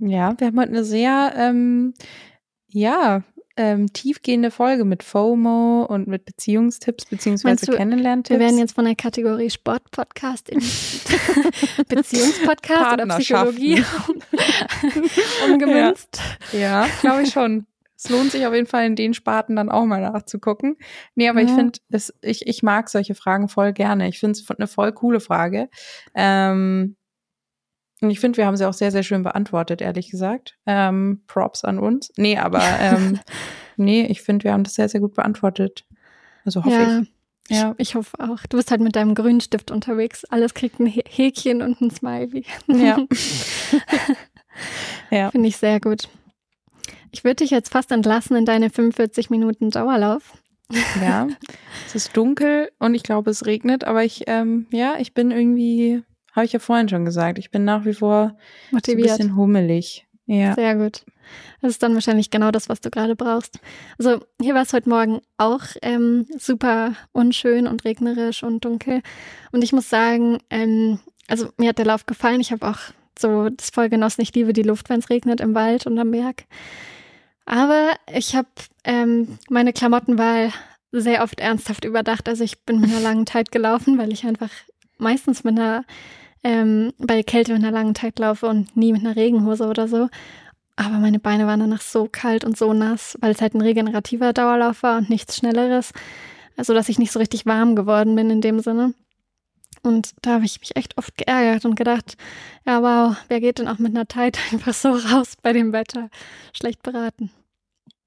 Ja, 0.00 0.34
wir 0.38 0.48
haben 0.48 0.58
heute 0.58 0.70
eine 0.70 0.84
sehr, 0.84 1.32
ähm, 1.36 1.94
ja, 2.68 3.22
ähm, 3.58 3.92
tiefgehende 3.92 4.52
Folge 4.52 4.84
mit 4.84 5.02
FOMO 5.02 5.84
und 5.84 6.06
mit 6.06 6.24
Beziehungstipps 6.24 7.06
beziehungsweise 7.06 7.72
Kennenlerntipps. 7.72 8.30
Wir 8.30 8.38
werden 8.38 8.58
jetzt 8.58 8.74
von 8.74 8.84
der 8.84 8.94
Kategorie 8.94 9.50
Sportpodcast 9.50 10.48
in 10.48 10.60
Beziehungspodcast 11.88 12.92
oder 12.92 13.06
Psychologie 13.18 13.82
umgemünzt. 15.50 16.20
Ja, 16.52 16.58
ja 16.58 16.88
glaube 17.00 17.22
ich 17.22 17.32
schon. 17.32 17.66
Es 17.96 18.08
lohnt 18.10 18.30
sich 18.30 18.46
auf 18.46 18.54
jeden 18.54 18.68
Fall 18.68 18.86
in 18.86 18.94
den 18.94 19.12
Sparten 19.12 19.56
dann 19.56 19.68
auch 19.68 19.84
mal 19.84 20.00
nachzugucken. 20.00 20.76
Nee, 21.16 21.28
aber 21.28 21.40
ja. 21.40 21.46
ich 21.46 21.52
finde, 21.52 21.80
ich, 22.22 22.46
ich 22.46 22.62
mag 22.62 22.88
solche 22.88 23.16
Fragen 23.16 23.48
voll 23.48 23.72
gerne. 23.72 24.08
Ich 24.08 24.20
finde 24.20 24.38
es 24.38 24.48
eine 24.48 24.68
voll 24.68 24.92
coole 24.92 25.18
Frage. 25.18 25.68
Ähm, 26.14 26.94
und 28.00 28.10
ich 28.10 28.20
finde, 28.20 28.36
wir 28.36 28.46
haben 28.46 28.56
sie 28.56 28.66
auch 28.66 28.72
sehr, 28.72 28.90
sehr 28.90 29.02
schön 29.02 29.22
beantwortet, 29.22 29.80
ehrlich 29.80 30.10
gesagt. 30.10 30.56
Ähm, 30.66 31.22
Props 31.26 31.64
an 31.64 31.78
uns. 31.78 32.12
Nee, 32.16 32.38
aber 32.38 32.62
ähm, 32.80 33.18
nee, 33.76 34.06
ich 34.06 34.22
finde, 34.22 34.44
wir 34.44 34.52
haben 34.52 34.64
das 34.64 34.74
sehr, 34.74 34.88
sehr 34.88 35.00
gut 35.00 35.14
beantwortet. 35.14 35.84
Also 36.44 36.64
hoffe 36.64 36.74
ja, 36.74 37.00
ich. 37.00 37.12
Ja, 37.50 37.74
ich, 37.78 37.90
ich 37.90 37.94
hoffe 37.94 38.18
auch. 38.20 38.40
Du 38.48 38.56
bist 38.56 38.70
halt 38.70 38.80
mit 38.80 38.94
deinem 38.94 39.14
Grünstift 39.14 39.70
unterwegs. 39.70 40.24
Alles 40.26 40.54
kriegt 40.54 40.78
ein 40.78 40.86
Häkchen 40.86 41.62
und 41.62 41.80
ein 41.80 41.90
Smiley. 41.90 42.44
Ja. 42.68 42.98
ja. 45.10 45.30
Finde 45.30 45.48
ich 45.48 45.56
sehr 45.56 45.80
gut. 45.80 46.08
Ich 47.10 47.24
würde 47.24 47.36
dich 47.36 47.50
jetzt 47.50 47.72
fast 47.72 47.90
entlassen 47.90 48.36
in 48.36 48.44
deine 48.44 48.70
45 48.70 49.30
Minuten 49.30 49.70
Dauerlauf. 49.70 50.34
Ja, 51.00 51.26
es 51.86 51.94
ist 51.94 52.16
dunkel 52.16 52.70
und 52.78 52.94
ich 52.94 53.02
glaube, 53.02 53.30
es 53.30 53.46
regnet, 53.46 53.84
aber 53.84 54.04
ich, 54.04 54.24
ähm, 54.26 54.66
ja, 54.70 54.96
ich 54.98 55.14
bin 55.14 55.30
irgendwie 55.30 56.02
habe 56.38 56.46
ich 56.46 56.52
ja 56.52 56.58
vorhin 56.58 56.88
schon 56.88 57.04
gesagt. 57.04 57.38
Ich 57.38 57.50
bin 57.50 57.64
nach 57.64 57.84
wie 57.84 57.94
vor 57.94 58.36
Motiviert. 58.70 59.08
So 59.08 59.14
ein 59.14 59.18
bisschen 59.18 59.36
hummelig. 59.36 60.06
Ja. 60.26 60.54
Sehr 60.54 60.76
gut. 60.76 61.04
Das 61.60 61.70
ist 61.70 61.82
dann 61.82 61.94
wahrscheinlich 61.94 62.30
genau 62.30 62.50
das, 62.50 62.68
was 62.68 62.80
du 62.80 62.90
gerade 62.90 63.16
brauchst. 63.16 63.58
Also 63.98 64.20
hier 64.40 64.54
war 64.54 64.62
es 64.62 64.72
heute 64.72 64.88
Morgen 64.88 65.20
auch 65.36 65.62
ähm, 65.82 66.26
super 66.38 66.94
unschön 67.12 67.66
und 67.66 67.84
regnerisch 67.84 68.42
und 68.42 68.64
dunkel. 68.64 69.02
Und 69.52 69.64
ich 69.64 69.72
muss 69.72 69.88
sagen, 69.88 70.38
ähm, 70.50 71.00
also 71.28 71.48
mir 71.56 71.70
hat 71.70 71.78
der 71.78 71.86
Lauf 71.86 72.06
gefallen. 72.06 72.40
Ich 72.40 72.52
habe 72.52 72.68
auch 72.68 72.78
so 73.18 73.48
das 73.48 73.70
voll 73.70 73.88
genossen. 73.88 74.22
Ich 74.22 74.34
liebe 74.34 74.52
die 74.52 74.62
Luft, 74.62 74.88
wenn 74.88 75.00
es 75.00 75.10
regnet 75.10 75.40
im 75.40 75.54
Wald 75.54 75.86
und 75.86 75.98
am 75.98 76.10
Berg. 76.10 76.44
Aber 77.46 77.92
ich 78.12 78.36
habe 78.36 78.48
ähm, 78.84 79.38
meine 79.48 79.72
Klamottenwahl 79.72 80.52
sehr 80.92 81.22
oft 81.22 81.40
ernsthaft 81.40 81.84
überdacht. 81.84 82.28
Also 82.28 82.44
ich 82.44 82.64
bin 82.64 82.80
mit 82.80 82.90
einer 82.90 83.00
langen 83.00 83.26
Zeit 83.26 83.50
gelaufen, 83.50 83.98
weil 83.98 84.12
ich 84.12 84.26
einfach 84.26 84.50
meistens 84.98 85.44
mit 85.44 85.58
einer 85.58 85.84
ähm, 86.48 86.94
bei 86.96 87.22
Kälte 87.22 87.52
mit 87.52 87.62
einer 87.62 87.72
langen 87.72 87.94
Zeit 87.94 88.18
laufe 88.18 88.46
und 88.46 88.74
nie 88.74 88.92
mit 88.92 89.04
einer 89.04 89.16
Regenhose 89.16 89.66
oder 89.66 89.86
so. 89.86 90.08
Aber 90.76 90.96
meine 90.96 91.18
Beine 91.18 91.46
waren 91.46 91.60
danach 91.60 91.82
so 91.82 92.08
kalt 92.10 92.42
und 92.42 92.56
so 92.56 92.72
nass, 92.72 93.18
weil 93.20 93.32
es 93.32 93.42
halt 93.42 93.54
ein 93.54 93.60
regenerativer 93.60 94.32
Dauerlauf 94.32 94.82
war 94.82 94.96
und 94.96 95.10
nichts 95.10 95.36
Schnelleres. 95.36 95.92
Also, 96.56 96.72
dass 96.72 96.88
ich 96.88 96.98
nicht 96.98 97.12
so 97.12 97.18
richtig 97.18 97.44
warm 97.44 97.76
geworden 97.76 98.16
bin 98.16 98.30
in 98.30 98.40
dem 98.40 98.60
Sinne. 98.60 98.94
Und 99.82 100.14
da 100.22 100.34
habe 100.34 100.46
ich 100.46 100.58
mich 100.60 100.74
echt 100.74 100.96
oft 100.96 101.18
geärgert 101.18 101.66
und 101.66 101.74
gedacht, 101.74 102.16
ja, 102.66 102.82
wow, 102.82 103.16
wer 103.28 103.40
geht 103.40 103.58
denn 103.58 103.68
auch 103.68 103.78
mit 103.78 103.94
einer 103.94 104.06
Tide 104.06 104.38
einfach 104.52 104.72
so 104.72 104.92
raus 104.92 105.34
bei 105.42 105.52
dem 105.52 105.72
Wetter? 105.74 106.08
Schlecht 106.54 106.82
beraten. 106.82 107.30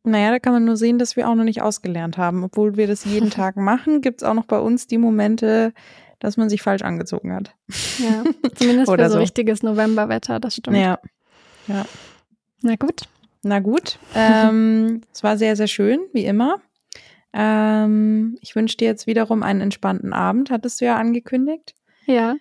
Naja, 0.03 0.31
da 0.31 0.39
kann 0.39 0.53
man 0.53 0.65
nur 0.65 0.77
sehen, 0.77 0.97
dass 0.97 1.15
wir 1.15 1.29
auch 1.29 1.35
noch 1.35 1.43
nicht 1.43 1.61
ausgelernt 1.61 2.17
haben. 2.17 2.43
Obwohl 2.43 2.75
wir 2.75 2.87
das 2.87 3.05
jeden 3.05 3.29
Tag 3.29 3.55
machen, 3.55 4.01
gibt 4.01 4.23
es 4.23 4.27
auch 4.27 4.33
noch 4.33 4.45
bei 4.45 4.59
uns 4.59 4.87
die 4.87 4.97
Momente, 4.97 5.73
dass 6.21 6.37
man 6.37 6.49
sich 6.49 6.61
falsch 6.61 6.83
angezogen 6.83 7.33
hat. 7.33 7.53
Ja, 7.97 8.23
zumindest 8.55 8.89
für 8.89 9.03
so, 9.09 9.13
so 9.13 9.19
richtiges 9.19 9.63
Novemberwetter, 9.63 10.39
das 10.39 10.55
stimmt. 10.55 10.77
Ja. 10.77 10.99
ja. 11.67 11.85
Na 12.61 12.75
gut. 12.75 13.01
Na 13.43 13.59
gut. 13.59 13.97
Ähm, 14.15 15.01
es 15.13 15.23
war 15.23 15.37
sehr, 15.37 15.55
sehr 15.55 15.67
schön, 15.67 15.99
wie 16.13 16.25
immer. 16.25 16.61
Ähm, 17.33 18.37
ich 18.41 18.55
wünsche 18.55 18.77
dir 18.77 18.85
jetzt 18.85 19.07
wiederum 19.07 19.41
einen 19.41 19.61
entspannten 19.61 20.13
Abend, 20.13 20.51
hattest 20.51 20.79
du 20.79 20.85
ja 20.85 20.95
angekündigt. 20.95 21.73
Ja. 22.05 22.35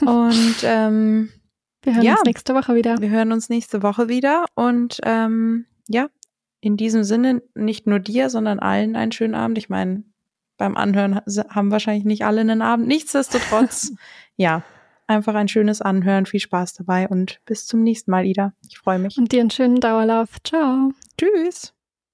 Und 0.00 0.56
ähm, 0.64 1.30
wir 1.82 1.94
hören 1.94 2.04
ja, 2.04 2.12
uns 2.12 2.24
nächste 2.24 2.54
Woche 2.54 2.74
wieder. 2.74 3.00
Wir 3.00 3.10
hören 3.10 3.32
uns 3.32 3.48
nächste 3.48 3.82
Woche 3.82 4.08
wieder. 4.08 4.44
Und 4.54 5.00
ähm, 5.04 5.64
ja, 5.88 6.08
in 6.60 6.76
diesem 6.76 7.02
Sinne 7.02 7.42
nicht 7.54 7.86
nur 7.86 7.98
dir, 7.98 8.28
sondern 8.28 8.58
allen 8.58 8.94
einen 8.94 9.12
schönen 9.12 9.34
Abend. 9.34 9.56
Ich 9.56 9.70
meine, 9.70 10.04
beim 10.62 10.76
Anhören 10.76 11.20
haben 11.48 11.72
wahrscheinlich 11.72 12.04
nicht 12.04 12.24
alle 12.24 12.40
einen 12.40 12.62
Abend. 12.62 12.86
Nichtsdestotrotz, 12.86 13.90
ja, 14.36 14.62
einfach 15.08 15.34
ein 15.34 15.48
schönes 15.48 15.82
Anhören. 15.82 16.24
Viel 16.24 16.38
Spaß 16.38 16.74
dabei 16.74 17.08
und 17.08 17.40
bis 17.46 17.66
zum 17.66 17.82
nächsten 17.82 18.12
Mal, 18.12 18.26
Ida. 18.26 18.52
Ich 18.68 18.78
freue 18.78 19.00
mich. 19.00 19.18
Und 19.18 19.32
dir 19.32 19.40
einen 19.40 19.50
schönen 19.50 19.80
Dauerlauf. 19.80 20.40
Ciao. 20.44 20.92
Tschüss. 21.18 21.74